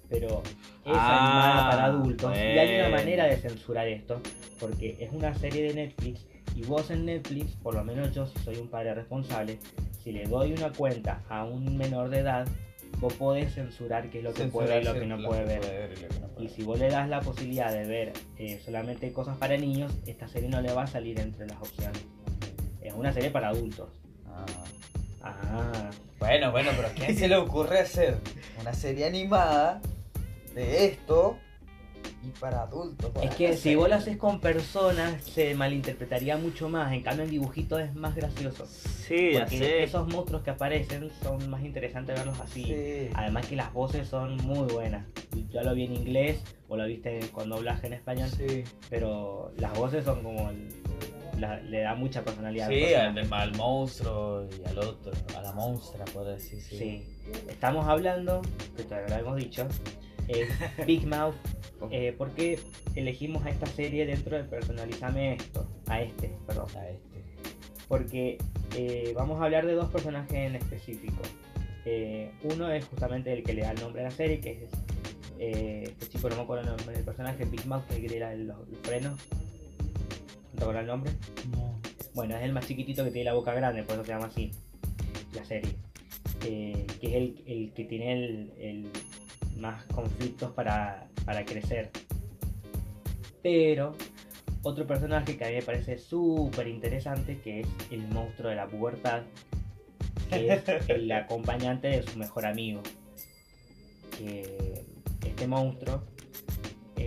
pero 0.08 0.42
es 0.86 0.92
Ah, 0.94 1.26
animada 1.26 1.70
para 1.70 1.84
adultos. 1.84 2.34
Y 2.34 2.38
hay 2.38 2.80
una 2.80 2.88
manera 2.88 3.26
de 3.26 3.36
censurar 3.36 3.86
esto, 3.88 4.20
porque 4.58 4.96
es 4.98 5.12
una 5.12 5.34
serie 5.34 5.64
de 5.64 5.74
Netflix 5.74 6.24
y 6.54 6.62
vos 6.62 6.90
en 6.90 7.04
Netflix, 7.04 7.52
por 7.56 7.74
lo 7.74 7.84
menos 7.84 8.14
yo 8.14 8.26
si 8.26 8.38
soy 8.38 8.56
un 8.56 8.68
padre 8.68 8.94
responsable, 8.94 9.58
si 10.02 10.12
le 10.12 10.24
doy 10.24 10.52
una 10.52 10.72
cuenta 10.72 11.22
a 11.28 11.44
un 11.44 11.76
menor 11.76 12.10
de 12.10 12.20
edad, 12.20 12.46
vos 13.00 13.12
podés 13.14 13.54
censurar 13.54 14.08
qué 14.10 14.18
es 14.18 14.24
lo 14.24 14.32
que 14.32 14.44
puede 14.44 14.80
y 14.80 14.84
lo 14.84 14.94
que 14.94 15.06
no 15.06 15.18
puede 15.22 15.44
ver. 15.44 15.92
y 15.98 16.02
lo 16.02 16.08
que 16.08 16.20
no 16.20 16.28
puede 16.28 16.46
Y 16.46 16.48
si 16.48 16.62
vos 16.62 16.78
le 16.78 16.88
das 16.88 17.08
la 17.08 17.20
posibilidad 17.20 17.72
de 17.72 17.84
ver 17.84 18.12
eh, 18.38 18.60
solamente 18.64 19.12
cosas 19.12 19.36
para 19.36 19.56
niños, 19.56 19.92
esta 20.06 20.28
serie 20.28 20.48
no 20.48 20.60
le 20.60 20.72
va 20.72 20.84
a 20.84 20.86
salir 20.86 21.18
entre 21.18 21.46
las 21.46 21.58
opciones. 21.58 22.00
Es 22.80 22.94
una 22.94 23.12
serie 23.12 23.30
para 23.30 23.48
adultos. 23.48 23.88
Ah. 24.26 24.46
Ah, 25.26 25.90
Bueno, 26.18 26.52
bueno, 26.52 26.70
pero 26.76 26.88
¿a 26.88 26.90
quién 26.90 27.16
se 27.16 27.28
le 27.28 27.36
ocurre 27.36 27.80
hacer 27.80 28.18
una 28.60 28.74
serie 28.74 29.06
animada 29.06 29.80
de 30.54 30.84
esto 30.84 31.38
y 32.26 32.30
para 32.38 32.62
adultos? 32.62 33.10
Es 33.22 33.34
que 33.34 33.56
si 33.56 33.74
vos 33.74 33.88
lo 33.88 33.94
haces 33.96 34.16
con 34.16 34.40
personas 34.40 35.22
se 35.24 35.54
malinterpretaría 35.54 36.36
mucho 36.36 36.68
más, 36.68 36.92
en 36.92 37.02
cambio 37.02 37.24
en 37.24 37.30
dibujitos 37.30 37.80
es 37.80 37.94
más 37.94 38.14
gracioso. 38.14 38.66
Sí, 38.66 39.32
ya 39.32 39.40
Porque 39.40 39.58
sé. 39.58 39.82
esos 39.82 40.08
monstruos 40.08 40.42
que 40.42 40.50
aparecen 40.50 41.10
son 41.22 41.48
más 41.50 41.62
interesantes 41.62 42.16
verlos 42.16 42.38
así. 42.40 42.64
Sí. 42.64 43.10
Además 43.14 43.46
que 43.46 43.56
las 43.56 43.72
voces 43.72 44.08
son 44.08 44.36
muy 44.38 44.66
buenas. 44.72 45.06
Yo 45.52 45.62
lo 45.62 45.74
vi 45.74 45.84
en 45.84 45.94
inglés 45.94 46.42
o 46.68 46.76
lo 46.76 46.86
viste 46.86 47.20
cuando 47.32 47.56
doblaje 47.56 47.86
en 47.86 47.92
español, 47.92 48.28
Sí, 48.30 48.64
pero 48.90 49.52
las 49.58 49.72
voces 49.78 50.04
son 50.04 50.22
como 50.22 50.50
el- 50.50 50.68
la- 51.38 51.60
le 51.60 51.80
da 51.80 51.94
mucha 51.96 52.22
personalidad. 52.24 52.68
al 52.68 52.72
sí 52.74 52.94
al, 52.94 53.32
al 53.32 53.56
monstruo 53.56 54.46
y 54.50 54.68
al 54.68 54.78
otro, 54.78 55.12
a 55.36 55.42
la 55.42 55.52
monstrua, 55.52 56.04
puedo 56.06 56.26
decir. 56.30 56.60
Sí. 56.62 56.78
Sí. 56.78 57.04
Estamos 57.48 57.86
hablando, 57.86 58.40
que 58.76 58.84
todavía 58.84 59.16
lo 59.18 59.22
hemos 59.26 59.36
dicho, 59.36 59.66
Big 60.86 61.06
Mouth. 61.06 61.34
Eh, 61.90 62.14
¿Por 62.16 62.30
qué 62.30 62.58
elegimos 62.94 63.44
a 63.44 63.50
esta 63.50 63.66
serie 63.66 64.06
dentro 64.06 64.36
de 64.36 64.44
Personalizame 64.44 65.34
esto? 65.34 65.66
A 65.86 66.00
este, 66.00 66.32
perdón. 66.46 66.66
A 66.76 66.88
este. 66.88 67.24
Porque 67.88 68.38
eh, 68.76 69.12
vamos 69.14 69.40
a 69.40 69.44
hablar 69.44 69.66
de 69.66 69.74
dos 69.74 69.90
personajes 69.90 70.34
en 70.34 70.56
específico. 70.56 71.20
Eh, 71.84 72.30
uno 72.44 72.70
es 72.70 72.86
justamente 72.86 73.32
el 73.32 73.42
que 73.42 73.52
le 73.52 73.62
da 73.62 73.72
el 73.72 73.80
nombre 73.80 74.00
a 74.00 74.04
la 74.04 74.10
serie, 74.10 74.40
que 74.40 74.64
es 74.64 74.70
eh, 75.38 75.84
este 75.86 76.08
chico, 76.08 76.30
no 76.30 76.36
me 76.36 76.42
acuerdo 76.42 76.62
el 76.62 76.76
nombre 76.76 76.94
del 76.94 77.04
personaje, 77.04 77.44
Big 77.44 77.66
Mouth, 77.66 77.84
que 77.86 77.94
es 77.94 77.96
el 78.00 78.06
que 78.06 78.14
le 78.14 78.18
da 78.20 78.34
los, 78.34 78.68
los 78.68 78.78
frenos. 78.82 79.18
¿No 80.52 80.58
te 80.58 80.62
acuerdas 80.62 80.82
el 80.82 80.86
nombre? 80.86 81.12
No. 81.52 81.80
Bueno, 82.14 82.36
es 82.36 82.42
el 82.42 82.52
más 82.52 82.66
chiquitito 82.66 83.04
que 83.04 83.10
tiene 83.10 83.26
la 83.26 83.34
boca 83.34 83.52
grande, 83.52 83.82
por 83.82 83.96
eso 83.96 84.04
se 84.04 84.12
llama 84.12 84.26
así 84.26 84.52
la 85.34 85.44
serie. 85.44 85.74
Eh, 86.46 86.86
que 87.00 87.06
es 87.08 87.14
el, 87.14 87.42
el 87.46 87.72
que 87.74 87.84
tiene 87.84 88.12
el, 88.12 88.52
el 88.58 88.90
más 89.56 89.84
conflictos 89.86 90.52
para, 90.52 91.08
para 91.24 91.44
crecer. 91.44 91.90
Pero 93.42 93.94
otro 94.62 94.86
personaje 94.86 95.36
que 95.36 95.44
a 95.44 95.48
mí 95.48 95.54
me 95.56 95.62
parece 95.62 95.98
súper 95.98 96.68
interesante, 96.68 97.38
que 97.38 97.60
es 97.60 97.68
el 97.90 98.08
monstruo 98.08 98.50
de 98.50 98.56
la 98.56 98.66
pubertad, 98.66 99.22
que 100.30 100.52
es 100.52 100.62
el 100.88 101.10
acompañante 101.12 101.88
de 101.88 102.02
su 102.02 102.18
mejor 102.18 102.46
amigo. 102.46 102.82
Que 104.18 104.84
este 105.26 105.46
monstruo 105.46 106.04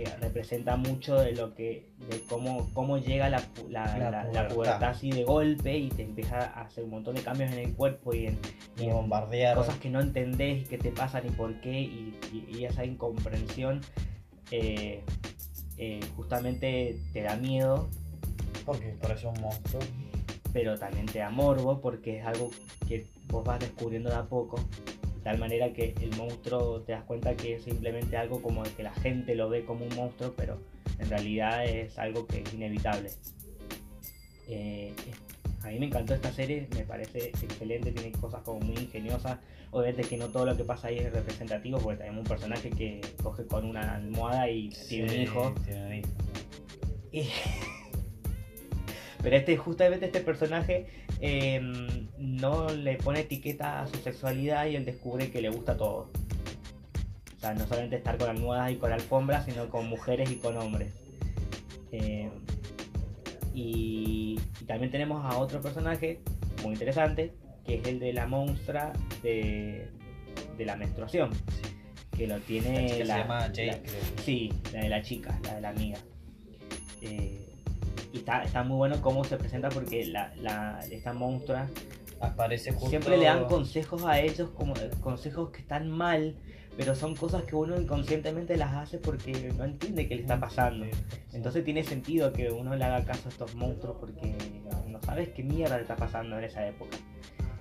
eh, 0.02 0.16
representa 0.20 0.76
mucho 0.76 1.16
de 1.20 1.32
lo 1.32 1.54
que 1.54 1.90
de 2.08 2.20
cómo, 2.28 2.70
cómo 2.74 2.98
llega 2.98 3.28
la, 3.28 3.42
la, 3.68 3.86
La 3.98 4.22
pubertad. 4.28 4.54
pubertad 4.54 4.84
así 4.90 5.10
de 5.10 5.24
golpe 5.24 5.76
y 5.76 5.88
te 5.88 6.02
empieza 6.02 6.38
a 6.38 6.62
hacer 6.62 6.84
un 6.84 6.90
montón 6.90 7.14
de 7.16 7.22
cambios 7.22 7.52
en 7.52 7.58
el 7.58 7.74
cuerpo 7.74 8.14
y 8.14 8.26
en, 8.26 8.38
y 8.78 8.82
Y 8.82 8.86
en 8.86 8.92
bombardear. 8.92 9.56
cosas 9.56 9.76
que 9.78 9.90
no 9.90 10.00
entendés 10.00 10.62
y 10.62 10.64
que 10.64 10.78
te 10.78 10.90
pasan 10.90 11.26
y 11.26 11.30
por 11.30 11.60
qué 11.60 11.80
y 11.80 12.64
esa 12.64 12.84
incomprensión 12.84 13.80
eh, 14.50 15.02
eh, 15.76 16.00
justamente 16.16 16.98
te 17.12 17.22
da 17.22 17.36
miedo 17.36 17.88
Porque 18.64 18.94
parece 19.00 19.26
un 19.28 19.40
monstruo. 19.40 19.80
pero 20.52 20.78
también 20.78 21.06
te 21.06 21.18
da 21.20 21.30
morbo 21.30 21.80
porque 21.80 22.18
es 22.18 22.26
algo 22.26 22.50
que 22.88 23.06
vos 23.28 23.44
vas 23.44 23.60
descubriendo 23.60 24.08
de 24.10 24.16
a 24.16 24.22
poco. 24.24 24.58
De 25.18 25.24
tal 25.24 25.38
manera 25.38 25.72
que 25.72 25.94
el 26.00 26.16
monstruo 26.16 26.80
te 26.82 26.92
das 26.92 27.02
cuenta 27.04 27.36
que 27.36 27.54
es 27.56 27.62
simplemente 27.64 28.16
algo 28.16 28.40
como 28.40 28.62
que 28.62 28.82
la 28.82 28.94
gente 28.94 29.34
lo 29.34 29.48
ve 29.48 29.64
como 29.64 29.84
un 29.84 29.94
monstruo, 29.96 30.32
pero 30.36 30.58
en 30.98 31.10
realidad 31.10 31.64
es 31.66 31.98
algo 31.98 32.26
que 32.26 32.40
es 32.42 32.54
inevitable. 32.54 33.10
Eh, 34.48 34.94
a 35.62 35.68
mí 35.68 35.78
me 35.80 35.86
encantó 35.86 36.14
esta 36.14 36.32
serie, 36.32 36.68
me 36.74 36.84
parece 36.84 37.28
excelente, 37.28 37.90
tiene 37.92 38.12
cosas 38.12 38.42
como 38.42 38.60
muy 38.60 38.76
ingeniosas. 38.76 39.38
Obviamente 39.70 40.08
que 40.08 40.16
no 40.16 40.28
todo 40.28 40.46
lo 40.46 40.56
que 40.56 40.64
pasa 40.64 40.88
ahí 40.88 40.98
es 40.98 41.12
representativo, 41.12 41.78
porque 41.78 41.98
tenemos 41.98 42.20
un 42.20 42.26
personaje 42.28 42.70
que 42.70 43.00
coge 43.22 43.44
con 43.44 43.66
una 43.66 43.96
almohada 43.96 44.48
y 44.48 44.70
tiene 44.88 45.12
un 45.14 45.20
hijo. 45.20 45.54
Tiene 45.66 45.86
un 45.86 45.94
hijo. 45.94 46.08
Y- 47.12 47.28
Pero 49.22 49.36
este, 49.36 49.56
justamente 49.56 50.06
este 50.06 50.20
personaje 50.20 50.86
eh, 51.20 51.60
no 52.18 52.68
le 52.70 52.96
pone 52.96 53.20
etiqueta 53.20 53.82
a 53.82 53.86
su 53.86 53.96
sexualidad 53.98 54.66
y 54.66 54.76
él 54.76 54.84
descubre 54.84 55.30
que 55.30 55.40
le 55.40 55.50
gusta 55.50 55.76
todo. 55.76 56.10
O 57.36 57.40
sea, 57.40 57.54
no 57.54 57.66
solamente 57.66 57.96
estar 57.96 58.16
con 58.18 58.28
almohadas 58.30 58.72
y 58.72 58.76
con 58.76 58.92
alfombras, 58.92 59.44
sino 59.44 59.68
con 59.68 59.88
mujeres 59.88 60.30
y 60.30 60.36
con 60.36 60.56
hombres. 60.56 60.92
Eh, 61.92 62.28
y, 63.54 64.38
y 64.60 64.64
también 64.66 64.90
tenemos 64.90 65.24
a 65.24 65.38
otro 65.38 65.60
personaje 65.60 66.20
muy 66.62 66.72
interesante, 66.74 67.32
que 67.64 67.76
es 67.76 67.86
el 67.86 67.98
de 67.98 68.12
la 68.12 68.26
monstrua 68.26 68.92
de, 69.22 69.88
de 70.56 70.64
la 70.64 70.76
menstruación. 70.76 71.30
Que 72.16 72.26
lo 72.26 72.38
La 72.38 72.44
tiene 72.44 72.86
chica 72.88 72.96
se 72.98 73.04
llama 73.04 73.46
Jake, 73.52 73.66
la- 73.66 73.78
creo. 73.78 73.94
Sí, 74.24 74.52
la 74.72 74.80
de 74.80 74.88
la 74.88 75.02
chica, 75.02 75.38
la 75.44 75.54
de 75.56 75.60
la 75.60 75.68
amiga. 75.70 75.98
Eh, 77.02 77.47
y 78.12 78.18
está, 78.18 78.42
está 78.42 78.62
muy 78.62 78.76
bueno 78.76 79.00
cómo 79.02 79.24
se 79.24 79.36
presenta 79.36 79.68
porque 79.68 80.06
la, 80.06 80.32
la- 80.36 80.80
esta 80.90 81.12
monstrua 81.12 81.66
Aparece 82.20 82.72
justo. 82.72 82.88
siempre 82.90 83.16
le 83.16 83.26
dan 83.26 83.44
consejos 83.44 84.04
a 84.04 84.18
ellos, 84.20 84.50
como 84.50 84.74
consejos 85.00 85.50
que 85.50 85.60
están 85.60 85.88
mal, 85.88 86.34
pero 86.76 86.94
son 86.96 87.14
cosas 87.14 87.44
que 87.44 87.54
uno 87.54 87.80
inconscientemente 87.80 88.56
las 88.56 88.72
hace 88.74 88.98
porque 88.98 89.52
no 89.56 89.64
entiende 89.64 90.08
qué 90.08 90.16
le 90.16 90.22
está 90.22 90.40
pasando. 90.40 90.86
Entonces 91.32 91.64
tiene 91.64 91.84
sentido 91.84 92.32
que 92.32 92.50
uno 92.50 92.74
le 92.74 92.84
haga 92.84 93.04
caso 93.04 93.28
a 93.28 93.28
estos 93.30 93.54
monstruos 93.54 93.96
porque 94.00 94.34
no 94.88 95.00
sabes 95.02 95.28
qué 95.28 95.42
mierda 95.44 95.76
le 95.76 95.82
está 95.82 95.94
pasando 95.96 96.38
en 96.38 96.44
esa 96.44 96.66
época. 96.66 96.96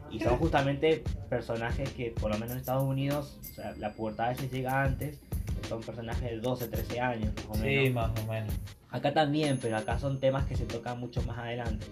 Y 0.09 0.19
son 0.21 0.37
justamente 0.39 1.03
personajes 1.29 1.89
que, 1.91 2.11
por 2.11 2.31
lo 2.31 2.37
menos 2.37 2.51
en 2.53 2.57
Estados 2.59 2.83
Unidos, 2.83 3.37
o 3.41 3.53
sea, 3.55 3.75
la 3.77 3.91
pubertad 3.93 4.27
a 4.27 4.29
veces 4.29 4.51
llega 4.51 4.81
antes, 4.81 5.19
son 5.67 5.81
personajes 5.81 6.29
de 6.31 6.39
12, 6.39 6.67
13 6.67 6.99
años, 6.99 7.33
más 7.49 7.57
o 7.57 7.61
Sí, 7.61 7.67
menos. 7.69 7.93
más 7.93 8.19
o 8.23 8.31
menos. 8.31 8.53
Acá 8.89 9.13
también, 9.13 9.57
pero 9.61 9.77
acá 9.77 9.99
son 9.99 10.19
temas 10.19 10.45
que 10.45 10.55
se 10.55 10.65
tocan 10.65 10.99
mucho 10.99 11.21
más 11.23 11.37
adelante. 11.39 11.85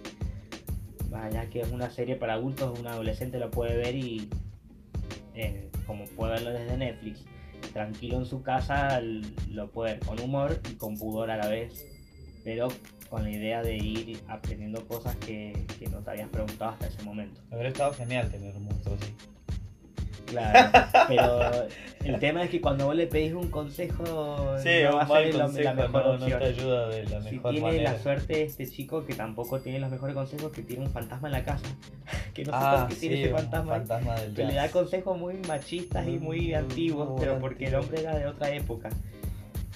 Más 1.10 1.26
allá 1.26 1.48
que 1.48 1.60
es 1.60 1.70
una 1.70 1.90
serie 1.90 2.16
para 2.16 2.34
adultos, 2.34 2.78
un 2.78 2.86
adolescente 2.86 3.38
lo 3.38 3.50
puede 3.50 3.76
ver 3.76 3.94
y, 3.94 4.28
eh, 5.34 5.70
como 5.86 6.04
puede 6.04 6.32
verlo 6.32 6.50
desde 6.50 6.76
Netflix, 6.76 7.24
tranquilo 7.72 8.16
en 8.18 8.26
su 8.26 8.42
casa, 8.42 9.00
lo 9.50 9.70
puede 9.70 9.94
ver 9.94 10.00
con 10.06 10.20
humor 10.20 10.60
y 10.70 10.74
con 10.74 10.96
pudor 10.96 11.30
a 11.30 11.36
la 11.36 11.48
vez. 11.48 11.84
pero 12.44 12.68
con 13.10 13.22
la 13.22 13.30
idea 13.30 13.62
de 13.62 13.76
ir 13.76 14.20
aprendiendo 14.28 14.84
cosas 14.88 15.14
que, 15.16 15.64
que 15.78 15.86
no 15.88 15.98
te 15.98 16.10
habías 16.10 16.28
preguntado 16.28 16.72
hasta 16.72 16.88
ese 16.88 17.02
momento. 17.04 17.40
Habría 17.52 17.68
estado 17.68 17.92
genial 17.94 18.28
tener 18.30 18.56
un 18.56 18.64
monstruo 18.64 18.96
así. 18.96 19.14
Claro, 20.26 20.70
pero 21.08 21.50
el 22.04 22.18
tema 22.18 22.42
es 22.42 22.50
que 22.50 22.60
cuando 22.60 22.86
vos 22.86 22.94
le 22.96 23.06
pedís 23.06 23.32
un 23.32 23.48
consejo, 23.48 24.02
no 24.04 24.52
va 24.52 24.54
a 24.56 24.60
ser 24.60 25.34
lo- 25.34 25.48
la 25.48 25.72
mejor 25.74 26.20
no, 26.20 26.26
te 26.26 26.34
ayuda 26.44 26.88
de 26.88 27.04
la 27.04 27.22
Si 27.22 27.34
mejor 27.36 27.50
tiene 27.52 27.66
manera. 27.66 27.92
la 27.92 27.98
suerte 27.98 28.42
este 28.42 28.66
chico 28.68 29.04
que 29.06 29.14
tampoco 29.14 29.60
tiene 29.60 29.78
los 29.78 29.90
mejores 29.90 30.14
consejos, 30.14 30.52
que 30.52 30.62
tiene 30.62 30.84
un 30.84 30.90
fantasma 30.92 31.28
en 31.28 31.32
la 31.32 31.44
casa, 31.44 31.64
que 32.34 32.44
no 32.44 32.52
sé 32.52 32.58
ah, 32.60 32.76
por 32.80 32.88
qué 32.88 33.00
tiene 33.00 33.16
sí, 33.16 33.22
ese 33.22 33.32
fantasma, 33.32 33.72
fantasma 33.76 34.14
del 34.20 34.34
que 34.34 34.44
le 34.44 34.54
da 34.54 34.68
consejos 34.70 35.18
muy 35.18 35.34
machistas 35.48 36.06
y 36.06 36.18
muy 36.18 36.20
Muy 36.40 36.54
antiguos, 36.54 37.18
pero 37.20 37.38
porque 37.38 37.66
el 37.66 37.74
hombre 37.76 38.00
era 38.00 38.16
de 38.16 38.26
otra 38.26 38.50
época. 38.50 38.90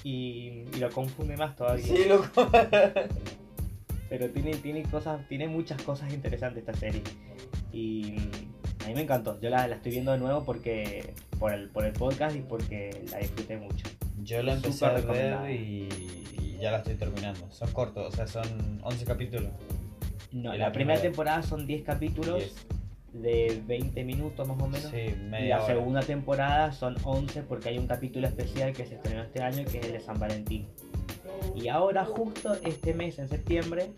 Y, 0.02 0.64
y 0.74 0.76
lo 0.78 0.88
confunde 0.90 1.36
más 1.36 1.54
todavía. 1.56 1.84
Sí, 1.84 2.04
loco. 2.08 2.50
Pero 4.08 4.28
tiene, 4.30 4.56
tiene 4.56 4.82
cosas, 4.82 5.20
tiene 5.28 5.46
muchas 5.46 5.80
cosas 5.82 6.12
interesantes 6.12 6.62
esta 6.66 6.74
serie. 6.74 7.02
Y 7.72 8.16
mm, 8.18 8.59
a 8.84 8.88
mí 8.88 8.94
me 8.94 9.02
encantó. 9.02 9.40
Yo 9.40 9.50
la, 9.50 9.66
la 9.68 9.76
estoy 9.76 9.92
viendo 9.92 10.12
de 10.12 10.18
nuevo 10.18 10.44
porque 10.44 11.14
por 11.38 11.52
el, 11.52 11.68
por 11.68 11.84
el 11.84 11.92
podcast 11.92 12.36
y 12.36 12.40
porque 12.40 13.02
la 13.10 13.18
disfruté 13.18 13.56
mucho. 13.56 13.86
Yo 14.22 14.42
la 14.42 14.54
empecé 14.54 14.86
Súper 14.86 15.32
a 15.34 15.42
ver 15.42 15.50
y, 15.50 15.88
y 16.40 16.58
ya 16.60 16.70
la 16.70 16.78
estoy 16.78 16.94
terminando. 16.94 17.50
Son 17.50 17.70
cortos, 17.72 18.12
o 18.12 18.16
sea, 18.16 18.26
son 18.26 18.80
11 18.82 19.04
capítulos. 19.04 19.50
No, 20.32 20.54
Y 20.54 20.58
la, 20.58 20.66
la 20.66 20.72
primera 20.72 21.00
temporada 21.00 21.42
son 21.42 21.66
10 21.66 21.82
capítulos 21.82 22.54
de 23.12 23.60
20 23.66 24.04
minutos 24.04 24.46
más 24.46 24.60
o 24.60 24.68
menos. 24.68 24.90
Sí, 24.90 24.98
y 24.98 25.16
media 25.16 25.56
la 25.58 25.64
hora. 25.64 25.74
segunda 25.74 26.00
temporada 26.02 26.72
son 26.72 26.96
11 27.02 27.42
porque 27.42 27.70
hay 27.70 27.78
un 27.78 27.86
capítulo 27.88 28.28
especial 28.28 28.72
que 28.72 28.86
se 28.86 28.94
estrenó 28.94 29.22
este 29.22 29.42
año 29.42 29.64
que 29.64 29.78
es 29.78 29.86
el 29.86 29.92
de 29.92 30.00
San 30.00 30.18
Valentín. 30.20 30.68
Y 31.56 31.68
ahora 31.68 32.04
justo 32.04 32.54
este 32.64 32.94
mes, 32.94 33.18
en 33.18 33.28
septiembre, 33.28 33.90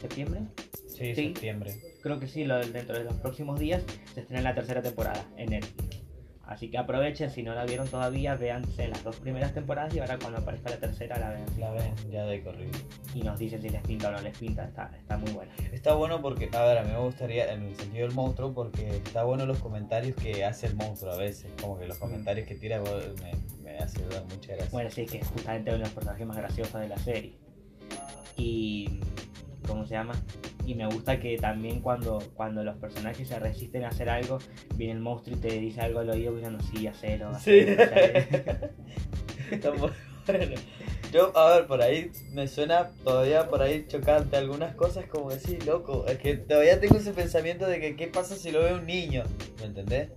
¿septiembre? 0.00 0.40
Sí, 0.88 1.14
Sí. 1.14 1.26
septiembre. 1.26 1.74
Creo 2.02 2.18
que 2.18 2.26
sí, 2.26 2.44
lo, 2.44 2.58
dentro 2.58 2.98
de 2.98 3.04
los 3.04 3.14
próximos 3.14 3.58
días 3.58 3.82
se 4.12 4.20
estrena 4.20 4.42
la 4.42 4.54
tercera 4.54 4.82
temporada 4.82 5.24
en 5.36 5.50
Netflix. 5.50 6.02
Así 6.44 6.70
que 6.70 6.76
aprovechen, 6.76 7.30
si 7.30 7.42
no 7.42 7.54
la 7.54 7.64
vieron 7.64 7.88
todavía, 7.88 8.34
véanse 8.34 8.88
las 8.88 9.02
dos 9.04 9.16
primeras 9.16 9.54
temporadas 9.54 9.94
y 9.94 10.00
ahora 10.00 10.18
cuando 10.18 10.40
aparezca 10.40 10.70
la 10.70 10.76
tercera 10.76 11.18
la 11.18 11.30
vean. 11.30 11.46
La 11.58 11.70
ven 11.70 11.94
ya 12.10 12.26
de 12.26 12.42
corrido. 12.42 12.72
Y 13.14 13.22
nos 13.22 13.38
dicen 13.38 13.62
si 13.62 13.70
les 13.70 13.80
pinta 13.82 14.08
o 14.08 14.12
no 14.12 14.20
les 14.20 14.36
pinta, 14.36 14.64
está, 14.64 14.90
está 14.98 15.16
muy 15.16 15.30
buena. 15.30 15.52
Está 15.72 15.94
bueno 15.94 16.20
porque, 16.20 16.50
a 16.52 16.64
ver, 16.64 16.78
a 16.78 16.82
mí 16.82 16.90
me 16.90 16.98
gustaría 16.98 17.50
en 17.52 17.62
el 17.62 17.76
sentido 17.76 18.06
del 18.06 18.14
monstruo 18.14 18.52
porque 18.52 18.88
está 18.88 19.22
bueno 19.22 19.46
los 19.46 19.60
comentarios 19.60 20.14
que 20.16 20.44
hace 20.44 20.66
el 20.66 20.74
monstruo 20.74 21.12
a 21.12 21.16
veces. 21.16 21.50
Como 21.60 21.78
que 21.78 21.86
los 21.86 21.96
comentarios 21.96 22.46
que 22.46 22.56
tira 22.56 22.82
me 22.82 23.78
hace 23.78 24.06
dar 24.08 24.24
mucha 24.24 24.54
gracia. 24.54 24.70
Bueno, 24.72 24.90
sí, 24.90 25.06
que 25.06 25.18
es 25.18 25.28
justamente 25.28 25.70
uno 25.70 25.78
de 25.78 25.84
los 25.84 25.92
personajes 25.94 26.26
más 26.26 26.36
graciosos 26.36 26.80
de 26.80 26.88
la 26.88 26.98
serie. 26.98 27.38
Y. 28.36 29.00
¿Cómo 29.66 29.86
se 29.86 29.94
llama? 29.94 30.12
Y 30.66 30.74
me 30.74 30.86
gusta 30.86 31.18
que 31.18 31.36
también 31.38 31.80
cuando, 31.80 32.18
cuando 32.34 32.62
los 32.62 32.76
personajes 32.76 33.28
se 33.28 33.38
resisten 33.38 33.84
a 33.84 33.88
hacer 33.88 34.08
algo, 34.08 34.38
viene 34.76 34.92
el 34.94 35.00
monstruo 35.00 35.36
y 35.36 35.40
te 35.40 35.48
dice 35.58 35.80
algo 35.80 36.00
al 36.00 36.10
oído, 36.10 36.32
uno, 36.32 36.58
sí, 36.60 36.86
hacelo, 36.86 37.32
Sí. 37.38 37.60
hacelo, 37.60 37.82
hacelo". 37.82 38.68
Está 39.50 39.70
muy 39.70 39.78
bueno. 39.80 40.54
Yo, 41.12 41.36
a 41.36 41.56
ver, 41.56 41.66
por 41.66 41.82
ahí 41.82 42.10
me 42.30 42.46
suena 42.48 42.90
todavía 43.04 43.48
por 43.48 43.60
ahí 43.60 43.84
chocante 43.88 44.36
algunas 44.36 44.74
cosas 44.76 45.04
como 45.06 45.30
decir, 45.30 45.66
loco, 45.66 46.06
es 46.06 46.18
que 46.18 46.36
todavía 46.36 46.80
tengo 46.80 46.96
ese 46.96 47.12
pensamiento 47.12 47.66
de 47.66 47.80
que 47.80 47.96
qué 47.96 48.06
pasa 48.06 48.34
si 48.36 48.50
lo 48.50 48.62
ve 48.62 48.72
un 48.72 48.86
niño, 48.86 49.24
¿me 49.58 49.66
entendés? 49.66 50.10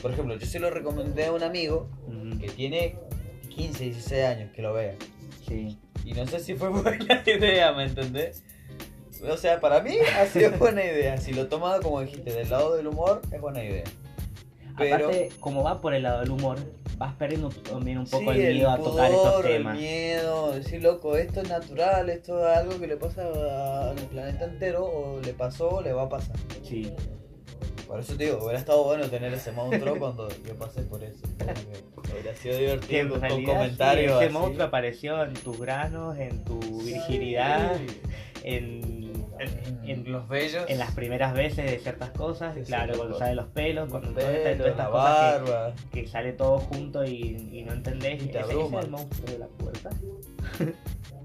Por 0.00 0.10
ejemplo, 0.10 0.36
yo 0.36 0.46
se 0.46 0.58
lo 0.58 0.70
recomendé 0.70 1.26
a 1.26 1.32
un 1.32 1.42
amigo 1.44 1.88
que 2.40 2.48
tiene 2.48 2.96
15, 3.50 3.84
16 3.84 4.24
años 4.24 4.50
que 4.52 4.62
lo 4.62 4.72
vea. 4.72 4.96
Sí. 5.46 5.78
Y 6.04 6.12
no 6.14 6.26
sé 6.26 6.40
si 6.40 6.54
fue 6.54 6.68
buena 6.70 7.22
idea, 7.26 7.72
¿me 7.72 7.84
entendés? 7.84 8.42
O 9.30 9.36
sea, 9.36 9.60
para 9.60 9.80
mí 9.80 9.96
ha 10.18 10.26
sido 10.26 10.50
buena 10.58 10.84
idea. 10.84 11.16
Si 11.18 11.32
lo 11.32 11.46
tomas, 11.48 11.80
como 11.80 12.00
dijiste, 12.00 12.32
del 12.32 12.50
lado 12.50 12.74
del 12.76 12.86
humor, 12.88 13.20
es 13.30 13.40
buena 13.40 13.62
idea. 13.62 13.84
Pero 14.78 14.96
Aparte, 14.96 15.28
como 15.38 15.62
va 15.62 15.80
por 15.80 15.94
el 15.94 16.02
lado 16.02 16.20
del 16.20 16.30
humor, 16.30 16.56
vas 16.96 17.14
perdiendo 17.16 17.50
también 17.50 17.98
un 17.98 18.06
poco 18.06 18.32
sí, 18.32 18.40
el 18.40 18.54
miedo 18.54 18.70
a 18.70 18.78
tocar 18.78 19.10
estos 19.10 19.42
temas. 19.42 19.74
El 19.76 19.80
miedo, 19.82 20.52
decir, 20.52 20.82
loco, 20.82 21.16
esto 21.16 21.42
es 21.42 21.48
natural, 21.48 22.08
esto 22.08 22.40
es 22.48 22.56
algo 22.56 22.80
que 22.80 22.86
le 22.86 22.96
pasa 22.96 23.90
al 23.90 23.96
planeta 23.96 24.44
entero, 24.46 24.84
o 24.86 25.20
le 25.20 25.34
pasó, 25.34 25.68
o 25.68 25.82
le 25.82 25.92
va 25.92 26.04
a 26.04 26.08
pasar. 26.08 26.36
Sí. 26.62 26.90
Por 27.86 28.00
eso 28.00 28.16
te 28.16 28.24
digo, 28.24 28.38
hubiera 28.42 28.58
estado 28.58 28.82
bueno 28.84 29.06
tener 29.08 29.34
ese 29.34 29.52
monstruo 29.52 29.98
cuando 29.98 30.26
yo 30.46 30.54
pasé 30.56 30.80
por 30.82 31.04
eso. 31.04 31.18
Hubiera 32.10 32.34
sido 32.36 32.56
divertido 32.56 33.00
en 33.00 33.08
con, 33.10 33.20
con 33.20 33.28
realidad, 33.28 33.52
comentarios. 33.54 34.12
sí, 34.12 34.16
ese 34.16 34.24
así. 34.24 34.32
monstruo 34.32 34.66
apareció 34.66 35.22
en 35.22 35.34
tus 35.34 35.60
granos, 35.60 36.18
en 36.18 36.42
tu 36.44 36.58
virginidad, 36.82 37.76
Sí. 37.76 37.86
en, 38.44 39.01
en, 39.42 39.90
En 40.06 40.12
los 40.12 40.28
bellos. 40.28 40.64
en 40.68 40.78
las 40.78 40.92
primeras 40.94 41.34
veces 41.34 41.70
de 41.70 41.78
ciertas 41.78 42.10
cosas, 42.10 42.54
De 42.54 42.62
claro, 42.62 42.94
cuando 42.94 43.14
cosas. 43.14 43.18
salen 43.28 43.36
los 43.36 43.46
pelos, 43.48 43.90
cuando 43.90 44.10
todas 44.10 44.34
estas- 44.34 44.56
todas 44.58 44.70
estas 44.72 44.88
cosas 44.88 45.42
que- 45.44 45.50
barba. 45.50 45.74
que, 45.92 46.06
sale 46.08 46.32
todo 46.32 46.58
junto 46.58 47.04
y, 47.04 47.48
y 47.52 47.62
no 47.64 47.72
entendés. 47.72 48.22
Y 48.22 48.26
te 48.26 48.40
¿Ese- 48.40 48.52
ese 48.52 48.64
es 48.78 48.84
el 48.84 48.90
monstruo 48.90 49.30
de 49.32 49.38
la 49.38 49.46
puerta? 49.48 49.90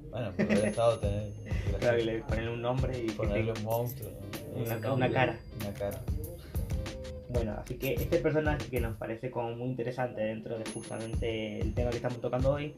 Bueno, 0.09 0.31
pero 0.35 0.49
hubiera 0.49 0.69
estado 0.69 0.97
tener. 0.99 1.31
Claro, 1.79 1.97
le 1.97 2.19
ponen 2.23 2.47
un 2.49 2.61
nombre 2.61 2.97
y 2.97 3.11
Ponerle 3.11 3.51
un 3.51 3.63
monstruo. 3.63 4.09
Una- 4.55 4.77
Un 4.77 4.85
una 4.93 5.11
cara. 5.11 5.37
Una 5.61 5.73
cara. 5.73 5.99
Bueno, 7.29 7.55
así 7.61 7.75
que 7.75 7.93
este 7.93 8.17
personaje 8.19 8.67
que 8.69 8.79
nos 8.79 8.95
parece 8.95 9.29
como 9.29 9.51
muy 9.51 9.67
interesante 9.67 10.21
dentro 10.21 10.57
de 10.57 10.63
justamente 10.71 11.59
el 11.59 11.73
tema 11.73 11.89
que 11.91 11.97
estamos 11.97 12.19
tocando 12.21 12.51
hoy, 12.53 12.73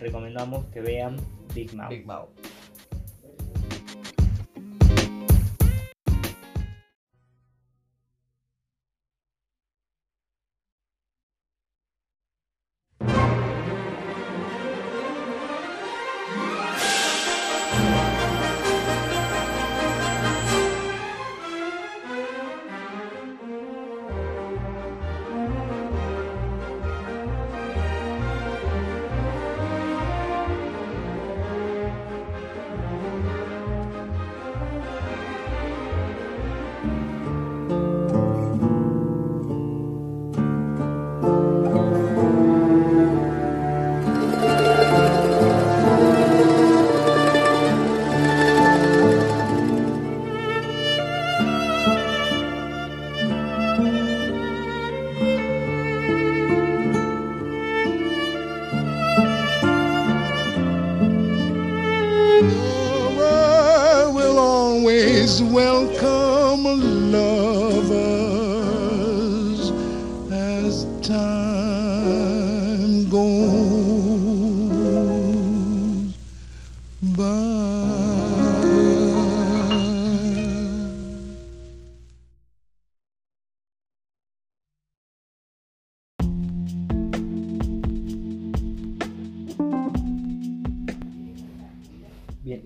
recomendamos 0.00 0.64
que 0.72 0.80
vean 0.80 1.16
Big 1.54 1.74
Mouth. 1.74 1.90
Big 1.90 2.06
Mouth. 2.06 2.30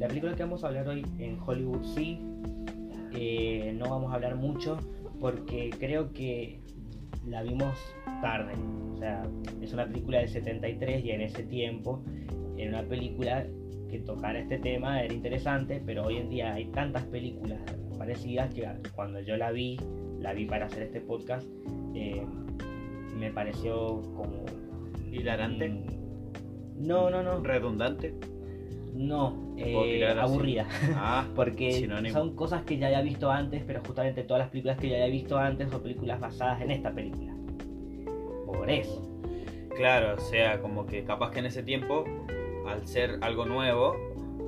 La 0.05 0.09
película 0.09 0.37
que 0.37 0.43
vamos 0.43 0.63
a 0.63 0.67
hablar 0.67 0.87
hoy 0.87 1.03
en 1.19 1.39
Hollywood 1.41 1.83
sí, 1.95 2.21
eh, 3.15 3.75
no 3.75 3.89
vamos 3.89 4.13
a 4.13 4.17
hablar 4.17 4.37
mucho 4.37 4.77
porque 5.19 5.71
creo 5.79 6.13
que 6.13 6.61
la 7.27 7.43
vimos 7.43 7.75
tarde. 8.21 8.53
O 8.93 8.99
sea, 8.99 9.23
es 9.63 9.73
una 9.73 9.87
película 9.87 10.19
del 10.19 10.29
73 10.29 11.03
y 11.07 11.11
en 11.11 11.23
ese 11.23 11.45
tiempo 11.45 12.05
era 12.59 12.81
una 12.81 12.87
película 12.87 13.47
que 13.89 14.01
tocara 14.01 14.41
este 14.41 14.59
tema 14.59 15.03
era 15.03 15.15
interesante, 15.15 15.83
pero 15.87 16.05
hoy 16.05 16.19
en 16.19 16.29
día 16.29 16.53
hay 16.53 16.67
tantas 16.67 17.05
películas 17.05 17.63
parecidas 17.97 18.53
que 18.53 18.69
cuando 18.95 19.21
yo 19.21 19.39
la 19.39 19.53
vi, 19.53 19.81
la 20.21 20.35
vi 20.35 20.45
para 20.45 20.67
hacer 20.67 20.83
este 20.83 21.01
podcast, 21.01 21.49
eh, 21.95 22.27
me 23.19 23.31
pareció 23.31 24.03
como... 24.03 24.45
Hilarante. 25.11 25.67
mm, 25.67 25.87
No, 26.77 27.09
no, 27.09 27.23
no. 27.23 27.43
Redundante. 27.43 28.34
No, 28.95 29.55
Eh, 29.57 30.07
aburrida. 30.19 30.67
Ah, 30.95 31.27
Porque 31.35 31.73
sinónimo. 31.73 32.15
son 32.17 32.35
cosas 32.37 32.63
que 32.63 32.79
ya 32.79 32.87
había 32.87 33.03
visto 33.03 33.31
antes, 33.31 33.63
pero 33.67 33.81
justamente 33.85 34.23
todas 34.23 34.43
las 34.43 34.51
películas 34.51 34.79
que 34.79 34.89
ya 34.89 34.97
había 34.97 35.09
visto 35.09 35.37
antes 35.37 35.69
son 35.71 35.83
películas 35.83 36.21
basadas 36.21 36.61
en 36.63 36.71
esta 36.71 36.93
película. 36.93 37.35
Por 38.47 38.71
eso. 38.71 39.03
Claro, 39.77 40.15
o 40.17 40.21
sea, 40.21 40.61
como 40.61 40.87
que 40.87 41.03
capaz 41.03 41.33
que 41.33 41.41
en 41.41 41.47
ese 41.47 41.65
tiempo, 41.65 42.05
al 42.69 42.87
ser 42.87 43.19
algo 43.23 43.45
nuevo, 43.47 43.97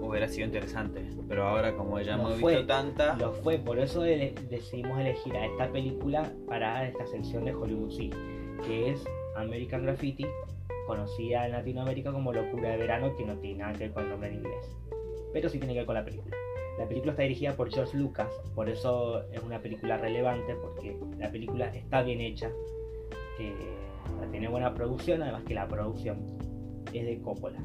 hubiera 0.00 0.28
sido 0.28 0.46
interesante. 0.46 1.02
Pero 1.28 1.48
ahora, 1.48 1.74
como 1.74 2.00
ya 2.00 2.14
hemos 2.14 2.34
fue. 2.38 2.52
visto 2.52 2.66
tanta. 2.68 3.16
Lo 3.16 3.32
fue, 3.32 3.58
por 3.58 3.80
eso 3.80 4.02
decidimos 4.02 5.00
elegir 5.00 5.34
a 5.34 5.46
esta 5.46 5.72
película 5.72 6.32
para 6.46 6.86
esta 6.86 7.04
sección 7.08 7.44
de 7.44 7.52
Hollywood 7.54 7.90
Sí, 7.90 8.10
que 8.64 8.90
es 8.90 9.04
American 9.34 9.82
Graffiti, 9.82 10.24
conocida 10.86 11.46
en 11.46 11.52
Latinoamérica 11.52 12.12
como 12.12 12.32
Locura 12.32 12.70
de 12.70 12.76
Verano, 12.78 13.14
que 13.16 13.24
no 13.24 13.36
tiene 13.38 13.58
nada 13.58 13.72
que 13.72 13.80
ver 13.80 13.92
con 13.92 14.04
el 14.04 14.10
nombre 14.10 14.28
en 14.30 14.36
inglés, 14.36 14.76
pero 15.32 15.48
sí 15.48 15.58
tiene 15.58 15.74
que 15.74 15.80
ver 15.80 15.86
con 15.86 15.94
la 15.96 16.04
película. 16.04 16.36
La 16.78 16.86
película 16.86 17.12
está 17.12 17.22
dirigida 17.22 17.54
por 17.54 17.70
George 17.70 17.96
Lucas, 17.96 18.30
por 18.54 18.68
eso 18.68 19.22
es 19.30 19.42
una 19.42 19.60
película 19.60 19.96
relevante, 19.96 20.54
porque 20.56 20.98
la 21.18 21.30
película 21.30 21.66
está 21.68 22.02
bien 22.02 22.20
hecha, 22.20 22.50
eh, 23.38 23.54
tiene 24.30 24.48
buena 24.48 24.74
producción, 24.74 25.22
además 25.22 25.44
que 25.44 25.54
la 25.54 25.66
producción 25.66 26.38
es 26.92 27.06
de 27.06 27.20
Coppola. 27.20 27.62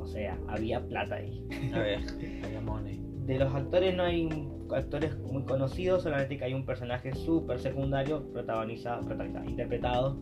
O 0.00 0.06
sea, 0.06 0.38
había 0.48 0.80
plata 0.80 1.16
ahí. 1.16 1.44
A 1.72 1.78
ver, 1.78 2.00
había 2.44 2.60
money. 2.60 3.00
De 3.26 3.38
los 3.38 3.54
actores 3.54 3.94
no 3.94 4.04
hay 4.04 4.28
actores 4.74 5.18
muy 5.18 5.44
conocidos, 5.44 6.02
solamente 6.02 6.38
que 6.38 6.44
hay 6.44 6.54
un 6.54 6.64
personaje 6.64 7.14
súper 7.14 7.58
secundario 7.58 8.24
protagonizado, 8.32 9.02
protagonizado, 9.04 9.44
interpretado 9.48 10.18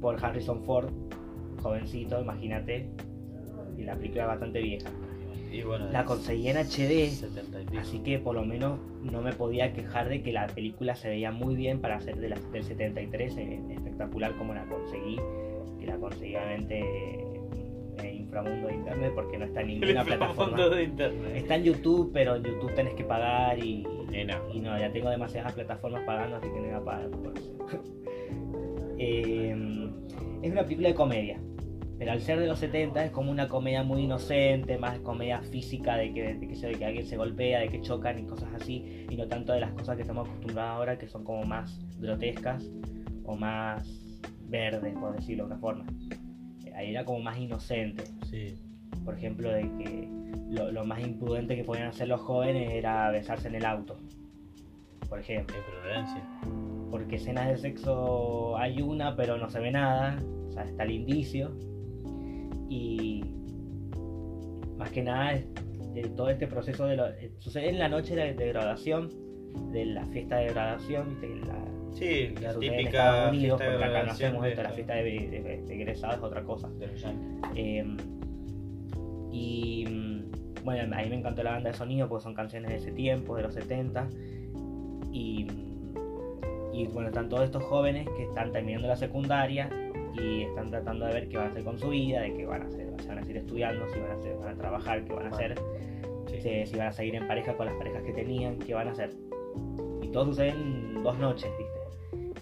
por 0.00 0.22
Harrison 0.24 0.62
Ford, 0.64 0.90
jovencito, 1.58 2.20
imagínate. 2.20 2.88
Y 3.76 3.82
la 3.84 3.94
película 3.96 4.22
es 4.22 4.28
bastante 4.28 4.60
vieja. 4.60 4.90
Y 5.52 5.62
bueno, 5.62 5.86
La 5.90 6.04
conseguí 6.04 6.48
en 6.48 6.56
HD, 6.58 7.08
70 7.10 7.62
y 7.62 7.64
pico. 7.66 7.78
así 7.80 7.98
que 8.00 8.18
por 8.18 8.34
lo 8.34 8.44
menos 8.44 8.78
no 9.02 9.22
me 9.22 9.32
podía 9.32 9.72
quejar 9.72 10.08
de 10.08 10.22
que 10.22 10.30
la 10.32 10.46
película 10.46 10.94
se 10.94 11.08
veía 11.08 11.32
muy 11.32 11.56
bien 11.56 11.80
para 11.80 11.98
ser 12.00 12.16
de 12.16 12.28
la- 12.28 12.38
del 12.52 12.64
73, 12.64 13.36
eh, 13.38 13.60
espectacular 13.70 14.32
como 14.36 14.52
la 14.54 14.64
conseguí. 14.66 15.16
Que 15.80 15.86
la 15.86 15.96
conseguí 15.96 16.34
obviamente 16.36 17.24
en 18.02 18.14
inframundo 18.14 18.68
de 18.68 18.74
internet 18.74 19.12
porque 19.14 19.38
no 19.38 19.46
está 19.46 19.62
en 19.62 19.68
ninguna 19.68 20.04
plataforma. 20.04 20.34
Fondo 20.56 20.70
de 20.70 20.82
internet. 20.84 21.32
Está 21.36 21.54
en 21.56 21.64
YouTube, 21.64 22.10
pero 22.12 22.36
en 22.36 22.42
YouTube 22.44 22.74
tenés 22.74 22.92
que 22.94 23.04
pagar 23.04 23.58
y, 23.58 23.84
no. 23.84 24.54
y 24.54 24.60
no, 24.60 24.78
ya 24.78 24.92
tengo 24.92 25.08
demasiadas 25.08 25.52
plataformas 25.54 26.02
pagando, 26.04 26.36
así 26.36 26.46
que 26.48 26.56
no 26.60 26.66
voy 26.66 26.74
a 26.74 26.84
pagar 26.84 27.10
por 27.10 27.38
eso. 27.38 27.56
Eh, 28.98 29.56
es 30.42 30.50
una 30.52 30.62
película 30.62 30.88
de 30.88 30.94
comedia, 30.94 31.40
pero 31.98 32.12
al 32.12 32.20
ser 32.20 32.38
de 32.38 32.46
los 32.46 32.58
70 32.60 33.04
es 33.04 33.10
como 33.10 33.30
una 33.30 33.48
comedia 33.48 33.82
muy 33.82 34.02
inocente, 34.02 34.78
más 34.78 34.98
comedia 35.00 35.40
física 35.42 35.96
de 35.96 36.12
que, 36.12 36.34
de 36.34 36.48
que, 36.48 36.54
se- 36.56 36.68
de 36.68 36.74
que 36.74 36.84
alguien 36.84 37.06
se 37.06 37.16
golpea, 37.16 37.60
de 37.60 37.68
que 37.68 37.80
chocan 37.80 38.18
y 38.18 38.22
cosas 38.24 38.48
así, 38.54 39.06
y 39.10 39.16
no 39.16 39.26
tanto 39.26 39.52
de 39.52 39.60
las 39.60 39.72
cosas 39.72 39.96
que 39.96 40.02
estamos 40.02 40.28
acostumbrados 40.28 40.76
ahora, 40.76 40.98
que 40.98 41.08
son 41.08 41.24
como 41.24 41.42
más 41.44 41.78
grotescas 41.98 42.70
o 43.24 43.36
más 43.36 44.20
verdes, 44.48 44.94
por 44.94 45.14
decirlo 45.16 45.44
de 45.44 45.46
una 45.52 45.58
forma. 45.58 45.84
Ahí 46.74 46.90
era 46.90 47.04
como 47.04 47.18
más 47.20 47.36
inocente 47.38 48.04
Sí. 48.30 48.54
por 49.04 49.16
ejemplo, 49.16 49.50
de 49.50 49.62
que 49.62 50.08
lo, 50.48 50.70
lo 50.70 50.84
más 50.84 51.00
imprudente 51.00 51.56
que 51.56 51.64
podían 51.64 51.88
hacer 51.88 52.06
los 52.08 52.20
jóvenes 52.20 52.70
era 52.72 53.10
besarse 53.10 53.48
en 53.48 53.56
el 53.56 53.64
auto, 53.66 53.98
por 55.08 55.18
ejemplo. 55.18 55.56
Imprudencia. 55.56 56.22
Porque 56.90 57.16
escenas 57.16 57.48
de 57.48 57.58
sexo 57.58 58.56
hay 58.56 58.80
una, 58.82 59.14
pero 59.16 59.36
no 59.36 59.48
se 59.50 59.60
ve 59.60 59.70
nada, 59.70 60.18
o 60.48 60.52
sea, 60.52 60.64
está 60.64 60.84
el 60.84 60.92
indicio. 60.92 61.50
Y 62.68 63.22
más 64.76 64.90
que 64.90 65.02
nada, 65.02 65.38
de 65.94 66.02
todo 66.16 66.30
este 66.30 66.46
proceso 66.46 66.86
de 66.86 66.96
lo, 66.96 67.08
eh, 67.08 67.32
sucede 67.38 67.68
en 67.70 67.78
la 67.78 67.88
noche 67.88 68.14
de, 68.14 68.34
de 68.34 68.48
graduación, 68.48 69.10
de 69.72 69.86
la 69.86 70.04
fiesta 70.06 70.36
de 70.36 70.48
graduación, 70.48 71.08
¿viste? 71.10 71.28
La, 71.46 71.64
Sí, 71.92 72.28
la 72.40 72.54
típica 72.54 72.80
Estados 72.90 73.30
Unidos, 73.30 73.58
fiesta 73.58 73.64
de 73.64 73.70
porque 73.78 73.84
acá 73.96 74.06
no 74.06 74.12
hacemos 74.12 74.42
de, 74.42 74.48
esto, 74.50 74.62
la 74.62 74.70
fiesta 74.70 74.94
de, 74.94 75.02
de- 75.04 75.40
de- 75.42 75.62
de 75.62 75.74
egresados 75.74 76.16
es 76.18 76.22
otra 76.22 76.44
cosa. 76.44 76.68
de. 76.68 76.86
Eh, 77.56 77.96
y 79.32 79.84
mm, 79.88 80.64
bueno, 80.64 80.94
a 80.96 81.02
mí 81.02 81.08
me 81.08 81.16
encantó 81.16 81.42
la 81.42 81.52
banda 81.52 81.70
de 81.70 81.76
sonido 81.76 82.08
porque 82.08 82.22
son 82.24 82.34
canciones 82.34 82.70
de 82.70 82.76
ese 82.76 82.92
tiempo, 82.92 83.36
de 83.36 83.42
los 83.42 83.54
70. 83.54 84.08
Y, 85.12 85.44
mm, 85.44 85.67
y 86.72 86.86
bueno, 86.88 87.08
están 87.08 87.28
todos 87.28 87.44
estos 87.44 87.62
jóvenes 87.64 88.08
que 88.16 88.24
están 88.24 88.52
terminando 88.52 88.88
la 88.88 88.96
secundaria 88.96 89.70
y 90.14 90.42
están 90.42 90.70
tratando 90.70 91.06
de 91.06 91.12
ver 91.14 91.28
qué 91.28 91.36
van 91.36 91.46
a 91.46 91.50
hacer 91.50 91.64
con 91.64 91.78
su 91.78 91.88
vida, 91.90 92.20
de 92.22 92.34
qué 92.34 92.46
van 92.46 92.62
a 92.62 92.66
hacer, 92.66 92.88
si 93.00 93.08
van 93.08 93.18
a 93.18 93.22
seguir 93.22 93.36
estudiando, 93.38 93.88
si 93.88 93.98
van 94.00 94.10
a, 94.10 94.14
hacer, 94.14 94.36
van 94.36 94.48
a 94.48 94.56
trabajar, 94.56 95.04
qué 95.04 95.12
van 95.12 95.26
a 95.26 95.30
hacer, 95.30 95.54
Sí. 96.26 96.40
si, 96.42 96.66
si 96.66 96.76
van 96.76 96.88
a 96.88 96.92
seguir 96.92 97.14
en 97.14 97.26
pareja 97.26 97.56
con 97.56 97.66
las 97.66 97.74
parejas 97.76 98.02
que 98.02 98.12
tenían, 98.12 98.58
qué 98.58 98.74
van 98.74 98.88
a 98.88 98.92
hacer. 98.92 99.10
Y 100.02 100.08
todo 100.08 100.26
sucede 100.26 100.50
en 100.50 101.02
dos 101.02 101.18
noches, 101.18 101.50
¿viste? 101.56 101.78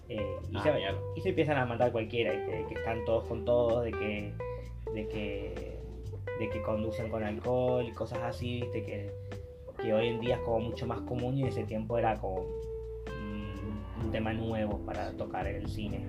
Eh, 0.08 0.36
y, 0.50 0.56
Ah, 0.56 0.62
se, 0.62 0.70
y 1.16 1.20
se 1.20 1.28
empiezan 1.30 1.58
a 1.58 1.66
matar 1.66 1.92
cualquiera, 1.92 2.32
¿viste? 2.32 2.50
De 2.50 2.66
que 2.66 2.74
están 2.74 3.04
todos 3.04 3.24
con 3.26 3.44
todos, 3.44 3.84
de 3.84 3.92
que, 3.92 4.32
de 4.92 5.06
que, 5.08 5.78
de 6.40 6.48
que 6.50 6.62
conducen 6.62 7.08
con 7.10 7.22
alcohol 7.22 7.84
y 7.86 7.92
cosas 7.92 8.18
así, 8.24 8.60
¿viste? 8.62 8.82
Que, 8.82 9.10
que 9.80 9.92
hoy 9.94 10.08
en 10.08 10.20
día 10.20 10.36
es 10.36 10.40
como 10.40 10.60
mucho 10.60 10.86
más 10.86 11.00
común 11.02 11.36
y 11.36 11.42
en 11.42 11.48
ese 11.48 11.64
tiempo 11.64 11.96
era 11.98 12.16
como 12.16 12.44
un 14.04 14.10
tema 14.10 14.32
nuevo 14.32 14.78
para 14.84 15.10
tocar 15.12 15.46
en 15.46 15.56
el 15.56 15.68
cine. 15.68 16.06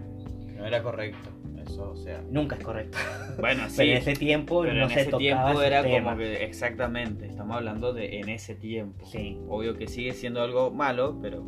No 0.58 0.66
era 0.66 0.82
correcto. 0.84 1.30
Eso, 1.62 1.92
o 1.92 1.96
sea. 1.96 2.22
Nunca 2.32 2.56
es 2.56 2.64
correcto. 2.64 2.98
Bueno, 3.40 3.64
sí. 3.70 3.76
Pero 3.78 3.92
en 3.92 3.98
ese 3.98 4.14
tiempo 4.14 4.62
pero 4.62 4.74
no 4.74 4.84
en 4.84 4.90
se 4.90 5.02
ese 5.02 5.12
tocaba 5.12 5.20
tiempo 5.20 5.52
ese 5.62 5.68
era 5.68 5.84
tema. 5.84 6.06
como 6.12 6.18
que. 6.18 6.44
Exactamente. 6.46 7.28
Estamos 7.28 7.58
hablando 7.58 7.94
de 7.94 8.20
en 8.20 8.30
ese 8.30 8.56
tiempo. 8.56 9.06
Sí, 9.06 9.38
Obvio 9.50 9.76
que 9.78 9.88
sigue 9.88 10.14
siendo 10.14 10.42
algo 10.42 10.72
malo, 10.72 11.18
pero. 11.22 11.48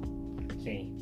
sí. 0.64 0.94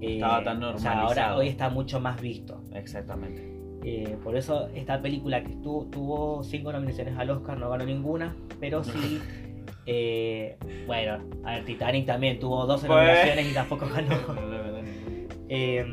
Estaba 0.00 0.40
Eh, 0.40 0.44
tan 0.44 0.62
o 0.64 0.78
sea, 0.78 0.90
ahora 0.92 1.04
normalizado. 1.04 1.38
hoy 1.38 1.48
está 1.48 1.68
mucho 1.70 2.00
más 2.00 2.20
visto. 2.20 2.60
Exactamente. 2.74 3.50
Eh, 3.84 4.16
por 4.22 4.36
eso 4.36 4.68
esta 4.74 5.00
película 5.02 5.42
que 5.42 5.52
estuvo, 5.52 5.86
tuvo 5.86 6.42
cinco 6.44 6.72
nominaciones 6.72 7.16
al 7.18 7.30
Oscar 7.30 7.58
no 7.58 7.70
ganó 7.70 7.84
ninguna, 7.84 8.34
pero 8.60 8.82
sí, 8.84 9.20
eh, 9.86 10.56
bueno, 10.86 11.18
a 11.44 11.52
ver, 11.56 11.64
Titanic 11.64 12.06
también 12.06 12.38
tuvo 12.38 12.66
12 12.66 12.86
Pues. 12.86 12.96
nominaciones 12.98 13.50
y 13.50 13.54
tampoco 13.54 13.86
ganó. 13.94 14.16
Eh, 15.48 15.84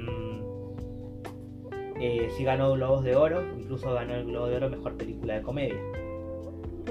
eh, 2.00 2.30
sí 2.38 2.44
ganó 2.44 2.72
Globos 2.74 3.04
de 3.04 3.16
Oro, 3.16 3.44
incluso 3.60 3.94
ganó 3.94 4.16
el 4.16 4.26
Globo 4.26 4.48
de 4.48 4.56
Oro 4.58 4.70
Mejor 4.70 4.96
Película 4.98 5.36
de 5.36 5.42
Comedia. 5.42 5.76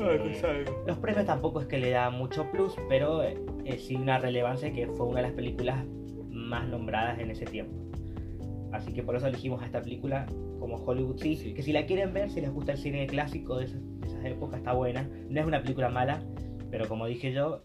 Eh, 0.00 0.64
los 0.86 0.98
premios 0.98 1.26
tampoco 1.26 1.60
es 1.60 1.66
que 1.66 1.78
le 1.78 1.90
da 1.90 2.10
mucho 2.10 2.48
plus, 2.52 2.74
pero 2.88 3.22
eh, 3.24 3.36
eh, 3.64 3.78
sí 3.78 3.96
una 3.96 4.18
relevancia 4.18 4.72
que 4.72 4.86
fue 4.86 5.06
una 5.06 5.16
de 5.16 5.22
las 5.22 5.32
películas 5.32 5.84
más 6.30 6.68
nombradas 6.68 7.18
en 7.18 7.30
ese 7.30 7.46
tiempo. 7.46 7.74
Así 8.72 8.92
que 8.92 9.02
por 9.02 9.16
eso 9.16 9.26
elegimos 9.26 9.62
a 9.62 9.66
esta 9.66 9.80
película 9.82 10.26
como 10.60 10.76
Hollywood 10.76 11.16
sí, 11.18 11.36
Sí. 11.36 11.54
que 11.54 11.62
si 11.62 11.72
la 11.72 11.86
quieren 11.86 12.12
ver, 12.12 12.30
si 12.30 12.40
les 12.40 12.52
gusta 12.52 12.72
el 12.72 12.78
cine 12.78 13.06
clásico 13.06 13.56
de 13.56 13.64
esas, 13.64 13.80
de 14.00 14.06
esas 14.06 14.24
épocas, 14.26 14.58
está 14.58 14.72
buena. 14.74 15.08
No 15.30 15.40
es 15.40 15.46
una 15.46 15.62
película 15.62 15.88
mala, 15.88 16.22
pero 16.70 16.88
como 16.88 17.06
dije 17.06 17.32
yo, 17.32 17.64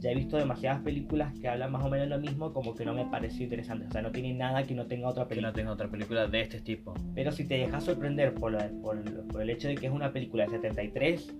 ya 0.00 0.10
he 0.10 0.14
visto 0.14 0.36
demasiadas 0.36 0.82
películas 0.82 1.32
que 1.40 1.48
hablan 1.48 1.72
más 1.72 1.82
o 1.82 1.88
menos 1.88 2.06
lo 2.08 2.18
mismo, 2.18 2.52
como 2.52 2.74
que 2.74 2.84
no 2.84 2.92
me 2.94 3.06
pareció 3.06 3.44
interesante. 3.44 3.86
O 3.86 3.90
sea, 3.90 4.02
no 4.02 4.10
tiene 4.12 4.34
nada 4.34 4.62
que 4.64 4.74
no 4.74 4.86
tenga 4.86 5.08
otra 5.08 5.24
Que 5.24 5.30
película. 5.30 5.48
no 5.48 5.54
tengo 5.54 5.70
otra 5.72 5.88
película 5.88 6.26
de 6.26 6.40
este 6.42 6.60
tipo. 6.60 6.92
Pero 7.14 7.32
si 7.32 7.46
te 7.48 7.54
dejas 7.58 7.84
sorprender 7.84 8.34
por, 8.34 8.52
la- 8.52 8.70
por, 8.82 9.02
por 9.28 9.40
el 9.42 9.48
hecho 9.50 9.68
de 9.68 9.74
que 9.74 9.86
es 9.86 9.92
una 9.92 10.12
película 10.12 10.44
de 10.44 10.50
73, 10.50 11.34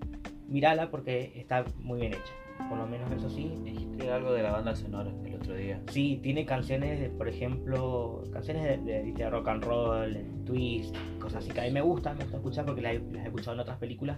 mírala 0.49 0.89
porque 0.89 1.31
está 1.35 1.65
muy 1.79 1.99
bien 1.99 2.13
hecha. 2.13 2.33
Por 2.67 2.79
lo 2.79 2.87
menos 2.87 3.11
eso 3.11 3.29
sí. 3.29 3.51
Dijiste 3.63 4.09
algo 4.11 4.33
de 4.33 4.41
la 4.41 4.51
banda 4.51 4.75
sonora 4.75 5.11
el 5.23 5.35
otro 5.35 5.53
día. 5.55 5.79
Sí, 5.91 6.19
tiene 6.23 6.43
canciones, 6.45 6.99
de, 6.99 7.09
por 7.11 7.29
ejemplo, 7.29 8.23
canciones 8.33 8.63
de, 8.63 8.77
de- 9.03 9.11
de 9.13 9.29
rock 9.29 9.47
and 9.49 9.63
roll, 9.63 10.17
twist, 10.45 10.95
cosas 11.19 11.43
así 11.43 11.51
que 11.53 11.61
a 11.61 11.63
mí 11.65 11.71
me 11.71 11.81
gustan, 11.81 12.17
me 12.17 12.23
gusta 12.23 12.37
escuchar 12.37 12.65
porque 12.65 12.81
las 12.81 12.93
he, 12.95 12.99
las 13.11 13.23
he 13.23 13.27
escuchado 13.27 13.53
en 13.53 13.59
otras 13.59 13.77
películas. 13.77 14.17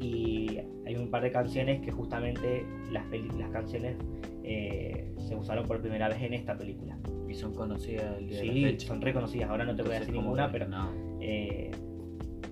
Y 0.00 0.58
hay 0.86 0.96
un 0.96 1.10
par 1.10 1.22
de 1.22 1.30
canciones 1.30 1.80
que 1.82 1.90
justamente 1.92 2.64
las, 2.90 3.04
las 3.38 3.50
canciones 3.50 3.96
eh, 4.42 5.12
se 5.28 5.36
usaron 5.36 5.66
por 5.66 5.80
primera 5.80 6.08
vez 6.08 6.22
en 6.22 6.34
esta 6.34 6.56
película. 6.56 6.96
Y 7.28 7.34
son 7.34 7.54
conocidas 7.54 8.16
el 8.18 8.26
día 8.28 8.38
de 8.40 8.44
la 8.46 8.52
Sí, 8.52 8.62
fecha. 8.64 8.86
son 8.88 9.00
reconocidas. 9.02 9.50
Ahora 9.50 9.64
no 9.64 9.76
te 9.76 9.82
voy 9.82 9.92
a 9.94 10.00
decir 10.00 10.14
ninguna, 10.14 10.50
pero 10.50 10.66
no. 10.68 10.90
eh, 11.20 11.70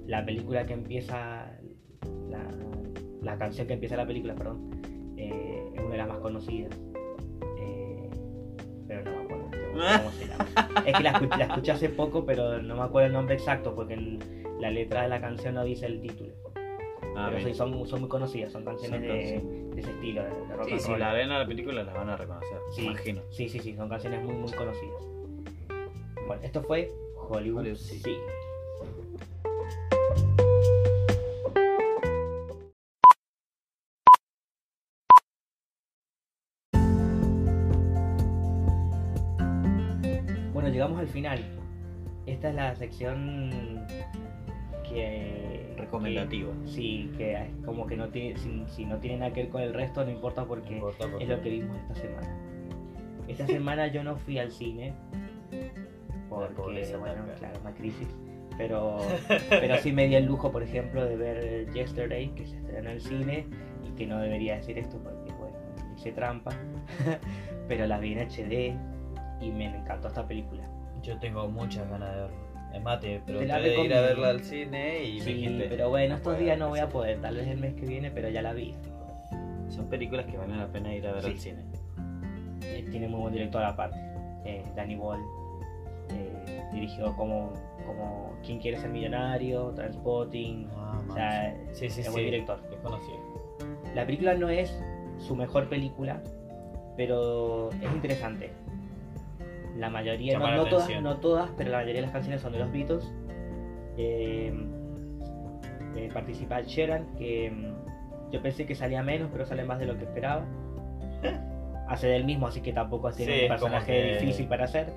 la 0.07 0.24
película 0.24 0.64
que 0.66 0.74
empieza, 0.74 1.51
la, 2.30 2.44
la 3.22 3.38
canción 3.38 3.66
que 3.66 3.72
empieza 3.74 3.96
la 3.96 4.07
película, 4.07 4.34
perdón, 4.34 4.70
eh, 5.16 5.64
es 5.74 5.80
una 5.80 5.90
de 5.92 5.99
las 5.99 6.09
más 6.09 6.18
conocidas. 6.18 6.70
Pero 8.86 9.05
no 9.05 9.11
me 9.11 9.22
acuerdo 9.24 9.51
cómo 9.99 10.11
se 10.12 10.26
llama. 10.26 10.46
Es 10.86 10.96
que 10.96 11.03
la, 11.03 11.12
escu- 11.12 11.36
la 11.36 11.44
escuché 11.44 11.72
hace 11.72 11.88
poco, 11.90 12.24
pero 12.24 12.62
no 12.62 12.76
me 12.76 12.82
acuerdo 12.82 13.07
el 13.09 13.12
nombre 13.12 13.34
exacto 13.34 13.74
porque 13.74 13.94
en 13.94 14.18
la 14.61 14.70
letra 14.70 15.03
de 15.03 15.09
la 15.09 15.20
canción 15.20 15.55
no 15.55 15.64
dice 15.64 15.84
el 15.86 16.01
título. 16.01 16.32
Ah, 17.16 17.28
pero 17.30 17.48
sí, 17.48 17.54
son, 17.54 17.86
son, 17.86 18.00
muy 18.00 18.09
conocidas, 18.09 18.52
son 18.52 18.64
canciones. 18.64 19.00
De, 19.00 19.36
ese 19.76 19.90
estilo, 19.90 20.22
de, 20.22 20.56
rock 20.56 20.72
and 20.72 20.80
si 20.80 20.96
la 20.96 21.12
ven 21.12 21.30
a 21.30 21.38
la 21.40 21.46
película 21.46 21.82
las 21.82 21.94
van 21.94 22.11
a 22.11 22.16
reconocer, 22.16 22.59
sí, 22.74 22.86
imagino. 22.86 23.22
Sí, 23.30 23.48
sí, 23.48 23.59
sí, 23.59 23.74
son 23.74 23.88
canciones 23.88 24.22
muy, 24.24 24.34
muy 24.34 24.52
conocidas. 24.52 25.04
Bueno, 26.26 26.42
esto 26.42 26.62
fue 26.62 26.90
Hollywood, 27.16 27.61
Hollywood 27.61 27.76
sí. 27.76 28.16
Bueno, 40.52 40.68
llegamos 40.68 40.98
al 40.98 41.09
final. 41.09 41.44
Esta 42.26 42.50
es 42.50 42.54
la 42.54 42.74
sección 42.76 43.86
que... 44.89 45.74
Recomendativa. 45.76 46.53
que- 46.64 46.68
sí, 46.70 47.11
que 47.16 47.34
es 47.34 47.49
como 47.64 47.86
que 47.86 47.97
no 47.97 48.09
tiene, 48.09 48.36
si, 48.39 48.64
si 48.68 48.84
no 48.84 48.97
tiene 48.99 49.18
nada 49.18 49.32
que 49.32 49.43
ver 49.43 49.51
con 49.51 49.62
el 49.62 49.72
resto, 49.74 50.05
no 50.05 50.11
importa 50.11 50.45
porque 50.45 50.70
No 50.70 50.76
importa, 50.76 51.07
porque- 51.09 51.24
es 51.24 51.30
lo 51.30 51.41
que 51.41 51.51
vimos 51.51 51.76
esta 51.78 51.95
semana. 51.95 52.36
Esta 53.28 53.47
semana 53.47 53.86
yo 53.89 54.03
no 54.03 54.16
fui 54.16 54.39
al 54.39 54.51
cine 54.51 54.95
porque, 56.28 56.97
bueno, 56.97 57.24
claro, 57.39 57.59
una 57.61 57.74
crisis. 57.74 58.09
Pero, 58.57 58.99
pero 59.49 59.76
sí 59.78 59.93
me 59.93 60.09
di 60.09 60.16
el 60.16 60.24
lujo, 60.26 60.51
por 60.51 60.62
ejemplo, 60.62 61.05
de 61.05 61.16
ver 61.16 61.72
Yesterday, 61.72 62.28
que 62.30 62.45
se 62.47 62.57
estrenó 62.57 62.89
en 62.91 62.95
el 62.97 63.01
cine 63.01 63.47
y 63.86 63.91
que 63.97 64.07
no 64.07 64.18
debería 64.18 64.57
decir 64.57 64.78
esto 64.78 64.99
porque, 64.99 65.32
bueno, 65.39 65.57
hice 65.97 66.12
trampa. 66.12 66.51
pero 67.68 67.86
la 67.86 67.99
vi 68.01 68.14
en 68.14 68.28
HD 68.28 68.74
y 69.41 69.51
me 69.53 69.66
encantó 69.66 70.09
esta 70.09 70.26
película. 70.26 70.68
Yo 71.03 71.16
tengo 71.18 71.47
muchas 71.49 71.89
ganas 71.89 72.12
de 72.14 72.20
verlo. 72.22 72.47
Es 72.74 72.82
más, 72.82 73.00
te 73.00 73.18
pregunté 73.20 73.52
de 73.60 73.84
ir 73.84 73.94
a 73.94 74.00
verla 74.02 74.28
al 74.28 74.40
cine 74.40 75.04
y 75.04 75.18
me 75.18 75.24
Sí, 75.24 75.32
dijiste. 75.34 75.66
pero 75.68 75.88
bueno, 75.88 76.14
estos 76.16 76.38
días 76.38 76.58
no 76.58 76.68
voy 76.68 76.78
a 76.80 76.88
poder, 76.88 77.20
tal 77.20 77.36
vez 77.36 77.48
el 77.48 77.58
mes 77.58 77.74
que 77.74 77.86
viene, 77.86 78.10
pero 78.10 78.28
ya 78.28 78.42
la 78.42 78.52
vi. 78.52 78.74
Son 79.68 79.86
películas 79.88 80.26
que 80.26 80.36
valen 80.36 80.58
la 80.58 80.66
pena 80.68 80.94
ir 80.94 81.06
a 81.06 81.12
ver 81.12 81.22
Sí. 81.24 81.30
al 81.30 81.38
cine. 81.38 81.62
Eh, 82.62 82.86
tiene 82.90 83.08
muy 83.08 83.20
buen 83.20 83.32
director 83.32 83.62
aparte. 83.64 83.98
Eh, 84.44 84.64
Danny 84.76 84.96
Boyle 84.96 85.22
eh, 86.10 86.62
dirigió 86.72 87.14
como, 87.16 87.52
como 87.86 88.34
¿Quién 88.44 88.60
quiere 88.60 88.78
ser 88.78 88.90
millonario? 88.90 89.70
Transpotting. 89.74 90.68
Ah, 90.76 91.02
O 91.08 91.12
sea, 91.12 91.56
sí, 91.72 91.90
sí, 91.90 92.00
es 92.00 92.06
sí. 92.06 92.12
buen 92.12 92.24
director. 92.26 92.60
Es 92.72 92.78
conocido. 92.78 93.18
La 93.94 94.06
película 94.06 94.34
no 94.34 94.48
es 94.48 94.78
su 95.18 95.34
mejor 95.34 95.68
película, 95.68 96.22
pero 96.96 97.70
es 97.72 97.92
interesante. 97.92 98.50
La 99.79 99.91
mayoría, 99.91 100.39
no, 100.39 100.55
no 100.57 100.64
todas, 100.66 101.03
no 101.03 101.16
todas, 101.18 101.51
pero 101.57 101.70
la 101.70 101.79
mayoría 101.79 102.01
de 102.01 102.07
las 102.07 102.11
canciones 102.12 102.41
son 102.43 102.53
de 102.53 102.59
los 102.59 102.72
Beatles. 102.72 103.12
Eh, 103.97 104.53
eh, 105.97 106.09
participa 106.12 106.61
Sheeran, 106.62 107.07
que 107.16 107.51
mm, 107.51 108.31
yo 108.33 108.43
pensé 108.43 108.66
que 108.66 108.74
salía 108.74 109.03
menos, 109.03 109.29
pero 109.33 109.47
sale 109.47 109.64
más 109.64 109.79
de 109.79 109.87
lo 109.87 109.97
que 109.97 110.05
esperaba. 110.05 110.45
Hace 111.89 112.09
del 112.09 112.24
mismo, 112.24 112.47
así 112.49 112.61
que 112.61 112.72
tampoco 112.72 113.11
tiene 113.12 113.35
Sí, 113.37 113.43
un 113.45 113.49
personaje 113.49 113.87
que- 113.93 114.18
difícil 114.20 114.47
para 114.49 114.64
hacer. 114.64 114.93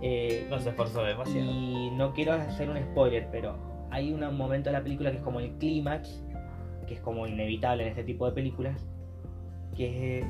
Eh, 0.00 0.46
No 0.48 0.58
se 0.58 0.70
esforzó 0.70 1.04
demasiado. 1.04 1.40
y 1.50 1.90
no 1.96 2.12
quiero 2.12 2.32
hacer 2.32 2.70
un 2.70 2.78
spoiler, 2.78 3.28
pero 3.30 3.56
hay 3.90 4.12
un 4.12 4.20
momento 4.36 4.70
de 4.70 4.76
la 4.76 4.82
película 4.82 5.10
que 5.10 5.18
es 5.18 5.22
como 5.22 5.40
el 5.40 5.52
clímax, 5.58 6.24
que 6.86 6.94
es 6.94 7.00
como 7.00 7.26
inevitable 7.26 7.82
en 7.84 7.90
este 7.90 8.02
tipo 8.04 8.26
de 8.26 8.32
películas, 8.32 8.84
que 9.76 10.20
es, 10.20 10.26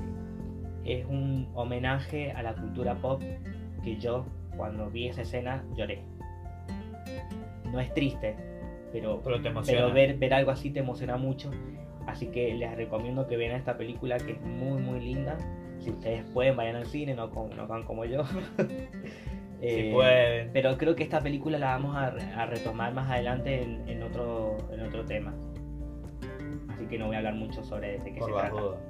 es 0.84 1.06
un 1.06 1.48
homenaje 1.54 2.32
a 2.32 2.42
la 2.42 2.54
cultura 2.54 2.96
pop 2.96 3.22
que 3.82 3.96
yo, 3.96 4.24
cuando 4.56 4.88
vi 4.90 5.08
esa 5.08 5.22
escena, 5.22 5.64
lloré. 5.76 6.02
No 7.70 7.80
es 7.80 7.92
triste, 7.94 8.36
pero, 8.92 9.20
Pero 9.24 9.40
te 9.40 9.50
pero 9.66 9.92
ver, 9.92 10.16
ver 10.18 10.34
algo 10.34 10.50
así 10.50 10.70
te 10.70 10.80
emociona 10.80 11.16
mucho. 11.16 11.50
Así 12.06 12.26
que 12.26 12.52
les 12.54 12.74
recomiendo 12.76 13.26
que 13.28 13.36
vean 13.36 13.56
esta 13.56 13.76
película 13.78 14.16
que 14.18 14.32
es 14.32 14.40
muy, 14.42 14.80
muy 14.80 15.00
linda. 15.00 15.38
Si 15.78 15.90
ustedes 15.90 16.24
pueden, 16.30 16.56
vayan 16.56 16.76
al 16.76 16.86
cine, 16.86 17.14
no, 17.14 17.30
como, 17.30 17.54
no 17.54 17.62
hagan 17.62 17.82
como 17.84 18.04
yo. 18.04 18.22
Si 19.60 19.68
Eh, 19.68 19.90
pueden. 19.92 20.50
pero 20.52 20.76
creo 20.76 20.96
que 20.96 21.04
esta 21.04 21.20
película 21.20 21.56
la 21.56 21.68
vamos 21.68 21.94
a, 21.96 22.10
re- 22.10 22.20
a 22.34 22.46
retomar 22.46 22.92
más 22.92 23.08
adelante 23.08 23.62
en, 23.62 23.88
en 23.88 24.02
otro, 24.02 24.56
en 24.72 24.80
otro 24.80 25.04
tema. 25.04 25.32
Así 26.74 26.86
que 26.86 26.98
no 26.98 27.06
voy 27.06 27.14
a 27.14 27.18
hablar 27.18 27.34
mucho 27.36 27.62
sobre 27.62 27.98
de 28.00 28.12
qué 28.12 28.18
Por 28.18 28.30
se 28.30 28.34
trata. 28.34 28.50
dudas. 28.60 28.80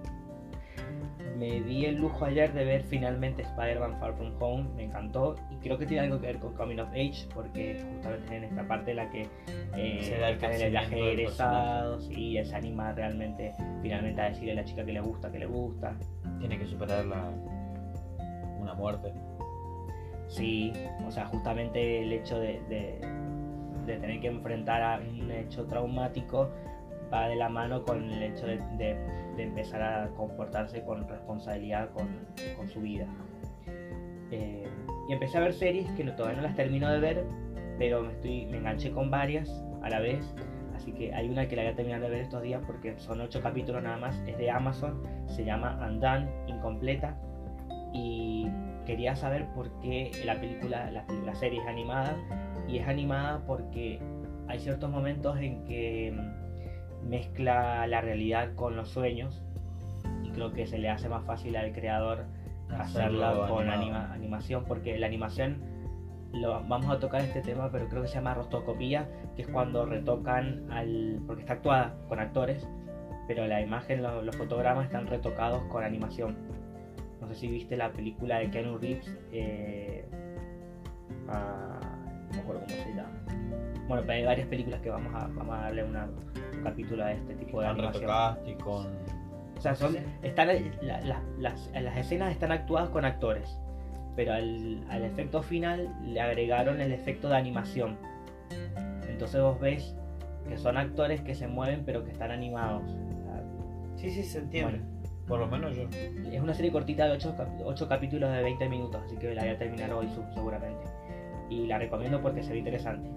Me 1.38 1.60
di 1.62 1.86
el 1.86 1.96
lujo 1.96 2.24
ayer 2.24 2.52
de 2.52 2.64
ver 2.64 2.82
finalmente 2.82 3.42
Spider-Man 3.42 3.98
Far 3.98 4.14
From 4.14 4.32
Home, 4.40 4.64
me 4.76 4.84
encantó 4.84 5.34
y 5.50 5.56
creo 5.56 5.78
que 5.78 5.86
tiene 5.86 6.04
algo 6.04 6.20
que 6.20 6.26
ver 6.26 6.38
con 6.38 6.54
Coming 6.54 6.78
of 6.78 6.90
Age 6.90 7.26
porque 7.34 7.82
justamente 7.94 8.36
en 8.36 8.44
esta 8.44 8.66
parte 8.68 8.90
en 8.90 8.96
la 8.98 9.10
que 9.10 9.28
eh, 9.76 9.98
Se 10.02 10.18
da 10.18 10.28
el 10.28 10.44
el 10.62 10.70
viaje 10.70 10.94
del 10.94 11.20
egresados 11.20 12.10
y 12.10 12.36
él 12.36 12.46
se 12.46 12.54
anima 12.54 12.92
realmente 12.92 13.52
finalmente 13.80 14.20
a 14.20 14.24
decirle 14.28 14.52
a 14.52 14.54
la 14.56 14.64
chica 14.64 14.84
que 14.84 14.92
le 14.92 15.00
gusta, 15.00 15.32
que 15.32 15.38
le 15.38 15.46
gusta. 15.46 15.96
Tiene 16.38 16.58
que 16.58 16.66
superar 16.66 17.04
la... 17.06 17.30
una 18.60 18.74
muerte. 18.74 19.12
Sí, 20.28 20.72
o 21.06 21.10
sea, 21.10 21.26
justamente 21.26 22.02
el 22.02 22.12
hecho 22.12 22.38
de, 22.38 22.60
de- 22.68 23.22
de 23.86 23.96
tener 23.96 24.20
que 24.20 24.28
enfrentar 24.28 24.80
a 24.80 25.00
un 25.00 25.28
hecho 25.30 25.66
traumático 25.66 26.50
va 27.12 27.28
de 27.28 27.36
la 27.36 27.48
mano 27.48 27.84
con 27.84 28.10
el 28.10 28.22
hecho 28.22 28.46
de, 28.46 28.96
empezar 29.36 29.82
a 29.82 30.08
comportarse 30.14 30.82
con 30.82 31.06
responsabilidad 31.08 31.90
con, 31.90 32.08
su 32.68 32.80
vida. 32.80 33.06
Eh, 34.30 34.66
y 35.08 35.12
empecé 35.12 35.38
a 35.38 35.40
ver 35.40 35.52
series 35.52 35.90
que 35.92 36.04
no- 36.04 36.14
todavía 36.14 36.36
no 36.40 36.42
las 36.42 36.56
termino 36.56 36.90
de 36.90 37.00
ver, 37.00 37.24
pero 37.78 38.02
me, 38.02 38.12
estoy, 38.12 38.42
enganché 38.42 38.90
con 38.92 39.10
varias 39.10 39.64
a 39.82 39.90
la 39.90 40.00
vez. 40.00 40.34
Así 40.74 40.92
que 40.92 41.14
hay 41.14 41.28
una 41.28 41.48
que 41.48 41.56
la 41.56 41.62
voy 41.62 41.72
a 41.72 41.76
terminar 41.76 42.00
de 42.00 42.08
ver 42.08 42.20
estos 42.22 42.42
días 42.42 42.62
porque 42.66 42.98
son 42.98 43.20
ocho 43.20 43.40
capítulos 43.42 43.82
nada 43.82 43.98
más. 43.98 44.16
Es 44.26 44.38
de 44.38 44.50
Amazon, 44.50 45.02
se 45.26 45.44
llama 45.44 45.78
Undone, 45.86 46.28
incompleta. 46.46 47.16
Y 47.92 48.48
quería 48.86 49.14
saber 49.14 49.46
por 49.54 49.70
qué 49.80 50.10
la 50.24 50.40
película, 50.40 50.90
la, 50.90 51.04
la 51.24 51.34
serie 51.34 51.60
es 51.60 51.66
animada. 51.66 52.16
Y 52.68 52.78
es 52.78 52.88
animada 52.88 53.44
porque 53.46 54.00
hay 54.48 54.58
ciertos 54.60 54.90
momentos 54.90 55.38
en 55.38 55.64
que 55.64 56.12
mm, 56.12 56.41
mezcla 57.08 57.86
la 57.86 58.00
realidad 58.00 58.54
con 58.54 58.76
los 58.76 58.88
sueños. 58.88 59.42
Y 60.24 60.30
creo 60.30 60.52
que 60.52 60.66
se 60.66 60.78
le 60.78 60.88
hace 60.88 61.08
más 61.08 61.24
fácil 61.24 61.56
al 61.56 61.72
creador 61.72 62.24
hacerla 62.78 63.30
Hacerlo 63.30 63.48
con 63.54 63.68
anima- 63.68 64.12
animación. 64.12 64.64
Porque 64.66 64.98
la 64.98 65.06
animación, 65.06 65.58
lo, 66.32 66.62
vamos 66.66 66.88
a 66.90 66.98
tocar 66.98 67.20
este 67.20 67.42
tema, 67.42 67.70
pero 67.70 67.88
creo 67.88 68.02
que 68.02 68.08
se 68.08 68.14
llama 68.14 68.34
rostoscopía, 68.34 69.08
que 69.36 69.42
es 69.42 69.48
cuando 69.48 69.84
retocan 69.86 70.70
al. 70.70 71.20
porque 71.26 71.42
está 71.42 71.54
actuada 71.54 71.94
con 72.08 72.18
actores, 72.20 72.66
pero 73.28 73.46
la 73.46 73.60
imagen, 73.60 74.02
lo- 74.02 74.22
los 74.22 74.36
fotogramas 74.36 74.86
están 74.86 75.06
retocados 75.06 75.62
con 75.64 75.84
animación. 75.84 76.36
No 77.20 77.28
sé 77.28 77.34
si 77.34 77.48
viste 77.48 77.76
la 77.76 77.92
película 77.92 78.38
de 78.38 78.50
Keanu 78.50 78.78
Reeves. 78.78 79.16
eh, 79.32 80.04
ah, 81.28 81.78
no 82.28 82.34
me 82.34 82.40
acuerdo 82.40 82.62
cómo 82.62 82.74
se 82.82 82.94
llama. 82.94 83.10
Bueno, 83.92 84.10
hay 84.12 84.24
varias 84.24 84.48
películas 84.48 84.80
que 84.80 84.88
vamos 84.90 85.12
a, 85.14 85.26
vamos 85.28 85.54
a 85.54 85.62
darle 85.64 85.84
una- 85.84 86.08
un 86.56 86.62
capítulo 86.62 87.04
a 87.04 87.12
este 87.12 87.34
tipo 87.34 87.60
de 87.60 87.66
animación. 87.66 88.38
y 88.46 88.54
con... 88.54 88.86
O 89.56 89.60
sea, 89.60 89.74
son, 89.74 89.96
están, 90.22 90.48
la- 90.80 91.00
la- 91.02 91.22
las, 91.38 91.70
las 91.74 91.96
escenas 91.98 92.32
están 92.32 92.52
actuadas 92.52 92.88
con 92.88 93.04
actores, 93.04 93.58
pero 94.16 94.32
al, 94.32 94.82
al 94.88 95.04
efecto 95.04 95.42
final 95.42 95.94
le 96.04 96.20
agregaron 96.20 96.80
el 96.80 96.90
efecto 96.92 97.28
de 97.28 97.36
animación. 97.36 97.96
Entonces 99.08 99.40
vos 99.42 99.60
ves 99.60 99.94
que 100.48 100.56
son 100.56 100.76
actores 100.78 101.20
que 101.20 101.34
se 101.34 101.46
mueven 101.46 101.84
pero 101.84 102.02
que 102.04 102.10
están 102.12 102.30
animados. 102.30 102.82
O 102.84 103.22
sea, 103.24 103.42
Sí, 103.96 104.10
sí, 104.10 104.22
se 104.24 104.38
entiende. 104.38 104.78
Bueno. 104.78 104.92
Por 105.28 105.38
lo 105.38 105.46
menos 105.46 105.76
yo. 105.76 105.82
es 106.32 106.40
una 106.40 106.54
serie 106.54 106.72
cortita 106.72 107.06
de 107.06 107.18
8, 107.64 107.88
capítulos 107.88 108.32
de 108.32 108.42
20 108.42 108.68
minutos, 108.68 109.02
así 109.04 109.16
que 109.16 109.34
la 109.34 109.42
voy 109.42 109.50
a 109.52 109.58
terminar 109.58 109.92
hoy 109.92 110.08
seguramente. 110.34 110.84
Y 111.50 111.66
la 111.66 111.78
recomiendo 111.78 112.20
porque 112.20 112.42
se 112.42 112.52
ve 112.52 112.58
interesante. 112.58 113.08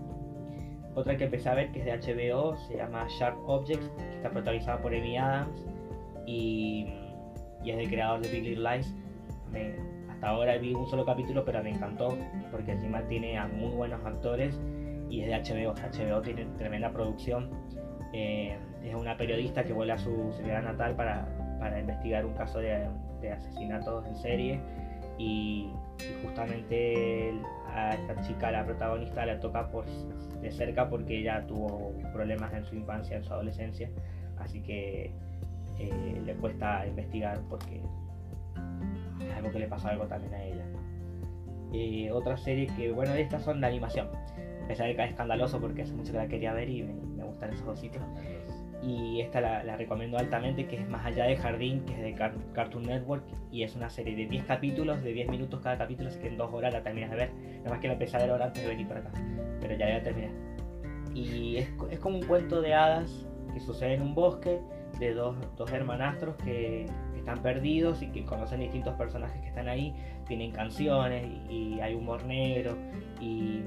Otra 0.95 1.17
que 1.17 1.25
empecé 1.25 1.49
a 1.49 1.55
ver 1.55 1.71
que 1.71 1.79
es 1.79 1.85
de 1.85 2.13
HBO, 2.13 2.55
se 2.55 2.77
llama 2.77 3.05
Sharp 3.09 3.37
Objects, 3.47 3.89
que 3.97 4.15
está 4.15 4.29
protagonizada 4.29 4.81
por 4.81 4.95
Amy 4.95 5.17
Adams 5.17 5.65
y, 6.25 6.87
es 7.65 7.77
del 7.77 7.89
creador 7.89 8.21
de 8.21 8.29
Big 8.29 8.43
Little 8.43 8.77
Lies. 8.77 8.93
Hasta 10.09 10.29
ahora 10.29 10.57
vi 10.57 10.73
un 10.73 10.87
solo 10.87 11.05
capítulo, 11.05 11.43
pero 11.43 11.61
me 11.61 11.71
encantó 11.71 12.17
porque 12.51 12.71
encima 12.71 13.01
tiene 13.07 13.37
a 13.37 13.47
muy 13.47 13.71
buenos 13.71 14.03
actores 14.05 14.57
y 15.09 15.21
es 15.21 15.27
de 15.27 15.55
HBO. 15.55 15.73
HBO 15.73 16.21
tiene 16.21 16.45
tremenda 16.57 16.91
producción. 16.91 17.49
Eh, 18.13 18.57
es 18.83 18.95
una 18.95 19.17
periodista 19.17 19.63
que 19.63 19.73
vuelve 19.73 19.93
a 19.93 19.97
su 19.97 20.31
ciudad 20.33 20.63
natal 20.63 20.95
para, 20.95 21.27
para 21.59 21.79
investigar 21.79 22.25
un 22.25 22.33
caso 22.33 22.59
de, 22.59 22.87
asesinatos 23.29 24.05
en 24.05 24.15
serie 24.15 24.61
y, 25.17 25.69
justamente 26.23 27.33
a 27.75 27.93
esta 27.93 28.21
chica, 28.21 28.51
la 28.51 28.65
protagonista, 28.65 29.25
le 29.25 29.35
toca 29.37 29.67
por, 29.67 29.85
de 29.85 30.51
cerca 30.51 30.89
porque 30.89 31.19
ella 31.19 31.45
tuvo 31.45 31.93
problemas 32.13 32.53
en 32.53 32.65
su 32.65 32.75
infancia, 32.75 33.17
en 33.17 33.23
su 33.23 33.33
adolescencia, 33.33 33.89
así 34.37 34.61
que 34.61 35.13
eh, 35.77 36.21
le 36.25 36.33
cuesta 36.35 36.87
investigar 36.87 37.41
porque 37.49 37.81
es 39.19 39.33
algo 39.35 39.51
que 39.51 39.59
le 39.59 39.67
pasó 39.67 39.89
algo 39.89 40.05
también 40.05 40.33
a 40.33 40.43
ella. 40.43 40.65
Eh, 41.73 42.11
otra 42.11 42.37
serie 42.37 42.67
que, 42.77 42.91
bueno, 42.91 43.13
estas 43.13 43.43
son 43.43 43.59
de 43.59 43.67
animación. 43.67 44.07
A 44.07 44.67
ver 44.67 44.95
que 44.95 45.03
es 45.03 45.09
escandaloso 45.11 45.59
porque 45.59 45.83
hace 45.83 45.93
mucho 45.93 46.11
que 46.11 46.17
la 46.17 46.27
quería 46.27 46.53
ver 46.53 46.69
y 46.69 46.83
me, 46.83 47.23
gustan 47.23 47.53
esos 47.53 47.65
cositos. 47.65 48.01
Y 48.85 49.19
esta 49.21 49.41
la, 49.41 49.63
la 49.63 49.75
recomiendo 49.77 50.17
altamente, 50.17 50.67
que 50.67 50.75
es 50.77 50.87
Más 50.89 51.03
allá 51.05 51.25
del 51.25 51.37
jardín, 51.37 51.83
que 51.85 51.93
es 51.93 52.01
de 52.01 52.13
Car- 52.13 52.35
Cartoon 52.53 52.83
Network. 52.83 53.23
Y 53.51 53.63
es 53.63 53.75
una 53.75 53.89
serie 53.89 54.15
de 54.15 54.27
10 54.27 54.43
capítulos, 54.45 55.01
de 55.03 55.11
10 55.13 55.27
minutos 55.29 55.59
cada 55.61 55.77
capítulo, 55.77 56.09
así 56.09 56.19
que 56.19 56.27
en 56.27 56.37
2 56.37 56.53
horas 56.53 56.71
la 56.73 56.83
terminas 56.83 57.09
de 57.09 57.15
ver. 57.17 57.31
Nada 57.59 57.71
más 57.71 57.79
que 57.79 57.87
la 57.87 57.93
empecé 57.93 58.17
a 58.17 58.19
ver 58.19 58.29
ahora 58.29 58.45
antes 58.45 58.61
de 58.61 58.69
venir 58.69 58.87
para 58.87 58.99
acá. 58.99 59.11
Pero 59.59 59.75
ya 59.75 59.89
la 59.89 60.03
terminé. 60.03 60.29
Y 61.15 61.57
es, 61.57 61.69
es 61.89 61.99
como 61.99 62.17
un 62.17 62.25
cuento 62.25 62.61
de 62.61 62.73
hadas 62.73 63.25
que 63.53 63.59
sucede 63.59 63.93
en 63.95 64.01
un 64.01 64.13
bosque 64.13 64.59
de 64.99 65.13
dos, 65.13 65.35
dos 65.57 65.71
hermanastros 65.71 66.35
que, 66.37 66.85
que 67.13 67.19
están 67.19 67.41
perdidos 67.41 68.01
y 68.01 68.07
que 68.07 68.23
conocen 68.25 68.59
distintos 68.59 68.93
personajes 68.95 69.41
que 69.41 69.47
están 69.47 69.67
ahí, 69.67 69.93
tienen 70.27 70.51
canciones 70.51 71.25
y, 71.49 71.75
y 71.75 71.79
hay 71.79 71.95
humor 71.95 72.23
negro 72.25 72.77
y, 73.19 73.63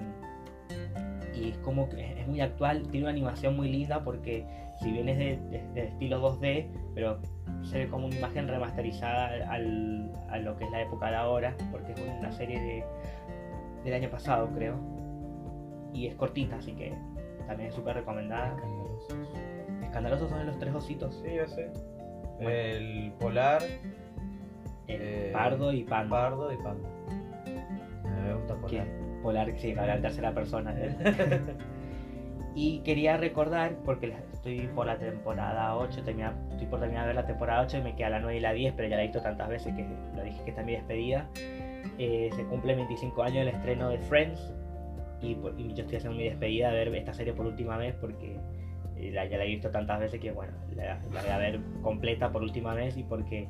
y 1.35 1.51
es 1.51 1.59
como 1.59 1.89
que 1.89 2.21
es 2.21 2.27
muy 2.29 2.41
actual, 2.41 2.83
tiene 2.89 3.07
una 3.07 3.12
animación 3.12 3.57
muy 3.57 3.69
linda 3.71 4.05
porque 4.05 4.45
si 4.81 4.93
bien 4.93 5.09
es 5.09 5.18
de, 5.18 5.37
de- 5.51 5.68
de 5.74 5.85
estilo 5.89 6.20
2D, 6.20 6.66
pero 6.95 7.18
se 7.62 7.79
ve 7.79 7.89
como 7.89 8.07
una 8.07 8.16
imagen 8.16 8.47
remasterizada 8.49 9.29
al, 9.53 10.12
a 10.31 10.39
lo 10.39 10.57
que 10.57 10.64
es 10.64 10.70
la 10.70 10.83
época 10.83 11.11
de 11.11 11.16
ahora, 11.16 11.55
porque 11.70 11.93
es 11.93 12.01
una 12.18 12.31
serie 12.33 12.59
de, 12.61 12.85
del 13.85 13.95
año 13.95 14.11
pasado 14.11 14.49
creo, 14.55 14.76
y 15.93 16.07
es 16.07 16.14
cortita, 16.14 16.57
así 16.57 16.72
que 16.72 16.93
también 17.47 17.70
es 17.70 17.74
súper 17.74 17.97
recomendada. 17.97 18.57
Escandalosos 19.83 20.29
son 20.31 20.47
los 20.47 20.59
tres 20.59 20.74
ositos, 20.74 21.20
Sí, 21.24 21.35
yo 21.35 21.47
sé. 21.49 21.70
Bueno. 22.37 22.51
El 22.51 23.12
polar, 23.18 23.62
el 24.87 25.01
Eh, 25.01 25.31
pardo 25.33 25.72
y 25.72 25.83
panda. 25.85 26.11
pardo 26.11 26.53
y 26.53 26.57
panda. 26.59 26.89
Me 28.24 28.35
gusta 28.35 28.55
polar. 28.57 28.87
polar, 29.22 29.53
sí, 29.59 29.72
habla 29.72 29.97
en 29.97 30.03
tercera 30.03 30.33
persona. 30.35 30.74
¿eh? 30.79 30.95
y 32.55 32.81
quería 32.81 33.16
recordar, 33.16 33.76
porque 33.85 34.09
la- 34.09 34.20
estoy 34.53 34.66
por 34.68 34.86
la 34.86 34.99
temporada 34.99 35.76
8, 35.76 36.03
termina- 36.03 36.34
estoy 36.51 36.66
por 36.66 36.80
terminar 36.80 37.03
de 37.05 37.09
ver 37.09 37.16
la 37.16 37.26
temporada 37.26 37.62
8 37.62 37.78
y 37.78 37.82
me 37.82 37.94
queda 37.96 38.11
la 38.11 38.20
9 38.20 38.36
y 38.36 38.40
la 38.40 38.53
10, 38.53 38.74
pero 38.76 38.88
ya 38.88 38.96
la 38.96 39.03
he 39.03 39.07
visto 39.07 39.20
tantas 39.22 39.49
veces 39.49 39.74
que 39.74 39.84
lo 40.16 40.22
dije 40.22 40.42
que 40.44 40.51
está 40.51 40.62
mi 40.62 40.72
despedida. 40.72 41.28
Eh, 41.99 42.30
se 42.34 42.44
cumple 42.44 42.74
25 42.74 43.22
años 43.22 43.44
del 43.46 43.49
estreno 43.49 43.88
de 43.90 43.99
Friends 43.99 44.53
y, 45.20 45.36
y 45.57 45.74
yo 45.74 45.82
estoy 45.82 45.96
haciendo 45.96 46.16
mi 46.16 46.24
despedida 46.24 46.70
de 46.70 46.84
ver 46.84 46.94
esta 46.96 47.12
serie 47.12 47.32
por 47.32 47.46
última 47.46 47.76
vez 47.76 47.94
porque 48.01 48.36
eh, 48.96 49.11
la- 49.12 49.26
ya 49.26 49.36
la 49.38 49.44
he 49.44 49.49
visto 49.49 49.70
tantas 49.70 49.99
veces 50.01 50.20
que 50.20 50.30
bueno, 50.32 50.53
la, 50.74 51.01
la 51.12 51.22
voy 51.22 51.30
a 51.30 51.38
ver 51.38 51.61
completa 51.82 52.30
por 52.30 52.42
última 52.42 52.74
vez 52.74 52.96
y 52.96 53.03
porque 53.05 53.49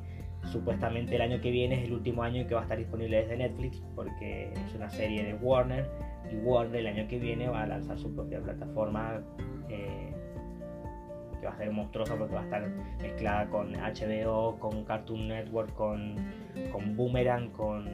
supuestamente 0.51 1.15
el 1.15 1.21
año 1.21 1.41
que 1.41 1.51
viene 1.51 1.75
es 1.75 1.83
el 1.83 1.93
último 1.93 2.23
año 2.23 2.47
que 2.47 2.53
va 2.55 2.61
a 2.61 2.63
estar 2.63 2.77
disponible 2.77 3.17
desde 3.21 3.37
Netflix 3.37 3.83
porque 3.95 4.51
es 4.53 4.73
una 4.75 4.89
serie 4.89 5.23
de 5.23 5.33
Warner 5.35 5.85
y 6.31 6.35
Warner 6.37 6.79
el 6.79 6.87
año 6.87 7.07
que 7.07 7.19
viene 7.19 7.49
va 7.49 7.63
a 7.63 7.67
lanzar 7.67 7.99
su 7.99 8.13
propia 8.15 8.39
plataforma 8.39 9.21
eh, 9.69 10.13
que 11.39 11.47
va 11.47 11.53
a 11.53 11.57
ser 11.57 11.71
monstruosa 11.71 12.15
porque 12.15 12.35
va 12.35 12.41
a 12.41 12.43
estar 12.43 12.69
mezclada 13.01 13.49
con 13.49 13.73
HBO, 13.73 14.59
con 14.59 14.83
Cartoon 14.83 15.27
Network, 15.27 15.73
con, 15.73 16.15
con 16.71 16.95
Boomerang, 16.95 17.51
con, 17.51 17.87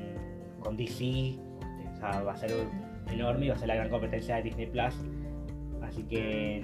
con 0.60 0.78
DC. 0.78 1.38
O 1.94 1.96
sea, 1.98 2.22
va 2.22 2.34
a 2.34 2.38
ser 2.38 2.52
enorme 3.12 3.46
y 3.46 3.50
va 3.50 3.56
a 3.56 3.58
ser 3.58 3.68
la 3.68 3.76
gran 3.76 3.90
competencia 3.90 4.36
de 4.38 4.44
Disney 4.44 4.68
Plus. 4.68 4.96
Así 5.82 6.04
que 6.04 6.64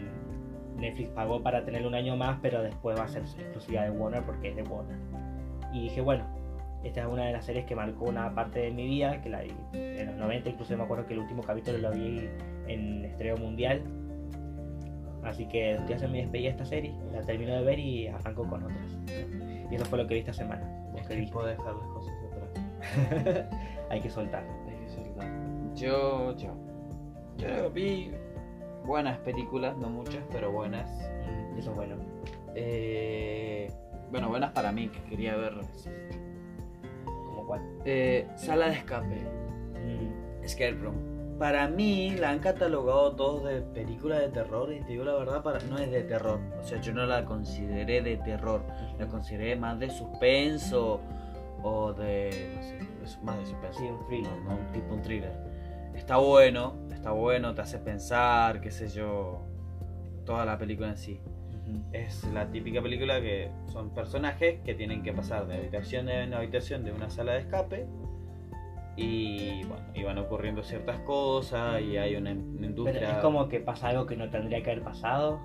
Netflix 0.77 1.09
pagó 1.09 1.41
para 1.41 1.63
tener 1.63 1.85
un 1.85 1.95
año 1.95 2.15
más, 2.15 2.39
pero 2.41 2.61
después 2.61 2.97
va 2.97 3.03
a 3.03 3.07
ser 3.07 3.21
exclusiva 3.21 3.83
de 3.83 3.91
Warner 3.91 4.23
porque 4.23 4.49
es 4.49 4.55
de 4.55 4.63
Warner. 4.63 4.97
Y 5.73 5.83
dije, 5.83 6.01
bueno, 6.01 6.25
esta 6.83 7.01
es 7.01 7.07
una 7.07 7.25
de 7.25 7.33
las 7.33 7.45
series 7.45 7.65
que 7.65 7.75
marcó 7.75 8.05
una 8.05 8.33
parte 8.33 8.59
de 8.59 8.71
mi 8.71 8.85
vida, 8.87 9.21
que 9.21 9.29
la 9.29 9.41
vi 9.41 9.53
en 9.73 10.07
los 10.07 10.15
90, 10.15 10.49
incluso 10.49 10.75
me 10.75 10.83
acuerdo 10.83 11.05
que 11.05 11.13
el 11.13 11.19
último 11.19 11.43
capítulo 11.43 11.77
lo 11.77 11.91
vi 11.91 12.27
en 12.67 13.05
estreno 13.05 13.37
mundial. 13.37 13.83
Así 15.23 15.45
que 15.47 15.73
estoy 15.73 15.95
haciendo 15.95 16.13
mi 16.15 16.21
despedida 16.21 16.45
de 16.47 16.51
esta 16.51 16.65
serie, 16.65 16.93
la 17.13 17.21
termino 17.21 17.53
de 17.53 17.61
ver 17.63 17.79
y 17.79 18.07
arranco 18.07 18.47
con 18.47 18.63
otras. 18.63 18.97
Y 19.69 19.75
eso 19.75 19.85
fue 19.85 19.99
lo 19.99 20.07
que 20.07 20.15
vi 20.15 20.19
esta 20.21 20.33
semana. 20.33 20.61
Es 20.95 21.07
que 21.07 21.15
de 21.15 21.21
dejar 21.21 21.75
las 21.75 21.87
cosas 21.87 22.13
atrás. 22.31 23.45
Hay 23.89 24.01
que 24.01 24.09
soltar. 24.09 24.43
Hay 24.67 24.75
que 24.75 24.89
soltar. 24.89 25.27
Yo, 25.75 26.35
yo. 26.35 26.55
Yo 27.37 27.69
vi 27.71 28.11
buenas 28.85 29.17
películas, 29.19 29.77
no 29.77 29.89
muchas, 29.89 30.23
pero 30.31 30.51
buenas. 30.51 30.89
Mm, 31.25 31.57
Eso 31.57 31.69
es 31.71 31.75
bueno. 31.75 31.95
Eh, 32.55 33.71
bueno, 34.11 34.29
buenas 34.29 34.51
para 34.51 34.71
mí, 34.71 34.89
que 34.89 35.01
quería 35.03 35.35
ver. 35.35 35.53
¿Como 37.05 37.45
cuál? 37.47 37.61
Eh, 37.85 38.27
Sala 38.35 38.67
de 38.67 38.73
escape. 38.73 39.15
Mm, 39.85 40.43
Escape 40.43 40.73
Room. 40.73 41.10
Para 41.41 41.67
mí 41.67 42.11
la 42.11 42.29
han 42.29 42.37
catalogado 42.37 43.15
todos 43.15 43.45
de 43.45 43.61
película 43.61 44.19
de 44.19 44.29
terror 44.29 44.71
y 44.71 44.79
te 44.81 44.91
digo 44.91 45.05
la 45.05 45.15
verdad, 45.15 45.41
para, 45.41 45.59
no 45.61 45.79
es 45.79 45.89
de 45.89 46.03
terror. 46.03 46.39
O 46.59 46.63
sea, 46.63 46.79
yo 46.79 46.93
no 46.93 47.03
la 47.07 47.25
consideré 47.25 48.03
de 48.03 48.17
terror. 48.17 48.63
La 48.99 49.07
consideré 49.07 49.55
más 49.55 49.79
de 49.79 49.89
suspenso 49.89 51.01
o 51.63 51.93
de... 51.93 52.53
no 53.01 53.07
sé, 53.07 53.17
más 53.23 53.39
de 53.39 53.45
suspenso. 53.47 53.79
Sí, 53.79 53.85
un 53.85 54.05
thriller. 54.05 54.31
No, 54.43 54.51
no, 54.51 54.71
tipo 54.71 54.93
un 54.93 55.01
thriller. 55.01 55.33
Está 55.95 56.17
bueno, 56.17 56.75
está 56.93 57.09
bueno, 57.09 57.55
te 57.55 57.61
hace 57.61 57.79
pensar, 57.79 58.61
qué 58.61 58.69
sé 58.69 58.87
yo, 58.89 59.41
toda 60.27 60.45
la 60.45 60.59
película 60.59 60.89
en 60.89 60.97
sí. 60.99 61.21
Es 61.91 62.23
la 62.25 62.51
típica 62.51 62.83
película 62.83 63.19
que 63.19 63.49
son 63.65 63.95
personajes 63.95 64.59
que 64.63 64.75
tienen 64.75 65.01
que 65.01 65.11
pasar 65.11 65.47
de 65.47 65.55
habitación 65.55 66.07
en 66.07 66.35
habitación 66.35 66.83
de 66.83 66.91
una 66.91 67.09
sala 67.09 67.31
de 67.31 67.39
escape 67.39 67.87
y 68.97 69.63
bueno, 69.63 69.83
y 69.93 70.03
van 70.03 70.17
ocurriendo 70.17 70.63
ciertas 70.63 70.99
cosas 71.01 71.81
y 71.81 71.97
hay 71.97 72.15
una, 72.15 72.31
una 72.31 72.41
Pero 72.53 72.65
industria... 72.65 73.11
es 73.11 73.17
como 73.19 73.47
que 73.47 73.59
pasa 73.59 73.89
algo 73.89 74.05
que 74.05 74.15
no 74.15 74.29
tendría 74.29 74.61
que 74.61 74.71
haber 74.71 74.83
pasado 74.83 75.39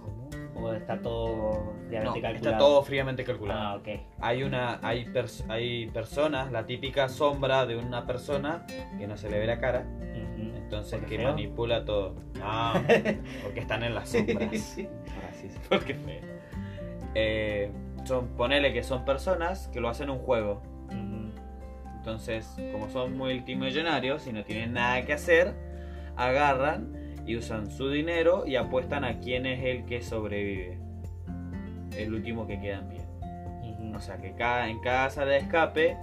¿Cómo? 0.00 0.30
o 0.66 0.72
está 0.72 1.00
todo 1.00 1.74
No, 1.74 1.88
fríamente 1.88 2.20
calculado. 2.22 2.36
está 2.36 2.58
todo 2.58 2.82
fríamente 2.82 3.24
calculado. 3.24 3.60
Ah, 3.60 3.74
ok. 3.76 3.88
Hay 4.20 4.42
una, 4.42 4.78
hay, 4.82 5.04
pers- 5.04 5.44
hay 5.48 5.86
personas, 5.88 6.50
la 6.50 6.64
típica 6.66 7.08
sombra 7.08 7.66
de 7.66 7.76
una 7.76 8.06
persona 8.06 8.64
que 8.98 9.06
no 9.06 9.16
se 9.16 9.28
le 9.30 9.38
ve 9.38 9.46
la 9.46 9.58
cara, 9.60 9.86
Ujú. 9.86 10.56
entonces 10.56 10.98
¿Porque 10.98 11.16
que 11.16 11.22
feo? 11.22 11.30
manipula 11.30 11.84
todo. 11.84 12.14
No, 12.38 12.72
porque 13.44 13.60
están 13.60 13.82
en 13.82 13.94
las 13.94 14.08
sombras. 14.08 14.50
Sí. 14.58 14.88
Ahora 15.14 15.32
sí, 15.34 15.48
sí, 15.50 15.58
porque 15.68 15.94
feo. 15.94 16.20
Eh, 17.14 17.70
son, 18.04 18.28
ponele 18.28 18.72
que 18.72 18.82
son 18.82 19.04
personas 19.04 19.68
que 19.68 19.80
lo 19.80 19.88
hacen 19.90 20.08
un 20.10 20.18
juego. 20.18 20.62
Entonces, 22.02 22.52
como 22.72 22.88
son 22.88 23.16
multimillonarios 23.16 24.26
y 24.26 24.32
no 24.32 24.42
tienen 24.42 24.72
nada 24.72 25.02
que 25.04 25.12
hacer, 25.12 25.54
agarran 26.16 26.92
y 27.24 27.36
usan 27.36 27.70
su 27.70 27.90
dinero 27.90 28.42
y 28.44 28.56
apuestan 28.56 29.04
a 29.04 29.20
quién 29.20 29.46
es 29.46 29.62
el 29.64 29.84
que 29.84 30.02
sobrevive. 30.02 30.80
El 31.96 32.12
último 32.12 32.44
que 32.48 32.58
queda 32.60 32.78
en 32.80 32.88
pie. 32.88 33.02
O 33.94 34.00
sea 34.00 34.16
que 34.16 34.32
cada, 34.34 34.68
en 34.68 34.80
cada 34.80 35.10
sala 35.10 35.30
de 35.30 35.36
escape, 35.38 35.96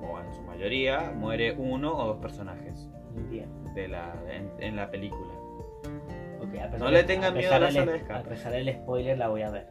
o 0.00 0.18
en 0.18 0.32
su 0.34 0.40
mayoría, 0.44 1.12
muere 1.14 1.52
uno 1.52 1.94
o 1.94 2.06
dos 2.06 2.16
personajes 2.16 2.88
bien. 3.28 3.50
de 3.74 3.88
la, 3.88 4.14
en, 4.30 4.50
en 4.60 4.76
la 4.76 4.90
película. 4.90 5.34
Ok, 6.40 6.54
a 6.58 6.70
pesar 6.70 6.78
No 6.80 6.90
le 6.90 7.04
tengan 7.04 7.34
miedo 7.34 7.52
a 7.52 7.58
la 7.58 7.70
sala 7.70 7.92
de 7.92 7.98
escape. 7.98 8.20
A 8.20 8.22
pesar 8.30 8.52
del 8.52 8.72
spoiler 8.72 9.18
la 9.18 9.28
voy 9.28 9.42
a 9.42 9.50
ver. 9.50 9.66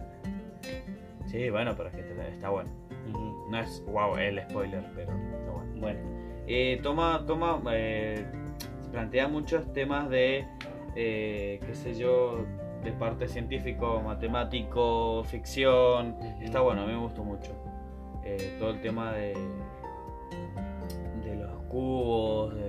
Sí, 1.25 1.49
bueno, 1.49 1.73
pero 1.75 1.89
es 1.89 1.95
que 1.95 2.03
te- 2.03 2.29
está 2.29 2.49
bueno. 2.51 2.69
Ujú. 3.11 3.34
No 3.49 3.59
es 3.59 3.83
wow 3.85 4.17
el 4.17 4.41
spoiler, 4.49 4.83
pero 4.95 5.11
bueno. 5.13 5.73
Bueno. 5.79 5.99
Eh, 6.47 6.79
toma, 6.83 7.23
toma, 7.25 7.61
eh, 7.71 8.25
plantea 8.91 9.27
muchos 9.27 9.71
temas 9.73 10.09
de, 10.09 10.45
eh, 10.95 11.59
qué 11.65 11.75
sé 11.75 11.95
yo, 11.95 12.45
de 12.83 12.91
parte 12.91 13.27
científico, 13.27 14.01
matemático, 14.03 15.23
ficción. 15.25 16.15
Está 16.41 16.61
bueno, 16.61 16.81
a 16.83 16.85
mí 16.85 16.93
me 16.93 16.99
gustó 16.99 17.23
mucho. 17.23 17.51
Eh, 18.23 18.55
todo 18.59 18.71
el 18.71 18.81
tema 18.81 19.11
de, 19.13 19.33
de 21.23 21.35
los 21.35 21.61
cubos, 21.63 22.55
de, 22.55 22.61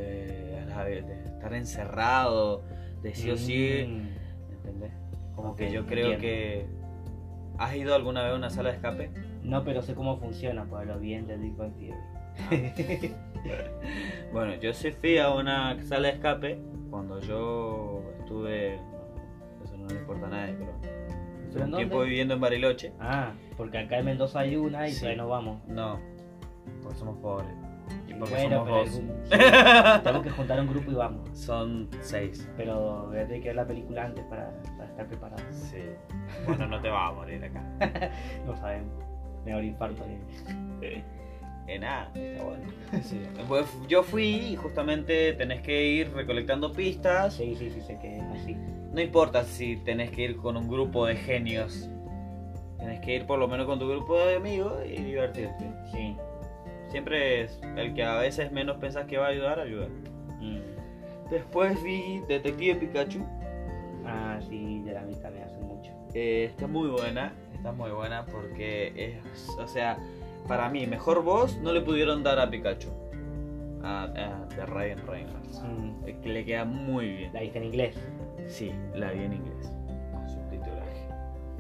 de 0.76 1.24
estar 1.24 1.54
encerrado, 1.54 2.62
de 3.02 3.14
sí 3.14 3.30
o 3.30 3.36
sí, 3.36 3.84
Mm. 3.88 4.52
¿entendés? 4.52 4.92
Como 5.34 5.54
que 5.56 5.70
yo 5.70 5.86
creo 5.86 6.18
que... 6.18 6.66
¿Has 7.58 7.74
ido 7.74 7.94
alguna 7.94 8.22
vez 8.22 8.32
a 8.32 8.36
una 8.36 8.50
sala 8.50 8.70
de 8.70 8.76
escape? 8.76 9.10
No, 9.46 9.64
pero 9.64 9.80
sé 9.82 9.94
cómo 9.94 10.18
funciona, 10.18 10.64
pues 10.64 10.86
lo 10.86 10.98
vi 10.98 11.14
en 11.14 11.26
The 11.26 11.36
Big 11.36 11.56
Bang 11.56 11.72
Theory. 11.76 12.00
Bueno, 14.32 14.54
yo 14.56 14.72
sí 14.74 14.90
fui 14.90 15.18
a 15.18 15.30
una 15.30 15.80
sala 15.84 16.08
de 16.08 16.14
escape 16.14 16.58
cuando 16.90 17.20
yo 17.20 18.02
estuve, 18.18 18.74
eso 19.64 19.76
no 19.78 19.86
le 19.86 19.94
importa 19.94 20.26
a 20.26 20.30
nadie, 20.30 20.54
pero 20.58 20.72
estuve 20.72 21.52
¿Pero 21.52 21.64
en 21.64 21.70
un 21.72 21.76
tiempo 21.76 22.00
viviendo 22.00 22.34
en 22.34 22.40
Bariloche. 22.40 22.92
Ah, 23.00 23.32
porque 23.56 23.78
acá 23.78 23.98
en 23.98 24.04
Mendoza 24.06 24.40
hay 24.40 24.56
una 24.56 24.88
y 24.88 24.92
Sí. 24.92 25.00
todavía 25.00 25.22
no 25.22 25.28
vamos. 25.28 25.66
No, 25.68 25.98
porque 26.82 26.98
somos 26.98 27.16
pobres. 27.18 27.48
Y 28.08 28.14
porque 28.14 28.34
bueno, 28.34 28.66
somos 28.66 28.68
pero 28.68 28.76
dos. 28.78 28.88
algún- 28.96 29.16
sí, 29.96 30.02
tenemos 30.02 30.22
que 30.24 30.30
juntar 30.30 30.60
un 30.60 30.66
grupo 30.66 30.90
y 30.90 30.94
vamos. 30.94 31.28
Son 31.38 31.88
seis. 32.00 32.48
Pero 32.56 33.06
voy 33.06 33.18
a 33.18 33.26
tener 33.26 33.40
que 33.42 33.48
ver 33.48 33.56
la 33.56 33.66
película 33.66 34.04
antes 34.06 34.24
para, 34.24 34.50
para 34.76 34.90
estar 34.90 35.06
preparado. 35.06 35.42
Sí. 35.52 35.78
Bueno, 36.46 36.66
no 36.66 36.80
te 36.82 36.88
vas 36.90 37.10
a 37.10 37.14
morir 37.14 37.44
acá. 37.44 37.62
No 38.44 38.56
sabemos. 38.56 38.92
Me 39.46 39.52
da 39.52 39.58
un 39.58 39.64
infarto. 39.64 40.04
Eh, 40.82 41.78
nada, 41.78 42.10
está 42.14 42.42
bueno. 42.42 42.64
Sí. 43.02 43.20
Pues 43.48 43.66
yo 43.88 44.02
fui 44.02 44.24
y 44.24 44.56
justamente 44.56 45.32
tenés 45.34 45.62
que 45.62 45.86
ir 45.86 46.12
recolectando 46.12 46.72
pistas. 46.72 47.34
Sí, 47.34 47.54
sí, 47.56 47.70
sí, 47.70 47.80
sé 47.80 47.96
que 48.00 48.16
es 48.16 48.22
así. 48.24 48.56
No 48.92 49.00
importa 49.00 49.44
si 49.44 49.76
tenés 49.76 50.10
que 50.10 50.22
ir 50.22 50.36
con 50.36 50.56
un 50.56 50.68
grupo 50.68 51.06
de 51.06 51.14
genios. 51.14 51.88
Tenés 52.78 53.00
que 53.00 53.14
ir 53.14 53.26
por 53.26 53.38
lo 53.38 53.46
menos 53.46 53.66
con 53.66 53.78
tu 53.78 53.88
grupo 53.88 54.18
de 54.18 54.34
amigos 54.34 54.74
y 54.84 55.00
divertirte. 55.00 55.70
Sí. 55.92 56.16
Siempre 56.88 57.42
es 57.42 57.60
el 57.76 57.94
que 57.94 58.02
a 58.02 58.16
veces 58.16 58.50
menos 58.50 58.78
pensás 58.78 59.06
que 59.06 59.16
va 59.16 59.26
a 59.26 59.30
ayudar, 59.30 59.60
ayuda. 59.60 59.86
Mm. 60.40 61.30
Después 61.30 61.80
vi 61.84 62.20
Detective 62.28 62.76
Pikachu. 62.76 63.24
Ah, 64.04 64.40
sí, 64.48 64.82
de 64.82 64.92
la 64.92 65.02
mitad 65.02 65.30
me 65.30 65.42
hace 65.42 65.58
mucho. 65.58 65.92
Eh, 66.14 66.44
está 66.44 66.66
muy 66.66 66.88
buena. 66.88 67.32
Está 67.66 67.76
muy 67.76 67.90
buena 67.90 68.24
porque 68.26 68.92
es, 68.94 69.48
o 69.58 69.66
sea, 69.66 69.98
para 70.46 70.68
mí, 70.68 70.86
mejor 70.86 71.24
voz 71.24 71.56
no 71.58 71.72
le 71.72 71.80
pudieron 71.80 72.22
dar 72.22 72.38
a 72.38 72.48
Pikachu. 72.48 72.90
A, 73.82 74.04
a 74.04 74.54
de 74.54 74.66
Ryan 74.66 75.04
Reynolds. 75.04 75.62
Mm, 75.62 76.06
Eh, 76.06 76.16
Que 76.22 76.28
le 76.28 76.44
queda 76.44 76.64
muy 76.64 77.08
bien. 77.08 77.32
La 77.34 77.40
viste 77.40 77.58
en 77.58 77.64
inglés. 77.64 77.96
Sí, 78.46 78.70
la 78.94 79.10
vi 79.10 79.24
en 79.24 79.32
inglés. 79.32 79.72
Subtitulaje. 80.28 81.08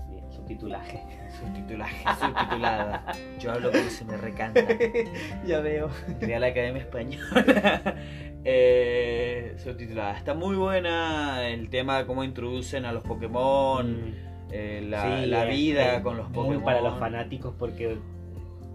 Bien, 0.08 0.32
subtitulaje. 0.32 1.02
Subtitulaje, 1.40 2.04
subtitulada. 2.20 3.04
Yo 3.40 3.50
hablo 3.50 3.72
como 3.72 3.90
se 3.90 4.04
me 4.04 4.16
recanta. 4.16 4.60
ya 5.44 5.58
veo. 5.58 5.90
Real 6.20 6.44
Academia 6.44 6.82
Española. 6.82 7.96
eh, 8.44 9.56
subtitulada. 9.58 10.16
Está 10.16 10.34
muy 10.34 10.54
buena 10.54 11.48
el 11.48 11.68
tema 11.68 11.98
de 11.98 12.06
cómo 12.06 12.22
introducen 12.22 12.84
a 12.84 12.92
los 12.92 13.02
Pokémon, 13.02 14.14
eh, 14.50 14.84
la, 14.88 15.20
Sí, 15.22 15.26
la 15.26 15.44
es- 15.48 15.56
vida 15.56 16.02
con 16.02 16.16
los 16.16 16.28
Muy 16.30 16.44
Pokémon. 16.44 16.64
para 16.64 16.80
los 16.80 16.98
fanáticos 16.98 17.54
porque 17.58 17.98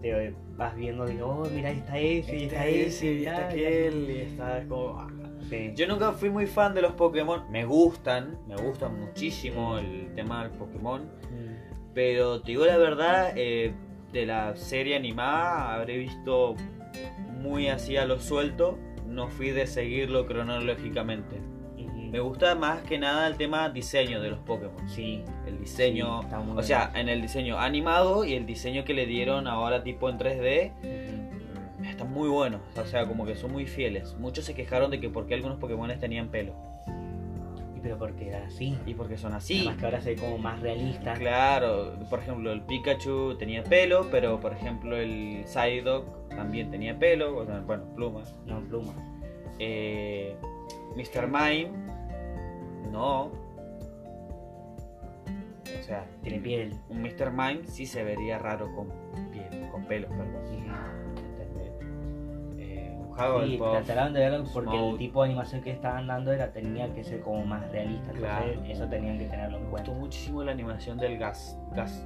te 0.02 0.34
vas 0.58 0.76
viendo, 0.76 1.06
digo, 1.06 1.28
oh, 1.28 1.48
mira, 1.54 1.70
ahí 1.70 1.78
está 1.78 1.98
ese, 2.00 2.38
y 2.38 2.44
está 2.46 2.66
ese, 2.68 3.14
y 3.14 3.26
está 3.26 3.48
aquel, 3.48 4.10
y 4.10 4.18
está 4.22 4.64
como... 4.68 5.00
ah. 5.00 5.08
Sí. 5.50 5.74
Yo 5.76 5.86
nunca 5.88 6.14
fui 6.14 6.30
muy 6.30 6.46
fan 6.48 6.74
de 6.74 6.82
los 6.82 6.94
Pokémon. 6.94 7.42
Me 7.52 7.66
gustan, 7.66 8.38
me 8.48 8.56
gustan 8.56 8.98
muchísimo 9.00 9.78
el 9.80 10.14
tema 10.16 10.44
del 10.44 10.52
Pokémon. 10.54 11.02
Mm, 11.04 11.94
Pero 11.94 12.42
te 12.42 12.52
digo 12.52 12.66
la 12.66 12.78
verdad, 12.78 13.34
eh, 13.36 13.74
de 14.14 14.26
la 14.26 14.56
serie 14.56 14.96
animada 14.96 15.74
habré 15.76 15.98
visto 15.98 16.56
muy 17.42 17.68
así 17.68 17.98
a 17.98 18.06
lo 18.06 18.20
suelto. 18.20 18.78
No 19.08 19.28
fui 19.28 19.50
de 19.52 19.68
seguirlo 19.68 20.26
cronológicamente. 20.26 21.42
Me 22.12 22.20
gusta 22.20 22.56
más 22.56 22.82
que 22.82 22.98
nada 23.00 23.26
el 23.28 23.38
tema 23.38 23.70
diseño 23.70 24.20
de 24.22 24.32
los 24.32 24.40
Pokémon. 24.40 24.88
Sí. 24.90 25.24
El 25.48 25.60
diseño, 25.60 26.22
Sí, 26.24 26.28
o 26.58 26.62
sea, 26.64 26.92
en 26.94 27.08
el 27.08 27.22
diseño 27.22 27.58
animado 27.58 28.26
y 28.26 28.34
el 28.34 28.46
diseño 28.46 28.84
que 28.84 28.94
le 28.94 29.06
dieron 29.06 29.48
ahora 29.48 29.82
tipo 29.82 30.10
en 30.10 30.18
3D, 30.18 30.74
Ujú. 30.74 31.82
mm, 31.82 31.86
están 31.86 32.12
muy 32.12 32.28
buenos. 32.28 32.60
O 32.76 32.86
sea, 32.86 33.08
como 33.08 33.26
que 33.26 33.36
son 33.36 33.54
muy 33.54 33.66
fieles. 33.66 34.14
Muchos 34.20 34.44
se 34.44 34.54
quejaron 34.54 34.92
de 34.92 35.00
que 35.00 35.10
porque 35.10 35.36
algunos 35.36 35.58
Pokémon 35.58 35.90
tenían 36.02 36.28
pelo. 36.28 36.54
Y 37.78 37.80
pero 37.80 37.98
porque 37.98 38.28
era 38.28 38.46
así. 38.46 38.78
Y 38.86 38.94
porque 38.94 39.18
son 39.18 39.34
así. 39.34 39.60
Además 39.60 39.78
que 39.78 39.86
ahora 39.86 40.02
se 40.02 40.10
ve 40.14 40.16
como 40.18 40.38
más 40.38 40.60
realista. 40.60 41.14
Claro, 41.14 41.94
por 42.10 42.20
ejemplo, 42.20 42.52
el 42.52 42.62
Pikachu 42.64 43.38
tenía 43.40 43.64
pelo, 43.64 44.08
pero 44.12 44.38
por 44.42 44.52
ejemplo 44.52 44.98
el 44.98 45.44
Psyduck 45.46 46.28
también 46.28 46.70
tenía 46.72 47.00
pelo, 47.00 47.38
o 47.38 47.46
sea, 47.46 47.62
bueno, 47.62 47.86
plumas. 47.96 48.36
No, 48.46 48.60
plumas. 48.68 48.96
Eh, 49.60 50.36
Mr. 50.96 51.28
Mime, 51.28 51.70
no. 52.92 53.32
O 55.80 55.84
sea, 55.84 56.06
Tiene 56.22 56.40
piel. 56.40 56.76
un 56.90 57.02
Mr. 57.02 57.32
Mime 57.32 57.62
sí 57.66 57.86
se 57.86 58.04
vería 58.04 58.38
raro 58.38 58.74
con 58.76 58.88
piel, 59.32 59.70
con 59.72 59.86
pelos, 59.86 60.10
perdón. 60.12 60.44
¿entendés? 60.46 61.74
Eh, 62.58 62.98
un 63.00 63.16
Sí, 63.48 63.58
trataron 63.58 64.14
de 64.14 64.20
verlo 64.20 64.46
porque 64.54 64.90
el 64.90 64.98
tipo 64.98 65.24
de 65.24 65.30
animación 65.30 65.62
que 65.62 65.72
estaban 65.72 66.08
dando 66.08 66.32
era 66.34 66.52
tenía 66.52 66.94
que 66.94 67.04
ser 67.04 67.22
como 67.22 67.46
más 67.46 67.70
realista. 67.72 68.12
Entonces 68.12 68.30
Claro. 68.58 68.66
eso 68.66 68.88
tenían 68.88 69.18
que 69.18 69.26
tenerlo 69.26 69.58
en 69.58 69.64
Me 69.66 69.70
cuenta. 69.70 69.92
gustó 69.92 70.02
muchísimo 70.06 70.44
la 70.44 70.52
animación 70.52 70.98
del 70.98 71.18
Gas, 71.18 71.58
Gas, 71.74 72.06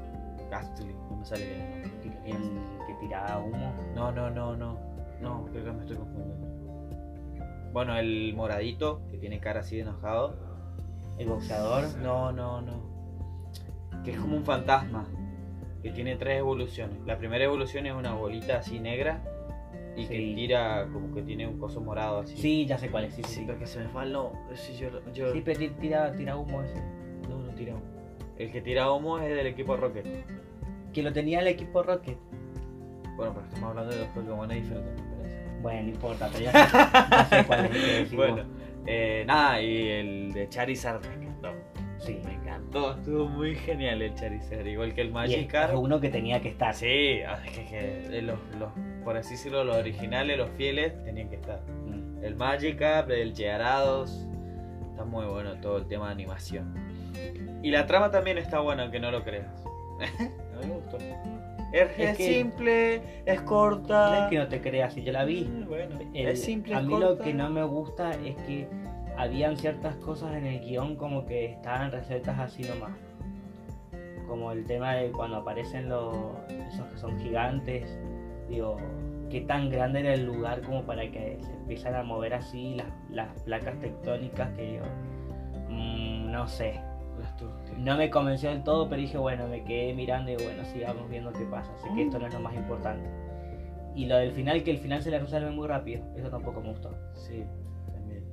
Gastly, 0.51 0.93
no 1.09 1.17
me 1.17 1.25
sale 1.25 1.45
bien. 1.45 1.83
El 2.25 2.85
que 2.87 2.93
tiraba 3.01 3.39
humo. 3.43 3.73
No, 3.95 4.11
no, 4.11 4.29
no, 4.29 4.55
no. 4.55 4.77
No, 5.21 5.45
creo 5.51 5.63
que 5.65 5.71
me 5.71 5.79
estoy 5.81 5.97
confundiendo. 5.97 6.45
Bueno, 7.73 7.95
el 7.97 8.33
moradito, 8.35 9.01
que 9.11 9.17
tiene 9.17 9.39
cara 9.39 9.61
así 9.61 9.75
de 9.75 9.81
enojado. 9.83 10.35
El 11.17 11.27
boxeador. 11.29 11.95
No, 11.97 12.31
no, 12.31 12.61
no. 12.61 12.73
Que 14.03 14.11
es 14.11 14.17
como 14.19 14.35
un 14.37 14.43
fantasma. 14.43 15.05
Que 15.81 15.91
tiene 15.91 16.15
tres 16.15 16.39
evoluciones. 16.39 16.97
La 17.05 17.17
primera 17.17 17.43
evolución 17.45 17.85
es 17.85 17.93
una 17.93 18.13
bolita 18.13 18.57
así 18.57 18.79
negra. 18.79 19.21
Y 19.97 20.07
que 20.07 20.17
tira 20.35 20.87
como 20.91 21.13
que 21.15 21.21
tiene 21.21 21.47
un 21.47 21.57
coso 21.57 21.79
morado 21.79 22.19
así. 22.19 22.35
Sí, 22.35 22.65
ya 22.65 22.77
sé 22.77 22.89
cuál 22.89 23.05
es. 23.05 23.13
Sí, 23.15 23.23
sí, 23.23 23.43
pero 23.45 23.57
que 23.57 23.65
se 23.65 23.79
me 23.79 23.87
fue 23.87 24.05
no. 24.07 24.33
Sí, 24.55 24.75
yo, 24.77 24.89
yo- 25.13 25.31
Sí, 25.31 25.41
pero 25.45 25.57
ti- 25.59 25.69
tira, 25.79 26.11
tira 26.13 26.35
humo 26.35 26.61
ese. 26.63 26.75
No, 27.29 27.37
no 27.39 27.53
tira 27.53 27.73
humo. 27.75 27.83
El 28.37 28.51
que 28.51 28.61
tira 28.61 28.91
humo 28.91 29.19
es 29.19 29.33
del 29.33 29.47
equipo 29.47 29.77
Rocket. 29.77 30.05
Que 30.91 31.01
lo 31.01 31.13
tenía 31.13 31.39
el 31.39 31.47
equipo 31.47 31.81
Rocket. 31.81 32.17
Bueno, 33.15 33.33
pero 33.33 33.45
estamos 33.45 33.69
hablando 33.69 33.93
de 33.93 33.99
dos 33.99 34.07
Pokémon 34.09 34.49
diferentes, 34.49 35.01
me 35.01 35.15
parece. 35.15 35.61
Bueno, 35.61 35.81
no 35.83 35.89
importa, 35.89 36.29
pero 36.33 36.43
ya 36.43 37.25
sé, 37.29 37.45
cuál 37.47 37.65
es 37.67 37.71
el 38.01 38.09
que 38.09 38.15
Bueno. 38.17 38.43
Eh, 38.85 39.23
nada, 39.27 39.61
y 39.61 39.87
el 39.89 40.33
de 40.33 40.49
Charizard 40.49 41.01
me 41.07 41.13
encantó. 41.25 41.49
Sí. 41.97 42.19
Me 42.25 42.33
encantó, 42.33 42.93
estuvo 42.95 43.25
muy 43.27 43.55
genial 43.55 44.01
el 44.01 44.13
Charizard, 44.15 44.65
igual 44.67 44.93
que 44.93 45.01
el 45.01 45.11
Magikarp. 45.11 45.71
es 45.73 45.77
uno 45.79 45.99
que 45.99 46.09
tenía 46.09 46.39
que 46.41 46.49
estar. 46.49 46.73
Sí, 46.73 47.21
ah, 47.27 47.39
es 47.45 47.51
que, 47.57 47.65
que 48.09 48.21
los, 48.21 48.37
los- 48.59 48.71
por 49.03 49.17
así 49.17 49.31
decirlo, 49.31 49.63
los 49.63 49.75
originales, 49.77 50.37
los 50.37 50.49
fieles, 50.51 51.01
tenían 51.03 51.29
que 51.29 51.35
estar. 51.35 51.61
Mm. 51.87 52.23
El 52.23 52.35
Magikarp, 52.35 53.09
el 53.11 53.33
Gyarados, 53.33 54.25
está 54.91 55.03
muy 55.05 55.25
bueno 55.25 55.55
todo 55.61 55.77
el 55.77 55.87
tema 55.87 56.07
de 56.07 56.11
animación. 56.13 56.73
Y 57.63 57.71
la 57.71 57.85
trama 57.87 58.11
también 58.11 58.37
está 58.37 58.59
buena, 58.59 58.83
aunque 58.83 58.99
no 58.99 59.09
lo 59.11 59.23
creas. 59.23 59.63
A 60.19 60.59
mí 60.59 60.67
me 60.67 60.73
gustó. 60.75 60.97
Es, 61.71 61.89
Es 61.97 61.99
es 62.11 62.17
que- 62.17 62.33
simple, 62.33 62.95
es 63.25 63.41
No 63.41 63.45
corta. 63.47 64.23
es 64.25 64.29
que 64.29 64.37
no 64.37 64.47
te 64.47 64.61
creas, 64.61 64.93
si 64.93 65.03
yo 65.03 65.11
la 65.11 65.25
vi. 65.25 65.43
Mm, 65.45 65.67
Bueno, 65.67 65.99
El- 66.13 66.27
es 66.29 66.43
simple, 66.43 66.75
a 66.75 66.81
mí 66.81 66.93
lo 66.93 67.07
corta. 67.09 67.23
que 67.23 67.33
no 67.33 67.49
me 67.49 67.63
gusta 67.63 68.11
es 68.11 68.35
que 68.47 68.67
habían 69.17 69.57
ciertas 69.57 69.95
cosas 69.97 70.35
en 70.35 70.45
el 70.45 70.59
guion 70.61 70.95
como 70.95 71.25
que 71.25 71.45
estaban 71.45 71.91
recetas 71.91 72.37
así 72.39 72.63
nomás. 72.63 72.91
Como 74.27 74.51
el 74.51 74.65
tema 74.65 74.95
de 74.95 75.11
cuando 75.11 75.37
aparecen 75.37 75.89
los 75.89 76.15
esos 76.49 76.85
que 76.87 76.97
son 76.97 77.19
gigantes. 77.19 77.97
Digo, 78.49 78.77
qué 79.29 79.41
tan 79.41 79.69
grande 79.69 79.99
era 80.01 80.13
el 80.13 80.25
lugar 80.25 80.61
como 80.61 80.83
para 80.83 81.03
que 81.11 81.37
se 81.41 81.51
empiezan 81.51 81.95
a 81.95 82.03
mover 82.03 82.33
así 82.35 82.75
las, 82.75 82.87
las 83.09 83.41
placas 83.43 83.79
tectónicas 83.79 84.49
que 84.55 84.61
digo, 84.63 84.85
mm, 85.69 86.31
no 86.31 86.47
sé. 86.47 86.79
No 87.77 87.97
me 87.97 88.09
convenció 88.09 88.49
del 88.49 88.63
todo, 88.63 88.87
pero 88.89 89.01
dije, 89.01 89.17
bueno, 89.17 89.47
me 89.47 89.63
quedé 89.63 89.93
mirando 89.93 90.31
y 90.31 90.35
bueno, 90.35 90.63
sigamos 90.65 91.09
viendo 91.09 91.31
qué 91.33 91.43
pasa. 91.45 91.71
Sé 91.77 91.89
que 91.95 92.03
esto 92.03 92.19
no 92.19 92.27
es 92.27 92.33
lo 92.33 92.39
más 92.39 92.53
importante. 92.55 93.07
Y 93.95 94.05
lo 94.07 94.17
del 94.17 94.31
final, 94.31 94.63
que 94.63 94.71
el 94.71 94.77
final 94.77 95.01
se 95.01 95.11
le 95.11 95.19
resuelve 95.19 95.51
muy 95.51 95.67
rápido, 95.67 96.03
eso 96.15 96.29
tampoco 96.29 96.61
me 96.61 96.69
gustó. 96.69 96.91
Sí, 97.13 97.43
también. 97.93 98.23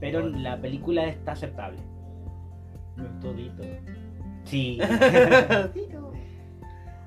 Pero 0.00 0.20
Bueno. 0.22 0.38
la 0.38 0.56
película 0.56 1.04
está 1.06 1.32
aceptable. 1.32 1.78
No 2.96 3.04
es 3.04 3.20
todito. 3.20 3.62
Sí. 4.44 4.78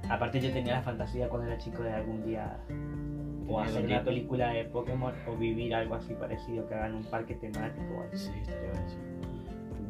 Aparte 0.10 0.42
yo 0.42 0.52
tenía 0.52 0.74
la 0.74 0.82
fantasía 0.82 1.30
cuando 1.30 1.48
era 1.48 1.58
chico 1.58 1.84
de 1.84 1.92
algún 1.94 2.26
día 2.26 2.58
o 3.48 3.60
hacer 3.60 3.86
una 3.86 4.04
película 4.04 4.50
de 4.50 4.66
Pokémon 4.66 5.14
o 5.28 5.36
vivir 5.38 5.74
algo 5.74 5.96
así 5.96 6.14
parecido 6.14 6.68
que 6.68 6.76
hagan 6.76 6.96
un 6.96 7.04
parque 7.04 7.36
temático 7.36 7.86
o 7.98 8.02
algo. 8.02 8.16
Sí, 8.18 8.32
estaría 8.42 8.72
buenísimo. 8.72 9.02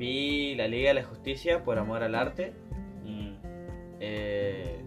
Vi 0.01 0.55
la 0.55 0.67
Liga 0.67 0.87
de 0.87 0.93
la 0.95 1.03
Justicia 1.03 1.63
por 1.63 1.77
amor 1.77 2.01
al 2.01 2.15
arte. 2.15 2.53
Mm. 3.05 3.33
Eh, 3.99 4.83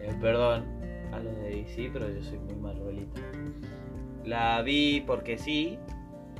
eh, 0.00 0.14
perdón 0.20 0.66
a 1.12 1.18
los 1.18 1.34
de 1.34 1.56
DC, 1.56 1.90
pero 1.92 2.08
yo 2.08 2.22
soy 2.22 2.38
muy 2.38 2.54
marvelita. 2.54 3.20
La 4.24 4.62
vi 4.62 5.02
porque 5.04 5.36
sí. 5.36 5.80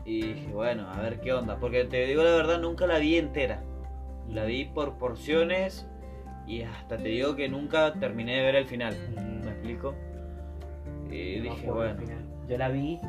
Y 0.04 0.22
dije, 0.22 0.52
bueno, 0.52 0.88
a 0.88 1.02
ver 1.02 1.20
qué 1.20 1.32
onda. 1.32 1.58
Porque 1.58 1.84
te 1.84 2.06
digo 2.06 2.22
la 2.22 2.30
verdad, 2.30 2.60
nunca 2.60 2.86
la 2.86 2.98
vi 2.98 3.16
entera. 3.16 3.60
La 4.28 4.44
vi 4.44 4.66
por 4.66 4.96
porciones. 4.96 5.88
Y 6.46 6.62
hasta 6.62 6.96
te 6.96 7.08
digo 7.08 7.34
que 7.34 7.48
nunca 7.48 7.92
terminé 7.94 8.36
de 8.36 8.42
ver 8.42 8.54
el 8.54 8.66
final. 8.66 8.94
Mm. 9.16 9.44
¿Me 9.46 9.50
explico? 9.50 9.96
Y 11.10 11.38
No 11.38 11.42
dije, 11.42 11.70
bueno. 11.72 12.00
Yo 12.48 12.56
la 12.56 12.68
vi, 12.68 13.00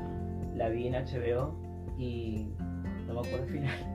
la 0.56 0.70
vi 0.70 0.88
en 0.88 0.94
HBO 0.94 1.56
y 2.00 2.48
no 3.06 3.14
me 3.14 3.20
acuerdo 3.20 3.46
el 3.46 3.52
final. 3.52 3.91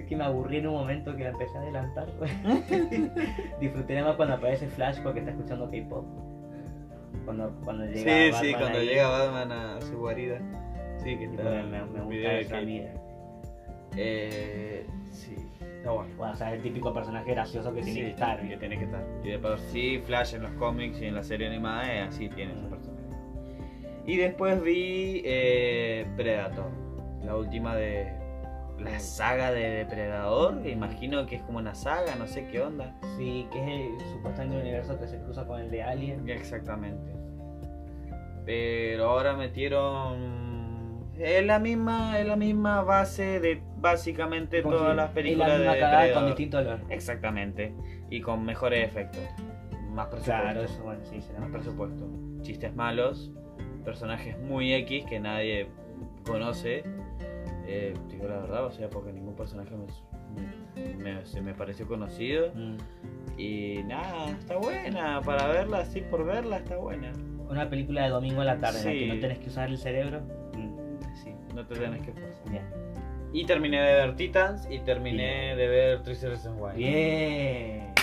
Así 0.00 0.08
que 0.08 0.16
me 0.16 0.24
aburrí 0.24 0.56
en 0.56 0.66
un 0.66 0.74
momento 0.76 1.14
que 1.14 1.24
la 1.24 1.30
empecé 1.30 1.58
a 1.58 1.60
adelantar. 1.60 2.08
Disfruté 3.60 4.02
más 4.02 4.16
cuando 4.16 4.34
aparece 4.36 4.66
Flash 4.68 4.98
porque 5.02 5.18
está 5.18 5.32
escuchando 5.32 5.70
K-pop. 5.70 6.06
Cuando, 7.26 7.50
cuando 7.64 7.84
llega 7.84 7.98
Sí, 8.38 8.46
sí, 8.46 8.52
Batman 8.52 8.60
cuando 8.62 8.78
ahí, 8.78 8.86
llega 8.86 9.08
Batman 9.08 9.52
a 9.52 9.80
su 9.82 9.98
guarida. 9.98 10.38
Sí, 11.04 11.18
que 11.18 11.24
está. 11.26 11.42
me, 11.42 11.62
me 11.84 12.00
gusta 12.00 12.32
esa 12.38 12.60
vida. 12.60 12.94
Eh, 13.94 14.86
sí, 15.10 15.36
está 15.60 15.90
bueno. 15.90 16.14
Bueno, 16.16 16.32
o 16.32 16.36
sea, 16.36 16.54
el 16.54 16.62
típico 16.62 16.94
personaje 16.94 17.30
gracioso 17.32 17.74
que 17.74 17.82
tiene 17.82 17.98
Sí, 18.00 18.04
que 18.06 18.10
estar. 18.12 18.48
que 18.48 18.56
tiene 18.56 18.78
que 18.78 18.84
estar. 18.84 19.04
Y 19.22 19.28
de 19.28 19.38
por 19.38 19.58
sí, 19.58 19.98
Flash 20.06 20.34
en 20.34 20.42
los 20.44 20.52
cómics 20.52 20.98
y 21.02 21.04
en 21.04 21.14
la 21.14 21.22
serie 21.22 21.46
animada 21.46 21.92
es 21.92 22.08
así, 22.08 22.30
tiene 22.30 22.54
ese 22.54 22.66
personaje. 22.68 23.04
Y 24.06 24.16
después 24.16 24.62
vi 24.62 25.20
eh, 25.26 26.06
Predator, 26.16 26.70
la 27.22 27.36
última 27.36 27.76
de 27.76 28.18
la 28.82 28.98
saga 29.00 29.52
de 29.52 29.68
Depredador. 29.70 30.62
que 30.62 30.70
Imagino 30.70 31.26
que 31.26 31.36
es 31.36 31.42
como 31.42 31.58
una 31.58 31.74
saga, 31.74 32.14
no 32.16 32.26
sé 32.26 32.46
qué 32.48 32.60
onda. 32.60 32.94
Sí, 33.16 33.46
que 33.52 33.58
es 33.60 33.68
el 33.68 34.06
supuestamente 34.12 34.60
universo 34.60 34.98
que 34.98 35.06
se 35.06 35.18
cruza 35.20 35.46
con 35.46 35.60
el 35.60 35.70
de 35.70 35.82
Alien. 35.82 36.28
Exactamente. 36.28 37.12
Pero 38.46 39.10
ahora 39.10 39.34
metieron 39.34 41.08
Es 41.18 41.44
la 41.44 41.58
misma, 41.58 42.18
es 42.18 42.26
la 42.26 42.36
misma 42.36 42.82
base 42.82 43.38
de 43.40 43.62
básicamente 43.76 44.62
todas 44.62 44.96
las 44.96 45.10
películas 45.10 45.52
es 45.52 45.60
la 45.60 45.72
misma 45.72 46.02
de 46.02 46.12
con 46.14 46.26
distinto 46.26 46.58
olor. 46.58 46.80
Exactamente. 46.88 47.74
Y 48.08 48.20
con 48.20 48.44
mejores 48.44 48.88
efectos. 48.88 49.22
Más 49.90 50.06
presupuesto. 50.06 50.42
Claro, 50.42 50.62
eso 50.62 50.82
bueno, 50.82 51.04
sí, 51.04 51.20
será 51.20 51.40
Más 51.40 51.50
presupuesto. 51.50 52.08
Chistes 52.42 52.74
malos. 52.74 53.30
Personajes 53.84 54.38
muy 54.38 54.72
X 54.72 55.04
que 55.06 55.20
nadie 55.20 55.68
conoce. 56.24 56.84
Eh, 57.72 57.94
digo 58.08 58.26
la 58.26 58.38
verdad, 58.38 58.64
o 58.66 58.70
sea, 58.72 58.90
porque 58.90 59.12
ningún 59.12 59.34
personaje 59.36 59.70
me, 59.76 60.96
me- 60.96 61.24
se 61.24 61.40
me 61.40 61.54
pareció 61.54 61.86
conocido. 61.86 62.52
Mm. 62.54 62.76
Y 63.38 63.82
nada, 63.86 64.30
está 64.30 64.56
buena. 64.56 65.20
Para 65.22 65.46
verla 65.46 65.78
así 65.78 66.00
por 66.00 66.24
verla, 66.24 66.56
está 66.58 66.76
buena. 66.76 67.12
Una 67.48 67.68
película 67.70 68.02
de 68.02 68.08
domingo 68.10 68.40
a 68.40 68.44
la 68.44 68.58
tarde 68.58 68.80
en 68.80 68.84
la 68.86 68.92
que 68.92 69.06
no 69.14 69.20
tenés 69.20 69.38
que 69.38 69.48
usar 69.48 69.68
el 69.68 69.78
cerebro. 69.78 70.20
Mm, 70.54 70.80
Sí, 71.22 71.34
no 71.54 71.64
te 71.66 71.74
tenés 71.76 72.02
que 72.02 72.12
forzar. 72.12 72.50
Bien. 72.50 72.64
Y 73.32 73.44
terminé 73.46 73.80
de 73.80 73.94
ver 73.94 74.16
Titans 74.16 74.66
y 74.68 74.80
terminé 74.80 75.54
de 75.54 75.68
ver 75.68 76.02
13 76.02 76.28
Reasons 76.28 76.56
Why. 76.60 76.76
Bien. 76.76 77.94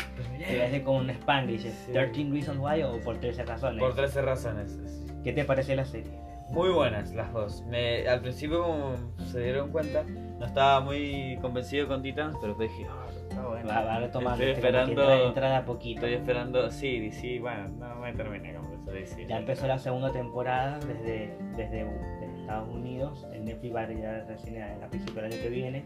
Te 0.48 0.64
hace 0.64 0.82
como 0.84 1.00
un 1.00 1.10
Spanglish. 1.10 1.62
Sí. 1.64 1.92
13 1.92 2.30
Reasons 2.32 2.60
Why 2.60 2.84
o 2.84 3.00
por 3.02 3.18
13 3.18 3.44
razones. 3.44 3.80
Por 3.84 3.94
13 3.96 4.22
razones. 4.22 4.80
¿Qué 5.24 5.34
te 5.34 5.44
parece 5.44 5.76
la 5.76 5.84
serie? 5.86 6.14
Muy 6.52 6.70
buenas 6.70 7.14
las 7.14 7.32
dos. 7.34 7.64
Me, 7.68 8.08
al 8.08 8.22
principio, 8.22 8.64
como 8.64 8.96
se 9.26 9.42
dieron 9.42 9.70
cuenta, 9.72 10.04
no 10.04 10.46
estaba 10.46 10.80
muy 10.82 11.38
convencido 11.42 11.88
con 11.88 12.02
Titans, 12.02 12.38
pero 12.42 12.54
dije, 12.56 12.88
"Ah, 12.90 13.06
está 13.30 13.48
bueno. 13.48 13.68
Va, 13.70 13.82
va 13.82 14.00
retomando. 14.00 14.44
Estoy 14.44 14.50
esperando- 14.56 14.92
entra, 15.02 15.22
entra 15.24 15.50
de 15.50 15.56
a 15.58 15.66
poquito. 15.66 16.00
Estoy 16.02 16.14
esperando, 16.14 16.72
sí, 16.72 17.00
DC, 17.00 17.40
bueno, 17.40 17.68
no 17.78 17.96
me 17.98 18.14
terminé 18.14 18.54
con 18.56 18.66
eso. 18.66 18.92
DC. 18.92 19.26
Ya 19.28 19.38
empezó 19.38 19.68
la 19.68 19.78
segunda 19.78 20.12
temporada 20.12 20.80
desde, 20.80 21.38
desde, 21.58 21.84
desde 21.84 22.40
Estados 22.42 22.70
Unidos. 22.70 23.28
En 23.34 23.46
Netflix 23.46 23.76
va 23.76 23.82
a 23.82 23.88
llegar 23.88 24.26
recién 24.28 24.56
en 24.62 24.80
la 24.80 24.88
principio 24.88 25.22
del 25.22 25.34
año 25.34 25.42
que 25.42 25.50
viene. 25.50 25.86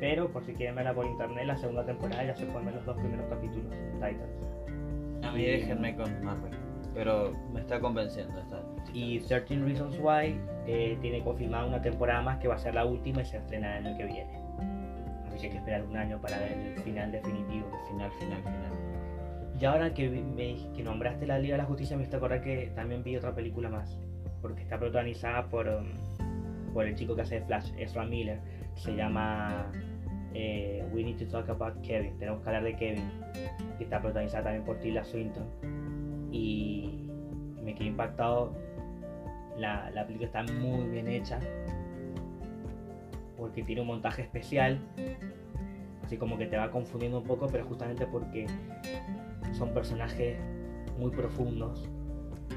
Pero 0.00 0.28
por 0.28 0.44
si 0.44 0.54
quieren 0.54 0.76
verla 0.76 0.94
por 0.94 1.04
internet, 1.06 1.44
la 1.46 1.56
segunda 1.56 1.84
temporada 1.84 2.24
ya 2.24 2.34
se 2.34 2.46
pueden 2.46 2.66
ver 2.66 2.74
los 2.76 2.86
dos 2.86 2.96
primeros 2.96 3.26
capítulos 3.28 3.70
de 3.70 3.92
Titans. 3.94 5.24
A 5.24 5.32
mí 5.32 5.44
déjenme 5.44 5.94
con 5.96 6.24
Marvel, 6.24 6.52
pero 6.98 7.32
me 7.52 7.60
está 7.60 7.78
convenciendo. 7.78 8.40
Está, 8.40 8.60
Y 8.92 9.20
13 9.20 9.60
Reasons 9.60 9.96
Why 10.00 10.36
eh, 10.66 10.98
tiene 11.00 11.22
confirmada 11.22 11.64
una 11.64 11.80
temporada 11.80 12.22
más 12.22 12.38
que 12.38 12.48
va 12.48 12.56
a 12.56 12.58
ser 12.58 12.74
la 12.74 12.84
última 12.84 13.22
y 13.22 13.24
se 13.24 13.36
estrena 13.36 13.78
el 13.78 13.86
año 13.86 13.96
que 13.96 14.04
viene. 14.04 14.42
Así 15.28 15.38
que 15.38 15.46
hay 15.46 15.52
que 15.52 15.58
esperar 15.58 15.84
un 15.84 15.96
año 15.96 16.20
para 16.20 16.40
ver 16.40 16.50
el 16.50 16.78
final 16.80 17.12
definitivo. 17.12 17.70
Final, 17.88 18.10
final, 18.18 18.42
final. 18.42 18.72
Y 19.60 19.64
ahora 19.64 19.94
que, 19.94 20.10
me, 20.10 20.56
que 20.74 20.82
nombraste 20.82 21.24
la 21.24 21.38
Liga 21.38 21.54
de 21.54 21.62
la 21.62 21.68
Justicia, 21.68 21.96
me 21.96 22.02
hizo 22.02 22.16
acordar 22.16 22.40
que 22.40 22.72
también 22.74 23.04
vi 23.04 23.16
otra 23.16 23.32
película 23.32 23.68
más. 23.68 23.96
Porque 24.42 24.62
está 24.62 24.76
protagonizada 24.76 25.48
por, 25.48 25.68
um, 25.68 26.72
por 26.74 26.84
el 26.84 26.96
chico 26.96 27.14
que 27.14 27.22
hace 27.22 27.36
de 27.36 27.46
Flash, 27.46 27.70
Ezra 27.78 28.06
Miller. 28.06 28.40
Se 28.74 28.96
llama 28.96 29.70
eh, 30.34 30.84
We 30.92 31.04
Need 31.04 31.18
to 31.18 31.28
Talk 31.28 31.48
About 31.48 31.80
Kevin. 31.80 32.18
Tenemos 32.18 32.42
que 32.42 32.48
hablar 32.48 32.64
de 32.64 32.74
Kevin. 32.74 33.08
Que 33.78 33.84
está 33.84 34.00
protagonizada 34.00 34.42
también 34.42 34.64
por 34.64 34.80
Tilda 34.80 35.04
Swinton. 35.04 35.46
Y 36.30 37.10
me 37.62 37.74
quedé 37.74 37.88
impactado. 37.88 38.52
La, 39.56 39.90
la 39.90 40.06
película 40.06 40.26
está 40.26 40.52
muy 40.54 40.88
bien 40.88 41.08
hecha. 41.08 41.38
Porque 43.36 43.62
tiene 43.62 43.80
un 43.82 43.88
montaje 43.88 44.22
especial. 44.22 44.80
Así 46.04 46.16
como 46.16 46.38
que 46.38 46.46
te 46.46 46.56
va 46.56 46.70
confundiendo 46.70 47.18
un 47.18 47.24
poco, 47.24 47.46
pero 47.48 47.64
justamente 47.64 48.06
porque 48.06 48.46
son 49.52 49.74
personajes 49.74 50.38
muy 50.98 51.10
profundos 51.10 51.88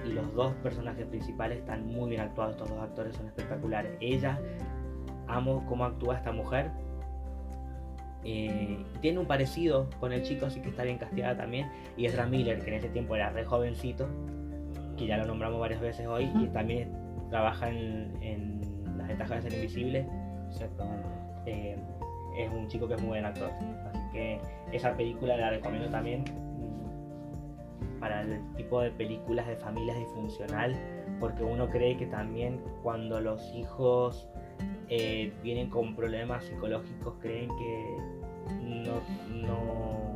y 0.05 0.13
los 0.13 0.33
dos 0.33 0.53
personajes 0.55 1.05
principales 1.07 1.59
están 1.59 1.85
muy 1.85 2.09
bien 2.09 2.21
actuados, 2.21 2.55
estos 2.55 2.69
dos 2.69 2.79
actores 2.79 3.15
son 3.15 3.27
espectaculares. 3.27 3.91
Ella, 3.99 4.39
amo 5.27 5.65
cómo 5.67 5.85
actúa 5.85 6.17
esta 6.17 6.31
mujer. 6.31 6.71
Eh, 8.23 8.77
tiene 9.01 9.19
un 9.19 9.25
parecido 9.25 9.89
con 9.99 10.13
el 10.13 10.21
chico, 10.21 10.45
así 10.45 10.61
que 10.61 10.69
está 10.69 10.83
bien 10.83 10.97
castigada 10.97 11.37
también. 11.37 11.69
Y 11.97 12.05
Ezra 12.05 12.25
Miller, 12.25 12.59
que 12.63 12.69
en 12.69 12.75
ese 12.75 12.89
tiempo 12.89 13.15
era 13.15 13.29
re 13.29 13.45
jovencito, 13.45 14.07
que 14.97 15.07
ya 15.07 15.17
lo 15.17 15.25
nombramos 15.25 15.59
varias 15.59 15.81
veces 15.81 16.05
hoy, 16.07 16.29
y 16.39 16.47
también 16.47 16.91
trabaja 17.29 17.69
en, 17.69 18.17
en 18.21 18.61
Las 18.97 19.07
ventajas 19.07 19.43
de 19.43 19.49
ser 19.49 19.59
invisible. 19.59 20.07
Eh, 21.45 21.77
es 22.37 22.51
un 22.51 22.67
chico 22.67 22.87
que 22.87 22.95
es 22.95 23.01
muy 23.01 23.09
buen 23.09 23.25
actor. 23.25 23.49
Así 23.89 24.03
que 24.13 24.39
esa 24.71 24.95
película 24.95 25.35
la 25.37 25.49
recomiendo 25.49 25.89
también 25.89 26.23
mm, 26.23 27.99
para 27.99 28.21
el 28.21 28.41
tipo 28.55 28.81
de 28.81 28.91
películas 28.91 29.47
de 29.47 29.55
familias 29.55 29.97
disfuncional, 29.97 30.75
porque 31.19 31.43
uno 31.43 31.67
cree 31.69 31.97
que 31.97 32.05
también 32.05 32.61
cuando 32.83 33.19
los 33.19 33.51
hijos 33.53 34.27
eh, 34.93 35.31
vienen 35.41 35.69
con 35.69 35.95
problemas 35.95 36.43
psicológicos 36.43 37.13
creen 37.21 37.47
que 37.47 37.97
no, 38.61 39.47
no, 39.47 40.15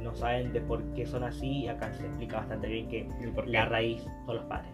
no 0.00 0.14
saben 0.14 0.52
de 0.52 0.60
por 0.60 0.80
qué 0.94 1.04
son 1.06 1.24
así 1.24 1.64
y 1.64 1.68
acá 1.68 1.92
se 1.92 2.06
explica 2.06 2.36
bastante 2.38 2.68
bien 2.68 2.88
que 2.88 3.08
la 3.46 3.64
raíz 3.66 4.00
son 4.24 4.36
los 4.36 4.44
padres. 4.44 4.70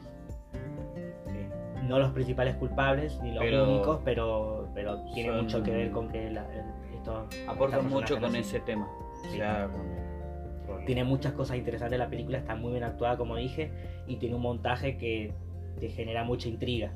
No 1.87 1.99
los 1.99 2.11
principales 2.11 2.55
culpables 2.57 3.19
ni 3.23 3.33
los 3.33 3.43
Pero- 3.43 3.65
únicos, 3.65 4.01
pero, 4.05 4.69
pero 4.75 5.03
tiene 5.15 5.31
son- 5.31 5.41
mucho 5.45 5.63
que 5.63 5.71
ver 5.71 5.91
con 5.93 6.09
que 6.11 6.31
la, 6.31 6.45
esto, 6.95 7.27
Aportan 7.49 7.89
mucho 7.89 8.21
con 8.21 8.37
ese 8.37 8.61
tema. 8.61 8.87
O 8.87 9.25
Sí. 9.31 9.39
sea, 9.39 9.69
con- 10.67 10.85
Tiene 10.85 11.03
muchas 11.05 11.33
cosas 11.33 11.57
interesantes 11.57 11.99
la 11.99 12.11
película, 12.11 12.37
está 12.39 12.55
muy 12.55 12.73
bien 12.73 12.85
actuada 12.85 13.17
como 13.17 13.37
dije, 13.37 13.71
y 14.07 14.17
tiene 14.17 14.35
un 14.35 14.43
montaje 14.43 14.99
que 14.99 15.33
te 15.81 15.89
genera 15.89 16.25
mucha 16.25 16.49
intriga. 16.51 16.93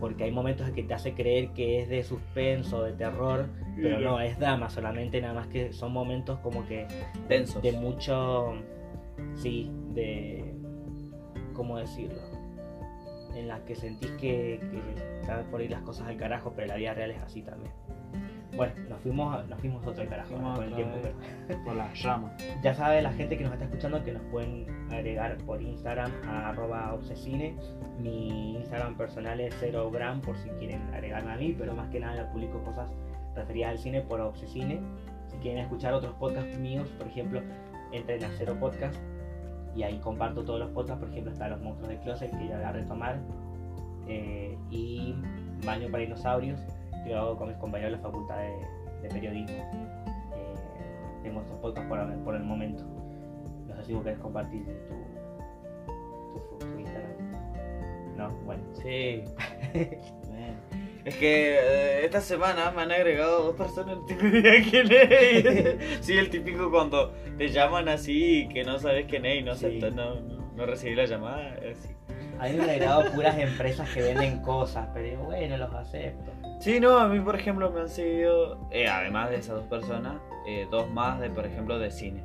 Porque 0.00 0.24
hay 0.24 0.30
momentos 0.30 0.66
en 0.66 0.74
que 0.74 0.82
te 0.82 0.94
hace 0.94 1.14
creer 1.14 1.50
que 1.50 1.82
es 1.82 1.88
de 1.88 2.02
suspenso, 2.02 2.82
de 2.82 2.92
terror, 2.92 3.48
pero 3.76 4.00
no, 4.00 4.20
es 4.20 4.38
drama 4.38 4.70
solamente, 4.70 5.20
nada 5.20 5.34
más 5.34 5.46
que 5.48 5.72
son 5.72 5.92
momentos 5.92 6.38
como 6.40 6.66
que 6.66 6.86
Densos. 7.28 7.62
de 7.62 7.72
mucho, 7.72 8.54
sí, 9.34 9.70
de, 9.92 10.54
¿cómo 11.52 11.78
decirlo? 11.78 12.22
En 13.36 13.46
las 13.46 13.60
que 13.60 13.74
sentís 13.76 14.10
que, 14.12 14.58
que 14.70 15.20
están 15.20 15.44
por 15.50 15.60
ir 15.60 15.70
las 15.70 15.82
cosas 15.82 16.08
al 16.08 16.16
carajo, 16.16 16.52
pero 16.56 16.68
la 16.68 16.76
vida 16.76 16.94
real 16.94 17.10
es 17.10 17.20
así 17.20 17.42
también. 17.42 17.72
Bueno, 18.56 18.72
nos 18.88 19.00
fuimos, 19.00 19.48
nos 19.48 19.60
fuimos 19.60 19.86
otro 19.86 20.06
carajo 20.08 20.28
Fuimos 20.30 20.58
con 20.58 20.68
el 20.68 20.74
tiempo. 20.74 20.96
pero- 21.46 21.64
Por 21.64 21.76
las 21.76 22.02
llamas. 22.02 22.32
ya 22.62 22.74
sabe 22.74 23.00
la 23.02 23.12
gente 23.12 23.38
que 23.38 23.44
nos 23.44 23.52
está 23.52 23.64
escuchando 23.66 24.02
que 24.04 24.12
nos 24.12 24.22
pueden 24.24 24.66
agregar 24.90 25.36
por 25.38 25.62
Instagram 25.62 26.10
a 26.28 26.48
arroba 26.50 26.92
obsesine. 26.94 27.54
Mi 28.00 28.56
Instagram 28.56 28.96
personal 28.96 29.40
es 29.40 29.54
0gram 29.62 30.20
por 30.20 30.36
si 30.38 30.48
quieren 30.50 30.82
agregarme 30.92 31.32
a 31.32 31.36
mí, 31.36 31.54
pero 31.56 31.74
más 31.74 31.88
que 31.90 32.00
nada 32.00 32.30
publico 32.32 32.62
cosas 32.64 32.90
referidas 33.36 33.70
al 33.70 33.78
cine 33.78 34.00
por 34.02 34.20
obsesine. 34.20 34.80
Si 35.28 35.36
quieren 35.38 35.62
escuchar 35.62 35.94
otros 35.94 36.14
podcasts 36.14 36.58
míos, 36.58 36.88
por 36.98 37.06
ejemplo, 37.06 37.40
entren 37.92 38.24
a 38.24 38.30
Cero 38.36 38.56
Podcast 38.58 38.96
y 39.76 39.84
ahí 39.84 39.98
comparto 39.98 40.42
todos 40.42 40.58
los 40.58 40.70
podcasts. 40.70 41.00
Por 41.00 41.10
ejemplo, 41.10 41.32
está 41.32 41.48
Los 41.48 41.60
Monstruos 41.60 41.88
del 41.90 41.98
Closet, 42.00 42.30
que 42.36 42.48
ya 42.48 42.56
voy 42.56 42.64
a 42.64 42.72
retomar, 42.72 43.18
eh, 44.08 44.58
y 44.70 45.14
Baño 45.64 45.88
para 45.90 46.02
Dinosaurios, 46.02 46.60
lo 47.06 47.18
hago 47.18 47.36
con 47.38 47.48
mis 47.48 47.56
compañeros 47.58 47.92
de 47.92 47.96
la 47.98 48.02
Facultad 48.02 48.36
de, 48.38 48.52
de 49.02 49.08
Periodismo. 49.08 49.56
Eh, 50.36 50.54
tengo 51.22 51.40
estos 51.40 51.56
podcasts 51.58 51.88
por, 51.88 51.98
el- 51.98 52.18
por 52.20 52.34
el 52.36 52.42
momento. 52.44 52.84
No 53.66 53.76
sé 53.76 53.84
si 53.84 53.92
vos 53.94 54.02
querés 54.04 54.18
compartir 54.18 54.64
tu, 54.66 56.58
tu, 56.58 56.66
tu 56.66 56.78
Instagram. 56.78 58.16
No, 58.16 58.30
bueno. 58.44 58.62
Sí. 58.74 59.24
Es 61.02 61.16
que 61.16 61.54
eh, 61.58 62.04
esta 62.04 62.20
semana 62.20 62.70
me 62.72 62.82
han 62.82 62.92
agregado 62.92 63.42
dos 63.44 63.56
personas, 63.56 63.96
no 63.96 64.04
tengo 64.04 64.26
idea 64.36 64.62
quién 64.68 64.86
es. 64.92 66.04
Sí, 66.04 66.18
el 66.18 66.28
típico 66.28 66.70
cuando 66.70 67.12
te 67.38 67.48
llaman 67.48 67.88
así 67.88 68.46
que 68.52 68.64
no 68.64 68.78
sabes 68.78 69.06
quién 69.08 69.24
es 69.24 69.40
y 69.40 69.42
no, 69.42 69.54
Sí. 69.54 69.80
no, 69.80 69.90
no, 69.90 70.14
no 70.54 70.66
recibí 70.66 70.94
la 70.94 71.06
llamada. 71.06 71.54
así. 71.70 71.88
A 72.38 72.48
mí 72.48 72.52
me 72.56 72.64
han 72.64 72.70
agregado 72.70 73.10
puras 73.12 73.38
empresas 73.38 73.88
que 73.94 74.02
venden 74.02 74.42
cosas, 74.42 74.88
pero 74.92 75.22
bueno, 75.24 75.56
los 75.56 75.72
acepto. 75.72 76.30
Sí, 76.60 76.78
no, 76.78 76.98
a 76.98 77.08
mí 77.08 77.18
por 77.20 77.34
ejemplo 77.36 77.70
me 77.70 77.80
han 77.80 77.88
seguido, 77.88 78.58
eh, 78.70 78.86
además 78.86 79.30
de 79.30 79.36
esas 79.36 79.56
dos 79.56 79.64
personas, 79.64 80.14
eh, 80.46 80.66
dos 80.70 80.90
más 80.90 81.18
de, 81.18 81.30
por 81.30 81.46
ejemplo, 81.46 81.78
de 81.78 81.90
cine. 81.90 82.22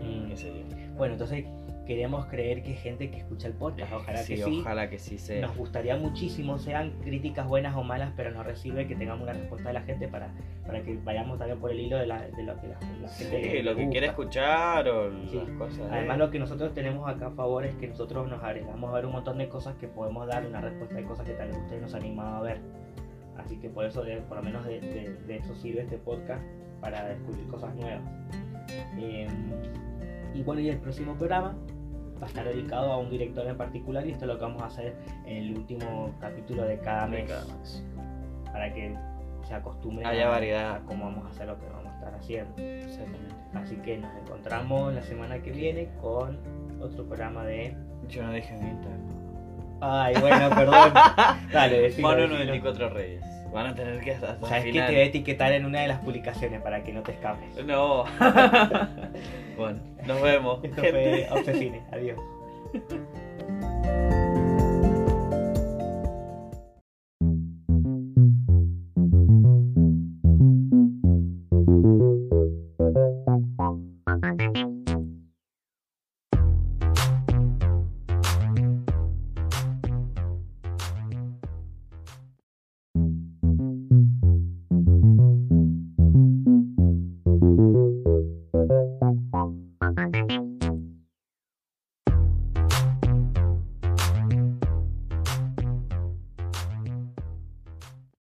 Mm. 0.00 0.28
qué 0.28 0.36
sé 0.36 0.48
yo. 0.48 0.76
Bueno, 0.96 1.14
entonces 1.14 1.44
queremos 1.86 2.26
creer 2.26 2.64
que 2.64 2.74
gente 2.74 3.10
que 3.12 3.18
escucha 3.18 3.46
el 3.46 3.54
podcast, 3.54 3.92
ojalá 3.92 4.18
sí, 4.18 4.34
que 4.34 4.42
sí. 4.42 4.58
ojalá 4.60 4.90
que 4.90 4.98
sí 4.98 5.18
sea. 5.18 5.46
Nos 5.46 5.56
gustaría 5.56 5.96
muchísimo, 5.96 6.58
sean 6.58 6.90
críticas 7.04 7.46
buenas 7.46 7.76
o 7.76 7.84
malas, 7.84 8.12
pero 8.16 8.32
nos 8.32 8.44
recibe 8.44 8.88
que 8.88 8.96
tengamos 8.96 9.22
una 9.22 9.34
respuesta 9.34 9.68
de 9.68 9.74
la 9.74 9.82
gente 9.82 10.08
para, 10.08 10.34
para 10.66 10.82
que 10.82 10.98
vayamos 11.04 11.38
también 11.38 11.60
por 11.60 11.70
el 11.70 11.78
hilo 11.78 11.96
de, 11.96 12.06
la, 12.06 12.22
de 12.22 12.42
lo 12.42 12.60
que 12.60 12.66
la, 12.66 12.78
la 13.00 13.08
gente 13.08 13.50
Sí, 13.52 13.62
lo 13.62 13.76
que 13.76 13.88
quiere 13.88 14.06
escuchar 14.08 14.88
o 14.88 15.12
Sí. 15.28 15.36
las 15.36 15.56
cosas. 15.56 15.86
Además 15.92 16.16
eh. 16.16 16.18
lo 16.18 16.30
que 16.32 16.38
nosotros 16.40 16.74
tenemos 16.74 17.08
acá 17.08 17.28
a 17.28 17.30
favor 17.30 17.64
es 17.64 17.76
que 17.76 17.86
nosotros 17.86 18.28
nos 18.28 18.42
agregamos 18.42 18.90
a 18.90 18.94
ver 18.94 19.06
un 19.06 19.12
montón 19.12 19.38
de 19.38 19.48
cosas 19.48 19.76
que 19.76 19.86
podemos 19.86 20.26
dar 20.26 20.44
una 20.44 20.60
respuesta 20.60 20.96
de 20.96 21.04
cosas 21.04 21.24
que 21.24 21.34
tal 21.34 21.48
vez 21.48 21.56
ustedes 21.58 21.82
nos 21.82 21.94
han 21.94 22.00
animado 22.02 22.36
a 22.38 22.42
ver. 22.42 22.60
Así 23.38 23.56
que 23.58 23.68
por 23.70 23.84
eso, 23.84 24.02
de- 24.02 24.22
por 24.22 24.38
lo 24.38 24.42
menos 24.42 24.64
de, 24.66 24.80
de- 24.80 25.14
de 25.26 25.36
eso 25.36 25.54
sirve 25.54 25.82
este 25.82 25.98
podcast 25.98 26.42
para 26.80 27.04
descubrir 27.06 27.46
cosas 27.48 27.74
nuevas. 27.74 28.02
Eh, 28.98 29.28
y 30.34 30.42
bueno, 30.42 30.60
y 30.60 30.68
el 30.70 30.78
próximo 30.78 31.14
programa 31.14 31.54
va 32.20 32.26
a 32.26 32.28
estar 32.28 32.44
dedicado 32.46 32.92
a 32.92 32.98
un 32.98 33.10
director 33.10 33.46
en 33.46 33.56
particular 33.56 34.06
y 34.06 34.12
esto 34.12 34.24
es 34.24 34.28
lo 34.28 34.36
que 34.38 34.42
vamos 34.44 34.62
a 34.62 34.66
hacer 34.66 34.94
en 35.26 35.36
el 35.36 35.56
último 35.56 36.14
capítulo 36.20 36.64
de 36.64 36.78
cada 36.78 37.06
mes. 37.06 37.30
Para 38.52 38.72
que 38.72 38.96
se 39.46 39.54
acostumbren 39.54 40.06
Haya 40.06 40.26
a- 40.26 40.30
variedad. 40.30 40.74
a 40.76 40.80
cómo 40.80 41.04
vamos 41.04 41.26
a 41.26 41.28
hacer 41.30 41.46
lo 41.46 41.58
que 41.58 41.66
vamos 41.66 41.86
a 41.92 41.94
estar 41.94 42.14
haciendo. 42.14 42.54
Exactamente. 42.62 43.34
Así 43.54 43.76
que 43.76 43.98
nos 43.98 44.10
encontramos 44.16 44.94
la 44.94 45.02
semana 45.02 45.38
que 45.42 45.52
viene 45.52 45.88
con 46.00 46.38
otro 46.80 47.04
programa 47.06 47.44
de. 47.44 47.76
Yo 48.08 48.22
no 48.22 48.32
dije 48.32 48.54
Instagram. 48.54 49.05
Ay, 49.80 50.14
bueno, 50.20 50.50
perdón. 50.50 50.92
Dale, 51.52 51.92
Mono 51.98 52.16
decilo. 52.16 52.28
94 52.28 52.88
Reyes. 52.90 53.22
Van 53.52 53.66
a 53.68 53.74
tener 53.74 54.00
que 54.00 54.12
hasta, 54.12 54.38
¿Sabes 54.46 54.64
qué? 54.64 54.72
Te 54.72 54.86
voy 54.86 54.96
a 54.96 55.04
etiquetar 55.04 55.52
en 55.52 55.64
una 55.64 55.80
de 55.80 55.88
las 55.88 56.00
publicaciones 56.00 56.60
para 56.60 56.82
que 56.82 56.92
no 56.92 57.02
te 57.02 57.12
escapes. 57.12 57.64
No. 57.64 58.04
bueno, 59.56 59.78
nos 60.06 60.20
vemos. 60.20 60.62
Esto 60.62 60.82
gente. 60.82 61.26
fue 61.28 61.38
Obsesine. 61.38 61.82
Adiós. 61.90 62.18